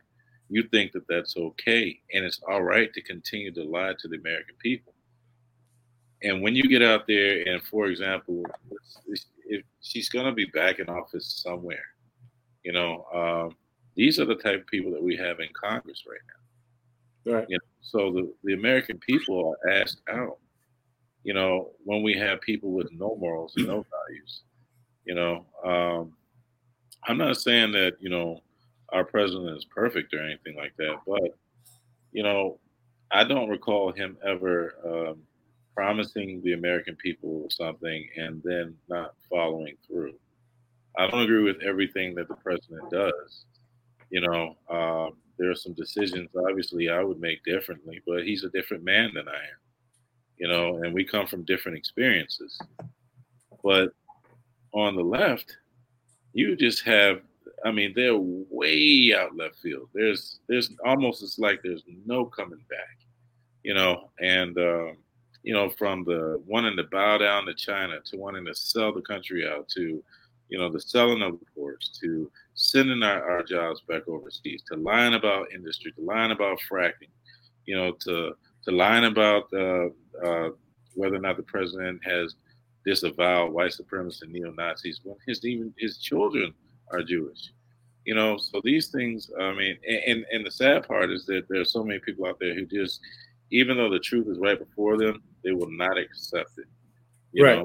[0.49, 4.17] you think that that's okay and it's all right to continue to lie to the
[4.17, 4.93] American people.
[6.23, 8.43] And when you get out there, and for example,
[9.45, 11.83] if she's going to be back in office somewhere,
[12.63, 13.55] you know, um,
[13.95, 17.35] these are the type of people that we have in Congress right now.
[17.37, 17.45] Right.
[17.49, 20.37] You know, so the, the American people are asked out.
[21.23, 24.41] You know, when we have people with no morals and no values,
[25.05, 26.13] you know, um,
[27.07, 28.41] I'm not saying that, you know,
[28.89, 31.37] our president is perfect or anything like that, but,
[32.11, 32.59] you know,
[33.11, 35.21] I don't recall him ever um,
[35.75, 40.13] promising the American people something and then not following through.
[40.97, 43.45] I don't agree with everything that the president does.
[44.13, 48.49] You know, um, there are some decisions obviously I would make differently, but he's a
[48.49, 49.59] different man than I am,
[50.37, 52.61] you know, and we come from different experiences.
[53.63, 53.89] But
[54.71, 55.57] on the left,
[56.33, 57.21] you just have
[57.65, 59.89] I mean, they're way out left field.
[59.95, 62.97] There's there's almost it's like there's no coming back,
[63.63, 64.97] you know, and um,
[65.41, 69.01] you know, from the wanting to bow down to China to wanting to sell the
[69.01, 70.03] country out to,
[70.53, 74.77] you know, the selling of the ports to sending our, our jobs back overseas, to
[74.77, 77.09] lying about industry, to lying about fracking,
[77.65, 79.87] you know, to to lying about uh,
[80.23, 80.49] uh,
[80.93, 82.35] whether or not the president has
[82.85, 86.53] disavowed white supremacists and neo Nazis when his even his children
[86.91, 87.51] are Jewish.
[88.05, 89.31] You know, so these things.
[89.41, 92.37] I mean, and and the sad part is that there are so many people out
[92.39, 92.99] there who just,
[93.49, 97.41] even though the truth is right before them, they will not accept it.
[97.41, 97.57] right.
[97.57, 97.63] Know,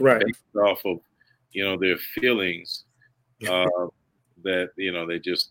[0.00, 0.22] right.
[0.22, 0.98] Based off of,
[1.52, 2.84] you know, their feelings.
[3.46, 3.66] Uh,
[4.42, 5.50] that you know they just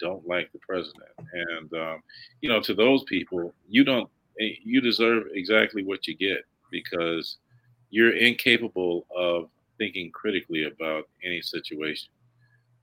[0.00, 2.02] don't like the president and um,
[2.40, 4.08] you know to those people you don't
[4.40, 7.38] eh, you deserve exactly what you get because
[7.90, 9.48] you're incapable of
[9.78, 12.10] thinking critically about any situation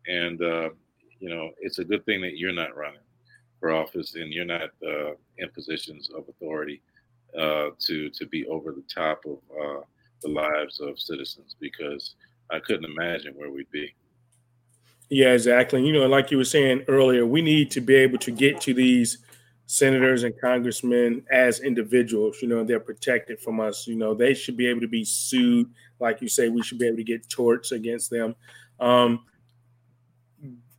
[0.08, 0.70] and uh,
[1.20, 3.00] you know it's a good thing that you're not running
[3.60, 6.82] for office and you're not uh, in positions of authority
[7.40, 9.82] uh, to to be over the top of uh,
[10.22, 12.16] the lives of citizens because
[12.52, 13.96] I couldn't imagine where we'd be.
[15.10, 15.86] Yeah, exactly.
[15.86, 18.74] You know, like you were saying earlier, we need to be able to get to
[18.74, 19.20] these
[19.68, 22.38] senators and congressmen as individuals.
[22.42, 23.88] You know, they're protected from us.
[23.88, 25.70] You know, they should be able to be sued.
[26.00, 28.36] Like you say, we should be able to get torts against them.
[28.80, 29.26] Um,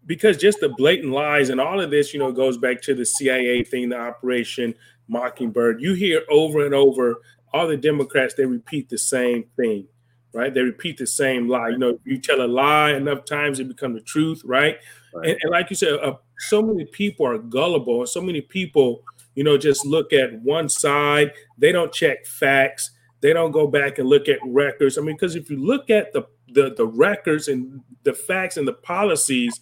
[0.06, 3.04] because just the blatant lies and all of this, you know, goes back to the
[3.04, 4.74] CIA thing, the Operation
[5.08, 5.80] Mockingbird.
[5.80, 7.16] You hear over and over
[7.52, 9.88] all the Democrats, they repeat the same thing
[10.36, 10.52] right?
[10.52, 11.70] They repeat the same lie.
[11.70, 14.76] You know, you tell a lie enough times, it becomes the truth, right?
[15.14, 15.30] right.
[15.30, 18.06] And, and, like you said, uh, so many people are gullible.
[18.06, 19.02] So many people,
[19.34, 21.32] you know, just look at one side.
[21.56, 22.90] They don't check facts.
[23.22, 24.98] They don't go back and look at records.
[24.98, 28.68] I mean, because if you look at the, the the records and the facts and
[28.68, 29.58] the policies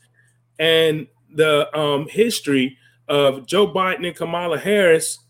[0.58, 2.76] and the um, history
[3.08, 5.20] of Joe Biden and Kamala Harris,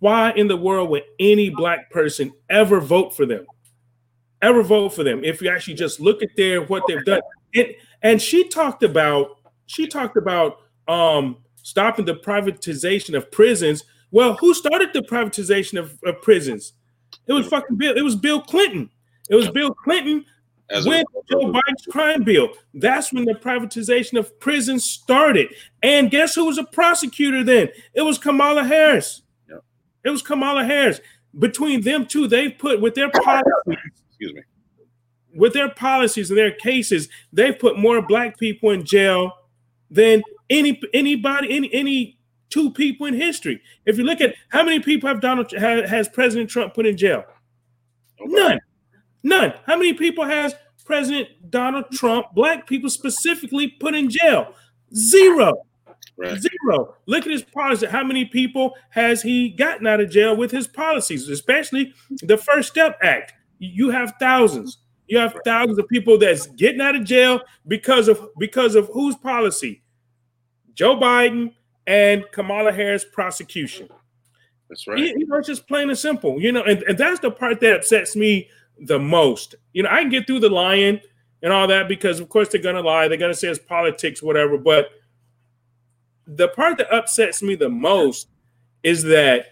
[0.00, 3.46] why in the world would any black person ever vote for them?
[4.44, 7.20] Ever vote for them if you actually just look at their what they've done.
[7.52, 10.58] It, and she talked about she talked about
[10.88, 13.84] um, stopping the privatization of prisons.
[14.10, 16.74] Well, who started the privatization of, of prisons?
[17.26, 17.96] It was fucking Bill.
[17.96, 18.90] It was Bill Clinton.
[19.30, 20.24] It was Bill Clinton
[20.68, 22.50] As with Joe Biden's crime bill.
[22.74, 25.54] That's when the privatization of prisons started.
[25.82, 27.68] And guess who was a prosecutor then?
[27.94, 29.22] It was Kamala Harris.
[30.04, 31.00] It was Kamala Harris.
[31.38, 33.78] Between them two, they've put with their policies
[34.14, 34.42] excuse me.
[35.36, 39.32] With their policies and their cases, they've put more black people in jail
[39.90, 42.18] than any anybody any any
[42.50, 43.60] two people in history.
[43.84, 47.24] If you look at how many people have Donald has President Trump put in jail?
[48.20, 48.32] Okay.
[48.32, 48.60] None.
[49.24, 49.54] None.
[49.66, 50.54] How many people has
[50.84, 54.54] President Donald Trump, black people specifically, put in jail?
[54.94, 55.64] Zero.
[56.16, 56.38] Right.
[56.38, 56.94] Zero.
[57.06, 57.86] Look at his policy.
[57.86, 61.92] How many people has he gotten out of jail with his policies, especially
[62.22, 63.32] the First Step Act?
[63.72, 64.78] You have thousands.
[65.06, 69.16] You have thousands of people that's getting out of jail because of because of whose
[69.16, 69.82] policy?
[70.74, 71.52] Joe Biden
[71.86, 73.88] and Kamala Harris prosecution.
[74.68, 74.98] That's right.
[74.98, 76.40] You, know, it's just plain and simple.
[76.40, 78.48] You know, and, and that's the part that upsets me
[78.80, 79.54] the most.
[79.72, 81.00] You know, I can get through the lying
[81.42, 83.06] and all that because, of course, they're to lie.
[83.06, 84.56] They're to say it's politics, whatever.
[84.58, 84.88] But
[86.26, 88.28] the part that upsets me the most
[88.82, 89.46] is that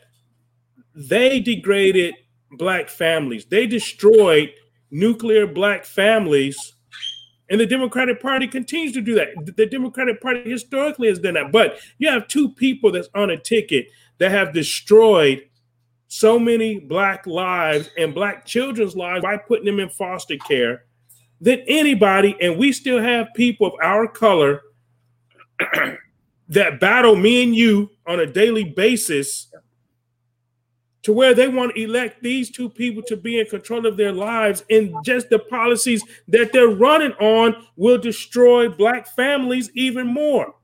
[0.94, 2.14] they degraded
[2.52, 3.44] black families.
[3.46, 4.52] They destroyed
[4.90, 6.74] nuclear black families.
[7.50, 9.28] And the Democratic Party continues to do that.
[9.56, 11.52] The Democratic Party historically has done that.
[11.52, 13.86] But you have two people that's on a ticket
[14.18, 15.42] that have destroyed
[16.08, 20.84] so many black lives and black children's lives by putting them in foster care
[21.40, 22.36] than anybody.
[22.40, 24.60] And we still have people of our color
[26.48, 29.51] that battle me and you on a daily basis
[31.02, 34.12] to where they want to elect these two people to be in control of their
[34.12, 40.54] lives and just the policies that they're running on will destroy black families even more.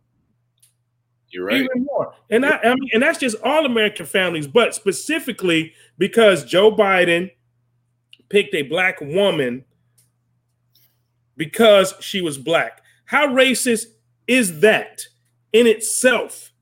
[1.30, 1.56] You're right.
[1.56, 2.14] Even more.
[2.30, 7.30] And I, I mean and that's just all american families but specifically because joe biden
[8.28, 9.64] picked a black woman
[11.36, 12.82] because she was black.
[13.06, 13.86] How racist
[14.26, 15.00] is that
[15.52, 16.52] in itself?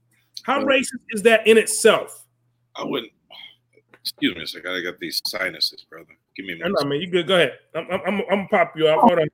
[0.44, 2.24] How racist is that in itself?
[2.76, 3.12] I wouldn't
[4.06, 4.70] Excuse me a second.
[4.70, 6.16] I got these sinuses, brother.
[6.36, 6.76] Give me a minute.
[6.80, 7.26] No, man, you good.
[7.26, 7.54] Go ahead.
[7.74, 9.00] I'm, I'm, I'm, pop you off.
[9.00, 9.28] Hold on.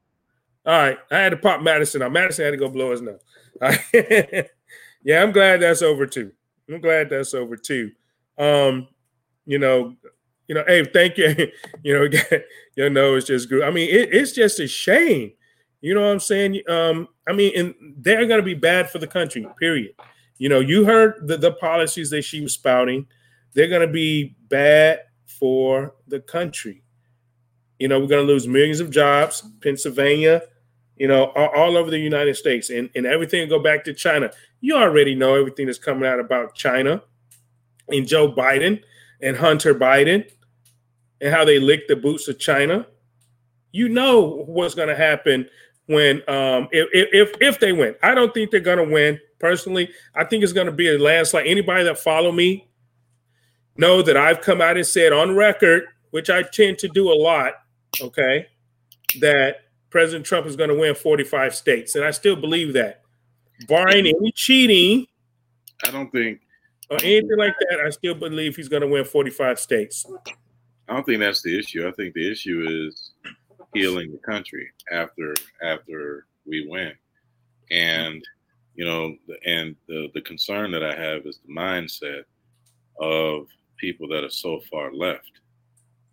[0.64, 2.10] All right, I had to pop Madison out.
[2.10, 3.20] Madison had to go blow his nose.
[5.04, 6.32] yeah, I'm glad that's over too.
[6.70, 7.90] I'm glad that's over too.
[8.38, 8.88] Um,
[9.44, 9.94] you know,
[10.48, 11.34] you know, hey, thank you.
[11.82, 12.18] you know,
[12.76, 13.62] your nose just grew.
[13.62, 15.32] I mean, it, it's just a shame.
[15.82, 16.62] You know what I'm saying?
[16.66, 19.92] Um, I mean, and they're gonna be bad for the country, period.
[20.38, 23.06] You know, you heard the, the policies that she was spouting
[23.54, 26.82] they're going to be bad for the country.
[27.78, 30.42] You know, we're going to lose millions of jobs, Pennsylvania,
[30.96, 34.30] you know, all, all over the United States, and, and everything go back to China.
[34.60, 37.02] You already know everything that's coming out about China
[37.88, 38.82] and Joe Biden
[39.20, 40.30] and Hunter Biden
[41.20, 42.86] and how they licked the boots of China.
[43.72, 45.48] You know what's going to happen
[45.86, 47.94] when um, if, if if they win.
[48.02, 49.90] I don't think they're going to win personally.
[50.14, 51.46] I think it's going to be a landslide.
[51.46, 52.68] Anybody that follow me
[53.76, 57.14] know that I've come out and said on record, which I tend to do a
[57.14, 57.54] lot,
[58.00, 58.46] okay,
[59.20, 61.94] that President Trump is going to win 45 states.
[61.94, 63.02] And I still believe that.
[63.68, 65.06] Barring any cheating,
[65.86, 66.40] I don't think,
[66.90, 70.06] or anything like that, I still believe he's going to win 45 states.
[70.88, 71.86] I don't think that's the issue.
[71.86, 73.12] I think the issue is
[73.72, 76.92] healing the country after after we win.
[77.70, 78.22] And
[78.74, 79.14] you know,
[79.46, 82.24] and the the concern that I have is the mindset
[82.98, 83.46] of
[83.82, 85.32] people that are so far left.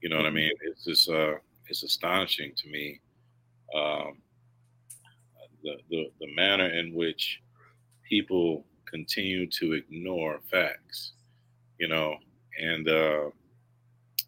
[0.01, 0.51] You know what I mean?
[0.61, 1.35] It's just uh,
[1.67, 2.99] it's astonishing to me
[3.75, 4.17] um,
[5.63, 7.41] the, the the manner in which
[8.09, 11.13] people continue to ignore facts.
[11.77, 12.15] You know,
[12.59, 13.29] and uh,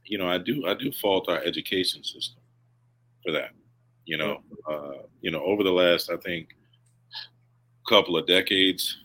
[0.06, 2.44] you know, I do I do fault our education system
[3.24, 3.52] for that.
[4.06, 6.50] You know, uh, you know, over the last I think
[7.90, 9.00] couple of decades,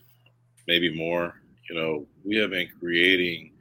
[0.67, 3.51] maybe more, you know, we have been creating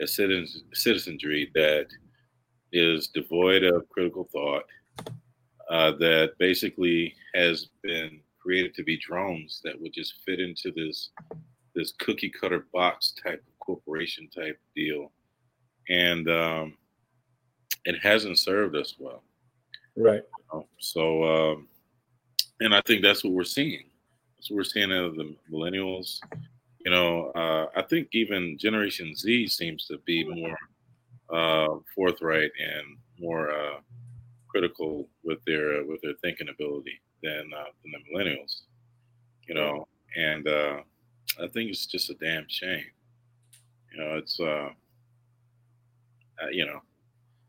[0.00, 1.86] a citizen, citizenry that
[2.72, 4.64] is devoid of critical thought,
[5.70, 11.10] uh, that basically has been created to be drones that would just fit into this
[11.74, 15.10] this cookie cutter box type of corporation type deal,
[15.88, 16.74] and um,
[17.84, 19.22] it hasn't served us well.
[19.96, 20.22] Right.
[20.78, 21.68] So, um,
[22.60, 23.84] and I think that's what we're seeing.
[24.36, 26.20] That's what we're seeing out of the millennials
[26.84, 30.56] you know, uh, I think even Generation Z seems to be more
[31.32, 33.80] uh, forthright and more uh,
[34.48, 38.62] critical with their with their thinking ability than uh, than the millennials.
[39.48, 40.80] You know, and uh,
[41.42, 42.84] I think it's just a damn shame.
[43.92, 44.70] You know, it's uh,
[46.50, 46.80] you know.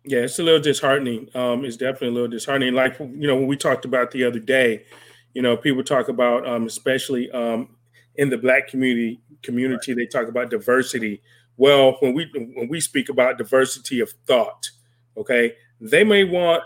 [0.05, 1.29] Yeah, it's a little disheartening.
[1.35, 2.73] Um, it's definitely a little disheartening.
[2.73, 4.85] Like you know, when we talked about the other day,
[5.33, 7.75] you know, people talk about, um, especially um,
[8.15, 9.97] in the black community community right.
[9.97, 11.21] they talk about diversity
[11.57, 14.69] well when we when we speak about diversity of thought
[15.17, 16.63] okay they may want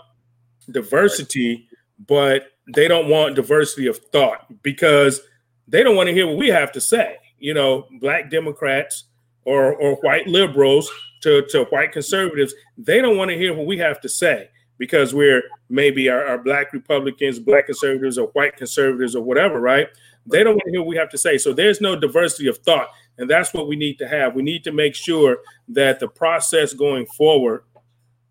[0.70, 1.68] diversity
[2.06, 5.20] but they don't want diversity of thought because
[5.66, 9.04] they don't want to hear what we have to say you know black democrats
[9.44, 10.90] or or white liberals
[11.22, 14.48] to, to white conservatives they don't want to hear what we have to say
[14.78, 19.88] because we're maybe our, our black republicans black conservatives or white conservatives or whatever right
[20.30, 21.38] they don't want to hear what we have to say.
[21.38, 22.88] So there's no diversity of thought.
[23.18, 24.34] And that's what we need to have.
[24.34, 25.38] We need to make sure
[25.68, 27.64] that the process going forward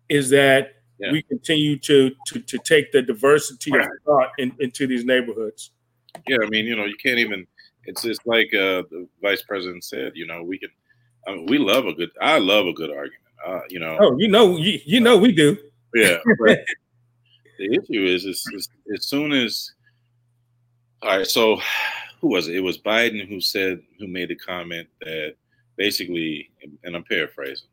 [0.08, 1.12] is that yeah.
[1.12, 3.82] we continue to, to to take the diversity right.
[3.82, 5.72] of thought in, into these neighborhoods.
[6.26, 7.46] Yeah, I mean, you know, you can't even.
[7.84, 10.12] It's just like uh, the vice president said.
[10.14, 10.70] You know, we can.
[11.26, 12.10] I mean, we love a good.
[12.20, 13.22] I love a good argument.
[13.46, 13.98] Uh, you know.
[14.00, 15.56] Oh, you know, you, you know, we do.
[15.94, 16.18] Yeah.
[16.40, 16.64] the
[17.58, 19.72] issue is, is, is as soon as.
[21.02, 21.26] All right.
[21.26, 21.60] So,
[22.20, 22.56] who was it?
[22.56, 25.34] It was Biden who said, who made the comment that
[25.76, 26.50] basically,
[26.82, 27.68] and I'm paraphrasing,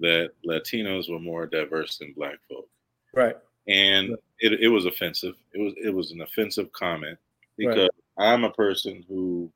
[0.00, 2.68] that Latinos were more diverse than Black folk.
[3.14, 3.36] Right.
[3.66, 5.34] And it, it was offensive.
[5.52, 7.18] It was it was an offensive comment
[7.58, 8.26] because right.
[8.26, 9.50] I'm a person who,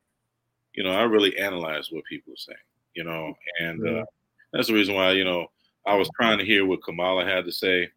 [0.74, 2.58] you know, I really analyze what people are saying
[2.94, 4.04] you know, and uh,
[4.52, 5.46] that's the reason why, you know,
[5.86, 7.88] I was trying to hear what Kamala had to say.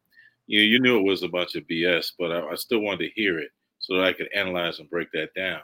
[0.47, 3.21] You you knew it was a bunch of BS, but I, I still wanted to
[3.21, 3.49] hear it
[3.85, 5.61] so that I could analyze and break that down.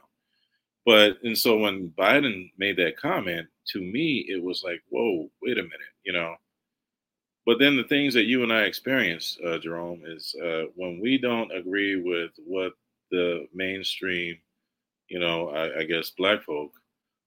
[0.85, 5.57] But and so when Biden made that comment, to me, it was like, whoa, wait
[5.57, 6.35] a minute, you know.
[7.45, 11.18] But then the things that you and I experience, uh, Jerome, is uh, when we
[11.18, 12.73] don't agree with what
[13.10, 14.38] the mainstream,
[15.07, 16.72] you know, I, I guess black folk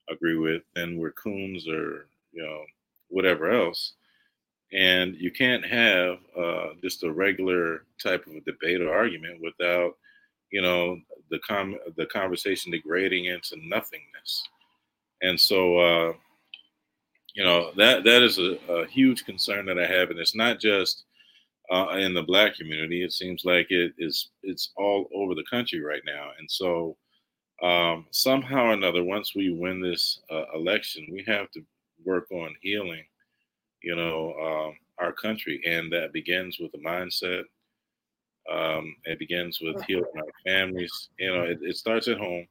[0.08, 2.62] agree with, then we're coons or you know
[3.08, 3.94] whatever else.
[4.72, 9.92] And you can't have uh, just a regular type of a debate or argument without,
[10.54, 10.96] you know,
[11.30, 14.48] the com- the conversation degrading into nothingness.
[15.20, 16.12] And so, uh,
[17.34, 20.60] you know, that that is a, a, huge concern that I have, and it's not
[20.60, 21.06] just
[21.72, 23.02] uh, in the black community.
[23.02, 26.28] It seems like it is it's all over the country right now.
[26.38, 26.96] And so,
[27.60, 31.62] um, somehow or another, once we win this uh, election, we have to
[32.04, 33.02] work on healing,
[33.82, 37.42] you know, um, our country, and that begins with the mindset.
[38.50, 41.08] Um, it begins with healing our families.
[41.18, 42.46] You know, it, it starts at home,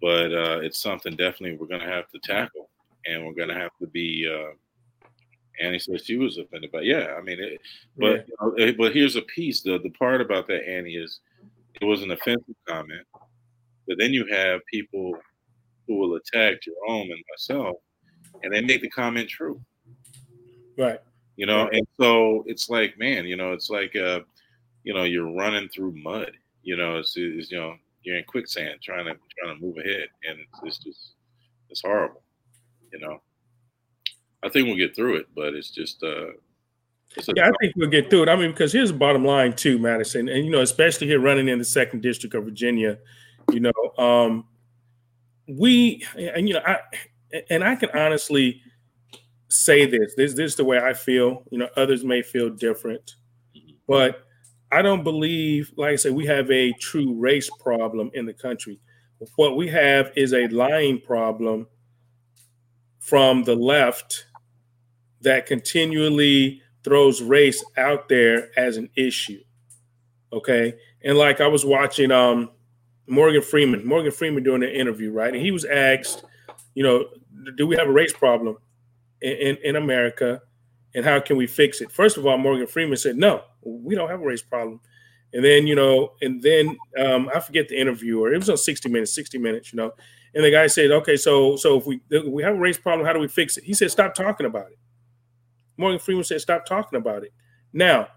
[0.00, 2.68] but uh, it's something definitely we're going to have to tackle,
[3.06, 4.28] and we're going to have to be.
[4.30, 4.52] Uh,
[5.60, 7.60] Annie said she was offended, but yeah, I mean, it,
[7.96, 8.48] but yeah.
[8.56, 9.62] you know, but here's a piece.
[9.62, 11.20] The the part about that Annie is,
[11.80, 13.06] it was an offensive comment
[13.86, 15.14] but then you have people
[15.86, 17.76] who will attack Jerome and myself,
[18.42, 19.60] and they make the comment true.
[20.78, 21.00] Right.
[21.36, 21.74] You know, right.
[21.74, 24.20] and so it's like, man, you know, it's like, uh,
[24.84, 26.32] you know, you're running through mud.
[26.62, 30.08] You know, it's, it's you know, you're in quicksand trying to trying to move ahead,
[30.28, 31.14] and it's, it's just
[31.68, 32.22] it's horrible.
[32.92, 33.20] You know,
[34.42, 36.02] I think we'll get through it, but it's just.
[36.02, 36.32] uh
[37.36, 38.28] yeah, I think we'll get through it.
[38.30, 41.48] I mean, because here's the bottom line too, Madison, and you know, especially here running
[41.48, 42.98] in the second district of Virginia,
[43.52, 44.46] you know, um,
[45.46, 46.78] we and you know, I
[47.50, 48.62] and I can honestly
[49.48, 50.14] say this.
[50.16, 51.44] This, this is the way I feel.
[51.50, 53.16] You know, others may feel different,
[53.86, 54.24] but
[54.72, 58.80] I don't believe, like I said, we have a true race problem in the country.
[59.36, 61.66] What we have is a lying problem
[62.98, 64.26] from the left
[65.20, 69.42] that continually throws race out there as an issue.
[70.32, 70.74] Okay.
[71.04, 72.50] And like I was watching um
[73.06, 75.32] Morgan Freeman, Morgan Freeman doing an interview, right?
[75.32, 76.24] And he was asked,
[76.74, 77.04] you know,
[77.56, 78.56] do we have a race problem
[79.20, 80.40] in, in, in America
[80.94, 81.90] and how can we fix it?
[81.90, 84.80] First of all, Morgan Freeman said, no, we don't have a race problem.
[85.32, 88.34] And then, you know, and then um, I forget the interviewer.
[88.34, 89.92] It was on 60 Minutes, 60 Minutes, you know.
[90.34, 93.06] And the guy said, okay, so so if we if we have a race problem,
[93.06, 93.64] how do we fix it?
[93.64, 94.78] He said, stop talking about it.
[95.76, 97.32] Morgan Freeman said, stop talking about it.
[97.72, 98.08] Now,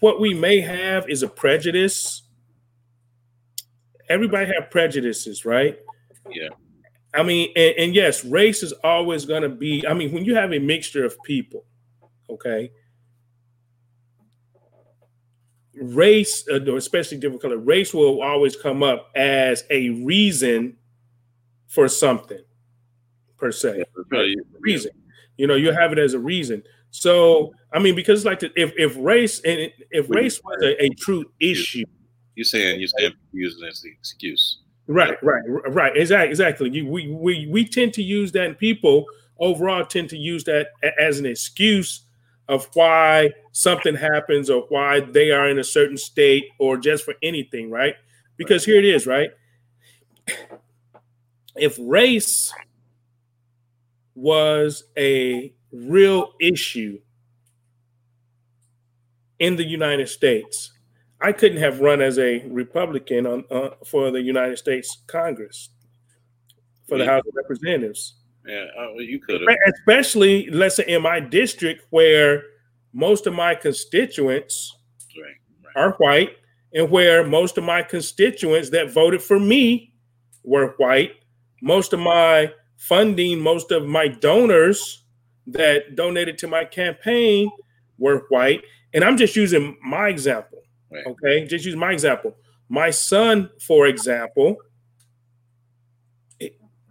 [0.00, 2.26] what we may have is a prejudice
[4.08, 5.78] everybody have prejudices, right?
[6.30, 6.48] Yeah.
[7.16, 9.86] I mean, and, and yes, race is always going to be.
[9.86, 11.64] I mean, when you have a mixture of people,
[12.28, 12.70] okay,
[15.74, 20.76] race, uh, especially different color, race will always come up as a reason
[21.66, 22.42] for something,
[23.36, 23.84] per se.
[24.12, 24.92] Yeah, reason,
[25.36, 26.62] you know, you have it as a reason.
[26.90, 30.84] So, I mean, because it's like the, if if race and if race was a,
[30.84, 31.84] a true issue,
[32.34, 34.60] you're saying you're saying using it as the excuse.
[34.88, 35.96] Right, right, right.
[35.96, 36.70] Exactly, exactly.
[36.70, 39.06] You, we we we tend to use that, and people
[39.38, 40.68] overall tend to use that
[40.98, 42.02] as an excuse
[42.48, 47.14] of why something happens or why they are in a certain state or just for
[47.20, 47.96] anything, right?
[48.36, 49.30] Because here it is, right?
[51.56, 52.52] If race
[54.14, 56.98] was a real issue
[59.38, 60.72] in the United States,
[61.20, 65.70] I couldn't have run as a Republican on uh, for the United States Congress
[66.88, 67.10] for the yeah.
[67.12, 68.16] House of Representatives.
[68.46, 69.56] Yeah, uh, you could have.
[69.74, 72.42] Especially, let's say, in my district where
[72.92, 74.76] most of my constituents
[75.16, 75.34] right,
[75.64, 75.84] right.
[75.84, 76.36] are white,
[76.74, 79.92] and where most of my constituents that voted for me
[80.44, 81.12] were white.
[81.62, 85.04] Most of my funding, most of my donors
[85.46, 87.50] that donated to my campaign
[87.98, 88.62] were white.
[88.94, 90.62] And I'm just using my example.
[90.90, 91.06] Right.
[91.06, 92.36] Okay, just use my example.
[92.68, 94.56] My son, for example,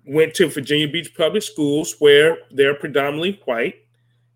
[0.05, 3.75] went to Virginia Beach Public Schools, where they're predominantly white.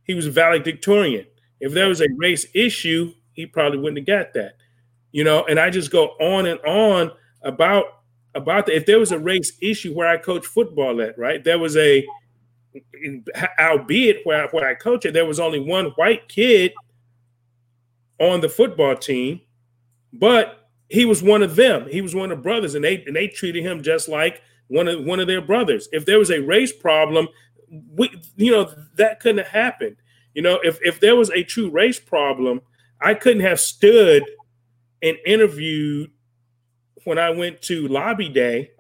[0.04, 1.26] He was valedictorian.
[1.60, 4.56] If there was a race issue, he probably wouldn't have got that.
[5.12, 7.12] You know, and I just go on and on
[7.44, 7.86] about
[8.36, 8.76] about that.
[8.76, 11.44] If there was a race issue where I coach football at, right?
[11.44, 12.06] There was a
[13.60, 16.74] albeit where, where I coach it, there was only one white kid
[18.20, 19.42] on the football team,
[20.14, 21.88] but he was one of them.
[21.90, 24.88] He was one of the brothers, and they and they treated him just like one
[24.88, 25.88] of one of their brothers.
[25.92, 27.28] If there was a race problem,
[27.96, 29.98] we you know that couldn't have happened.
[30.34, 32.62] You know, if if there was a true race problem,
[33.02, 34.24] I couldn't have stood
[35.02, 36.12] and interviewed
[37.04, 38.72] when I went to lobby day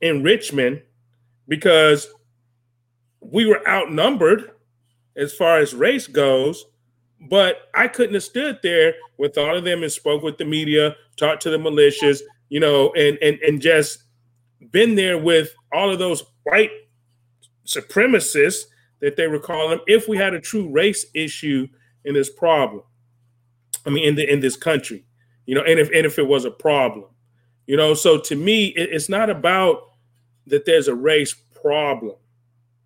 [0.00, 0.82] in Richmond
[1.46, 2.08] because
[3.20, 4.52] we were outnumbered
[5.16, 6.66] as far as race goes,
[7.20, 10.94] but I couldn't have stood there with all of them and spoke with the media,
[11.16, 14.04] talked to the militias, you know, and and and just
[14.70, 16.70] been there with all of those white
[17.66, 18.64] supremacists
[19.00, 21.68] that they were calling them if we had a true race issue
[22.04, 22.82] in this problem.
[23.86, 25.04] I mean, in the in this country,
[25.46, 27.06] you know, and if and if it was a problem,
[27.66, 29.82] you know, so to me, it, it's not about
[30.46, 32.16] that there's a race problem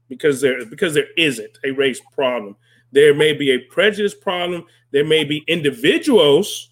[0.09, 2.57] because there because there isn't a race problem.
[2.93, 4.65] There may be a prejudice problem.
[4.91, 6.71] There may be individuals,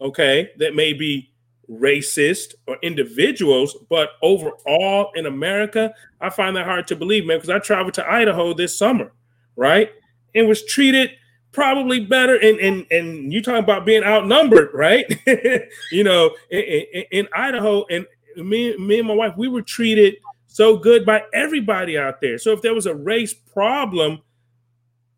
[0.00, 1.32] okay, that may be
[1.68, 7.50] racist or individuals, but overall in America, I find that hard to believe, man, because
[7.50, 9.12] I traveled to Idaho this summer,
[9.56, 9.90] right?
[10.34, 11.10] And was treated
[11.52, 12.36] probably better.
[12.36, 15.04] And and and you talking about being outnumbered, right?
[15.92, 18.06] you know, in, in, in, Idaho, and
[18.36, 20.16] me, me and my wife, we were treated
[20.46, 22.38] so good by everybody out there.
[22.38, 24.20] So if there was a race problem,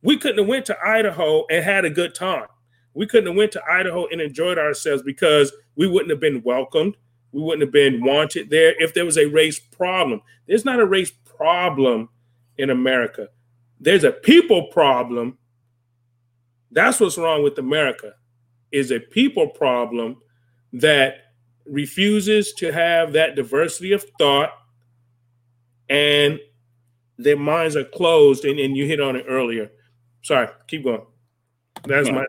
[0.05, 2.47] we couldn't have went to Idaho and had a good time.
[2.93, 6.97] We couldn't have went to Idaho and enjoyed ourselves because we wouldn't have been welcomed.
[7.32, 10.20] We wouldn't have been wanted there if there was a race problem.
[10.47, 12.10] There's not a race problem
[12.59, 13.28] in America.
[13.81, 15.39] There's a people problem.
[16.70, 18.12] That's what's wrong with America.
[18.72, 20.18] Is a people problem
[20.74, 21.32] that
[21.64, 24.51] refuses to have that diversity of thought
[25.89, 26.39] and
[27.16, 29.70] their minds are closed and, and you hit on it earlier.
[30.24, 31.02] Sorry, keep going.
[31.86, 32.26] That's my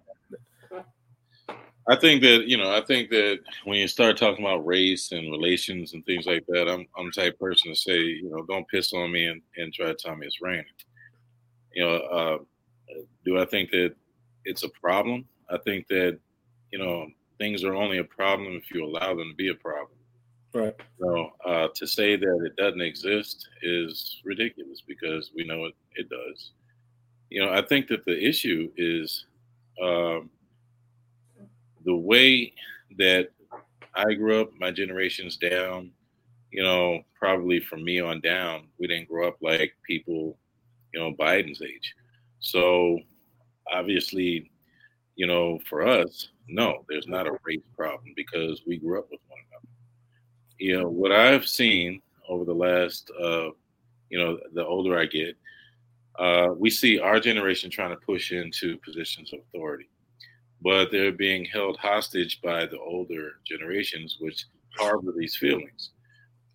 [1.87, 5.31] I think that you know, I think that when you start talking about race and
[5.31, 8.43] relations and things like that, I'm I'm the type of person to say, you know,
[8.43, 10.65] don't piss on me and, and try to tell me it's raining.
[11.73, 12.37] You know, uh,
[13.23, 13.95] do I think that
[14.43, 15.25] it's a problem?
[15.49, 16.19] I think that
[16.71, 17.07] you know
[17.37, 19.97] things are only a problem if you allow them to be a problem.
[20.53, 20.75] Right.
[20.99, 26.09] So uh, to say that it doesn't exist is ridiculous because we know it, it
[26.09, 26.51] does.
[27.29, 29.25] You know, I think that the issue is
[29.81, 30.29] um,
[31.83, 32.53] the way
[32.97, 33.29] that
[33.93, 35.91] I grew up, my generation's down,
[36.51, 40.37] you know, probably from me on down, we didn't grow up like people,
[40.93, 41.93] you know, Biden's age.
[42.39, 42.99] So
[43.71, 44.51] obviously,
[45.15, 49.19] you know, for us, no, there's not a race problem because we grew up with
[49.27, 49.67] one another.
[50.59, 53.49] You know, what I've seen over the last, uh,
[54.09, 55.35] you know, the older I get,
[56.19, 59.89] uh, we see our generation trying to push into positions of authority
[60.65, 65.91] but they're being held hostage by the older generations, which harbor these feelings.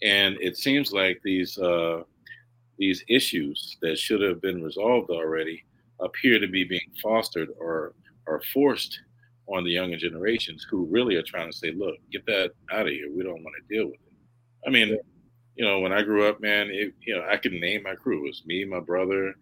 [0.02, 2.02] And it seems like these uh,
[2.76, 5.64] these issues that should have been resolved already
[6.00, 7.94] appear to be being fostered or
[8.26, 9.00] or forced
[9.46, 12.92] on the younger generations who really are trying to say, look, get that out of
[12.92, 13.10] here.
[13.14, 14.12] We don't want to deal with it.
[14.66, 14.98] I mean,
[15.54, 18.24] you know, when I grew up, man, it, you know, I could name my crew.
[18.24, 19.34] It was me, my brother,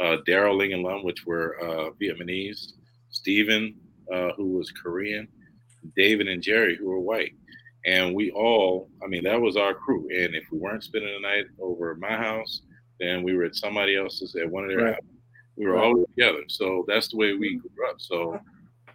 [0.00, 2.72] uh, Daryl Ling and Lum, which were uh, Vietnamese,
[3.10, 3.74] Stephen,
[4.12, 5.28] uh, who was Korean,
[5.96, 7.34] David and Jerry, who were white.
[7.86, 10.08] And we all, I mean, that was our crew.
[10.10, 12.62] And if we weren't spending the night over at my house,
[12.98, 14.94] then we were at somebody else's at one of their right.
[14.94, 15.10] houses.
[15.56, 15.84] We were right.
[15.84, 16.42] all together.
[16.48, 17.96] So that's the way we grew up.
[17.98, 18.40] So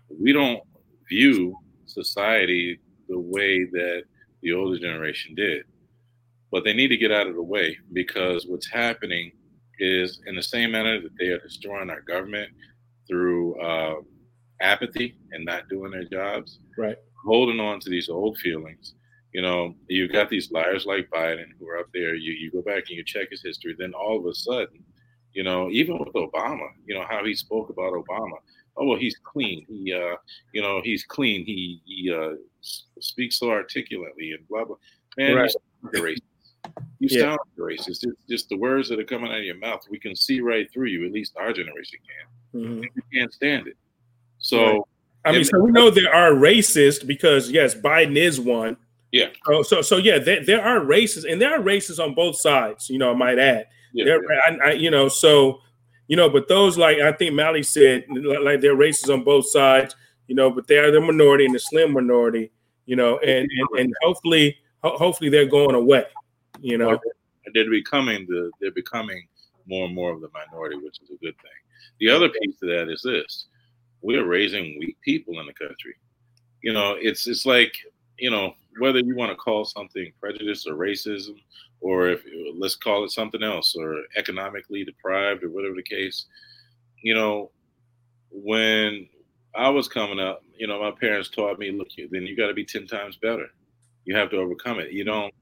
[0.10, 0.62] we don't
[1.10, 4.04] view society the way that
[4.42, 5.64] the older generation did.
[6.52, 9.32] But they need to get out of the way because what's happening
[9.82, 12.50] is in the same manner that they are destroying our government
[13.08, 13.96] through uh,
[14.62, 16.96] apathy and not doing their jobs, right?
[17.26, 18.94] Holding on to these old feelings.
[19.34, 22.16] You know, you've got these liars like Biden who are up there.
[22.16, 23.76] You you go back and you check his history.
[23.78, 24.84] Then all of a sudden,
[25.34, 28.38] you know, even with Obama, you know how he spoke about Obama.
[28.78, 29.66] Oh well, he's clean.
[29.68, 30.18] He, uh,
[30.54, 31.46] you know, he's clean.
[31.46, 32.36] He he uh,
[33.00, 34.76] speaks so articulately and blah blah.
[35.18, 36.22] Man, right.
[37.00, 37.22] You yeah.
[37.22, 38.04] sound racist.
[38.04, 39.82] It's just the words that are coming out of your mouth.
[39.90, 41.06] We can see right through you.
[41.06, 42.62] At least our generation can.
[42.62, 42.80] Mm-hmm.
[42.82, 43.78] We can't stand it.
[44.40, 44.88] So,
[45.26, 48.78] I mean, so we know there are racists because yes, Biden is one,
[49.12, 49.28] Yeah.
[49.48, 52.90] Oh, so so yeah, there, there are races, and there are races on both sides.
[52.90, 53.68] You know, I might add.
[53.94, 54.40] Yeah, there, yeah.
[54.66, 55.60] I, I, you know, so
[56.08, 59.50] you know, but those like I think Mally said, like there are races on both
[59.50, 59.96] sides.
[60.28, 62.52] You know, but they are the minority and the slim minority.
[62.86, 66.06] You know, and and, and hopefully, ho- hopefully they're going away.
[66.62, 67.00] You know,
[67.54, 69.28] they're becoming the they're becoming
[69.68, 71.52] more and more of the minority, which is a good thing.
[72.00, 73.48] The other piece to that is this:
[74.02, 75.96] we're raising weak people in the country.
[76.62, 77.74] You know, it's it's like
[78.18, 81.36] you know whether you want to call something prejudice or racism,
[81.80, 82.22] or if
[82.56, 86.26] let's call it something else, or economically deprived, or whatever the case.
[87.02, 87.50] You know,
[88.30, 89.10] when
[89.56, 92.54] I was coming up, you know, my parents taught me, look, then you got to
[92.54, 93.48] be ten times better.
[94.06, 94.92] You have to overcome it.
[94.92, 95.34] You don't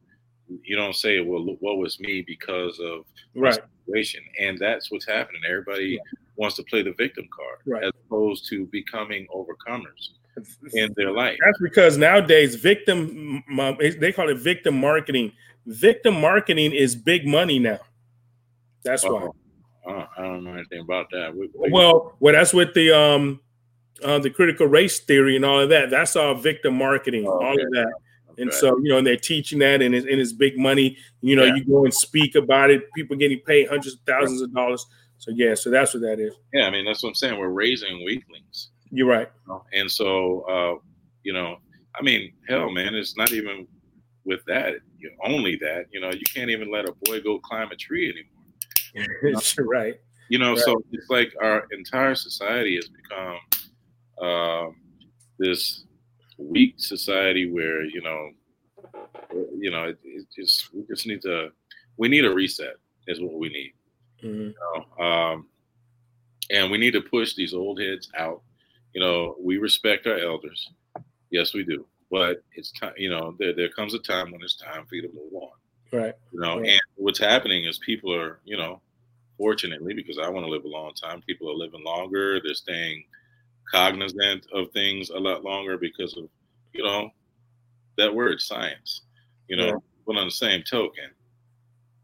[0.64, 3.06] you don't say, well, look, what was me because of
[3.36, 5.42] right situation, and that's what's happening.
[5.48, 6.18] Everybody right.
[6.36, 7.84] wants to play the victim card right.
[7.84, 10.10] as opposed to becoming overcomers
[10.74, 11.38] in their life.
[11.46, 13.44] That's because nowadays victim
[14.00, 15.34] they call it victim marketing.
[15.66, 17.80] Victim marketing is big money now.
[18.84, 19.30] That's why.
[19.88, 21.34] Uh, I don't know anything about that.
[21.36, 23.40] What, what well, well, that's with the um
[24.04, 25.90] uh, the critical race theory and all of that.
[25.90, 27.62] That's all victim marketing, oh, all okay.
[27.62, 27.94] of that.
[28.40, 30.98] And so, you know, and they're teaching that and it's, and it's big money.
[31.22, 31.56] You know, yeah.
[31.56, 34.86] you go and speak about it, people getting paid hundreds of thousands of dollars.
[35.18, 36.34] So, yeah, so that's what that is.
[36.54, 37.38] Yeah, I mean, that's what I'm saying.
[37.38, 38.70] We're raising weaklings.
[38.92, 39.30] You're right.
[39.74, 40.80] And so, uh,
[41.24, 41.58] you know,
[41.96, 43.68] I mean, hell, man, it's not even
[44.24, 47.40] with that, you know, only that, you know, you can't even let a boy go
[47.40, 48.36] climb a tree anymore.
[49.22, 49.40] You know?
[49.66, 50.00] right.
[50.30, 50.60] You know, right.
[50.60, 53.38] so it's like our entire society has become
[54.20, 54.76] um,
[55.38, 55.86] this
[56.40, 58.32] weak society where you know,
[59.58, 61.50] you know, it, it, just we just need to
[61.98, 62.76] we need a reset
[63.08, 63.74] is what we need.
[64.24, 64.42] Mm-hmm.
[64.42, 64.56] You
[64.98, 65.06] know?
[65.06, 65.48] um,
[66.50, 68.42] and we need to push these old heads out.
[68.94, 70.70] You know, we respect our elders,
[71.30, 72.94] yes, we do, but it's time.
[72.98, 75.50] You know, there there comes a time when it's time for you to move on.
[75.92, 76.14] Right.
[76.32, 76.70] You know, right.
[76.70, 78.82] and what's happening is people are, you know,
[79.38, 82.40] fortunately because I want to live a long time, people are living longer.
[82.44, 83.06] They're staying
[83.72, 86.26] cognizant of things a lot longer because of
[86.74, 87.10] you know
[87.98, 89.02] that word science
[89.48, 89.74] you know yeah.
[90.06, 91.10] but on the same token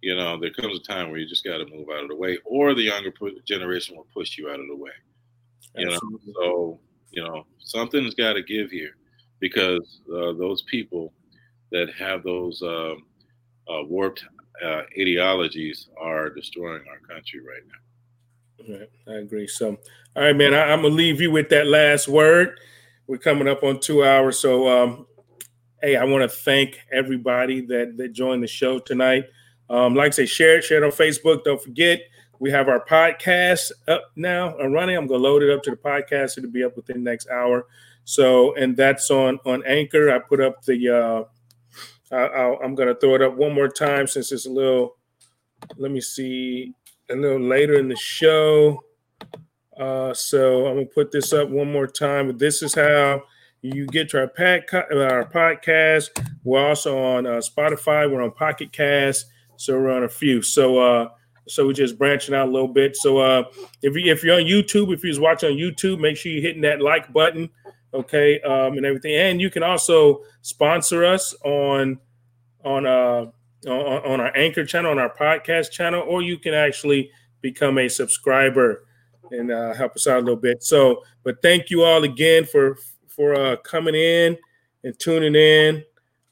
[0.02, 2.16] you know there comes a time where you just got to move out of the
[2.16, 3.12] way or the younger
[3.46, 4.92] generation will push you out of the way
[5.78, 6.20] you Absolutely.
[6.28, 6.80] know so
[7.12, 8.96] you know something's got to give here
[9.40, 11.14] because uh, those people
[11.72, 13.06] that have those um,
[13.70, 14.24] uh, warped
[14.64, 17.80] uh, ideologies are destroying our country right now
[18.68, 19.48] Right, I agree.
[19.48, 19.78] So,
[20.16, 22.60] all right, man, I, am gonna leave you with that last word.
[23.08, 25.08] We're coming up on two hours, so um,
[25.82, 29.26] hey, I want to thank everybody that that joined the show tonight.
[29.70, 31.44] Um, like I say, share it, share it on Facebook.
[31.44, 32.02] Don't forget,
[32.40, 34.98] we have our podcast up now and running.
[34.98, 36.38] I'm gonna load it up to the podcast.
[36.38, 37.68] It'll be up within next hour.
[38.06, 40.12] So, and that's on on Anchor.
[40.12, 40.90] I put up the.
[40.90, 41.24] Uh,
[42.16, 44.96] I, I'm gonna throw it up one more time since it's a little.
[45.78, 46.74] Let me see
[47.10, 48.84] a little later in the show.
[49.78, 52.28] Uh, so I'm gonna put this up one more time.
[52.28, 53.24] But this is how
[53.62, 54.32] you get to our,
[55.12, 56.10] our podcast.
[56.44, 58.10] We're also on uh, Spotify.
[58.10, 59.26] We're on Pocket Cast.
[59.58, 60.42] So we're on a few.
[60.42, 61.10] So uh,
[61.48, 62.96] so we're just branching out a little bit.
[62.96, 63.44] So uh,
[63.82, 66.62] if you if you're on YouTube, if you're watching on YouTube, make sure you're hitting
[66.62, 67.50] that like button,
[67.94, 69.16] okay, um, and everything.
[69.16, 72.00] And you can also sponsor us on
[72.64, 73.26] on uh
[73.74, 77.12] on, our anchor channel, on our podcast channel, or you can actually
[77.42, 78.86] become a subscriber
[79.32, 80.64] and uh, help us out a little bit.
[80.64, 82.78] So, but thank you all again for
[83.08, 84.38] for uh, coming in
[84.84, 85.84] and tuning in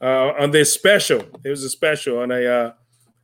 [0.01, 1.26] uh, on this special.
[1.43, 2.72] It was a special on a uh,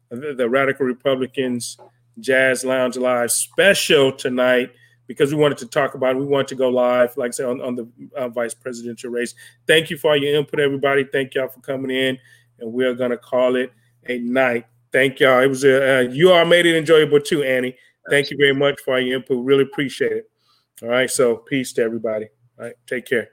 [0.09, 1.77] the, the Radical Republicans
[2.19, 4.71] Jazz Lounge Live special tonight
[5.07, 6.19] because we wanted to talk about it.
[6.19, 9.33] We wanted to go live, like I said, on, on the uh, vice presidential race.
[9.65, 11.03] Thank you for all your input, everybody.
[11.03, 12.17] Thank y'all for coming in,
[12.59, 13.71] and we're gonna call it
[14.07, 14.65] a night.
[14.91, 15.41] Thank y'all.
[15.41, 17.75] It was a, uh, you all made it enjoyable too, Annie.
[18.09, 19.45] Thank you very much for your input.
[19.45, 20.31] Really appreciate it.
[20.81, 21.09] All right.
[21.09, 22.27] So peace to everybody.
[22.57, 22.75] All right.
[22.87, 23.29] Take care.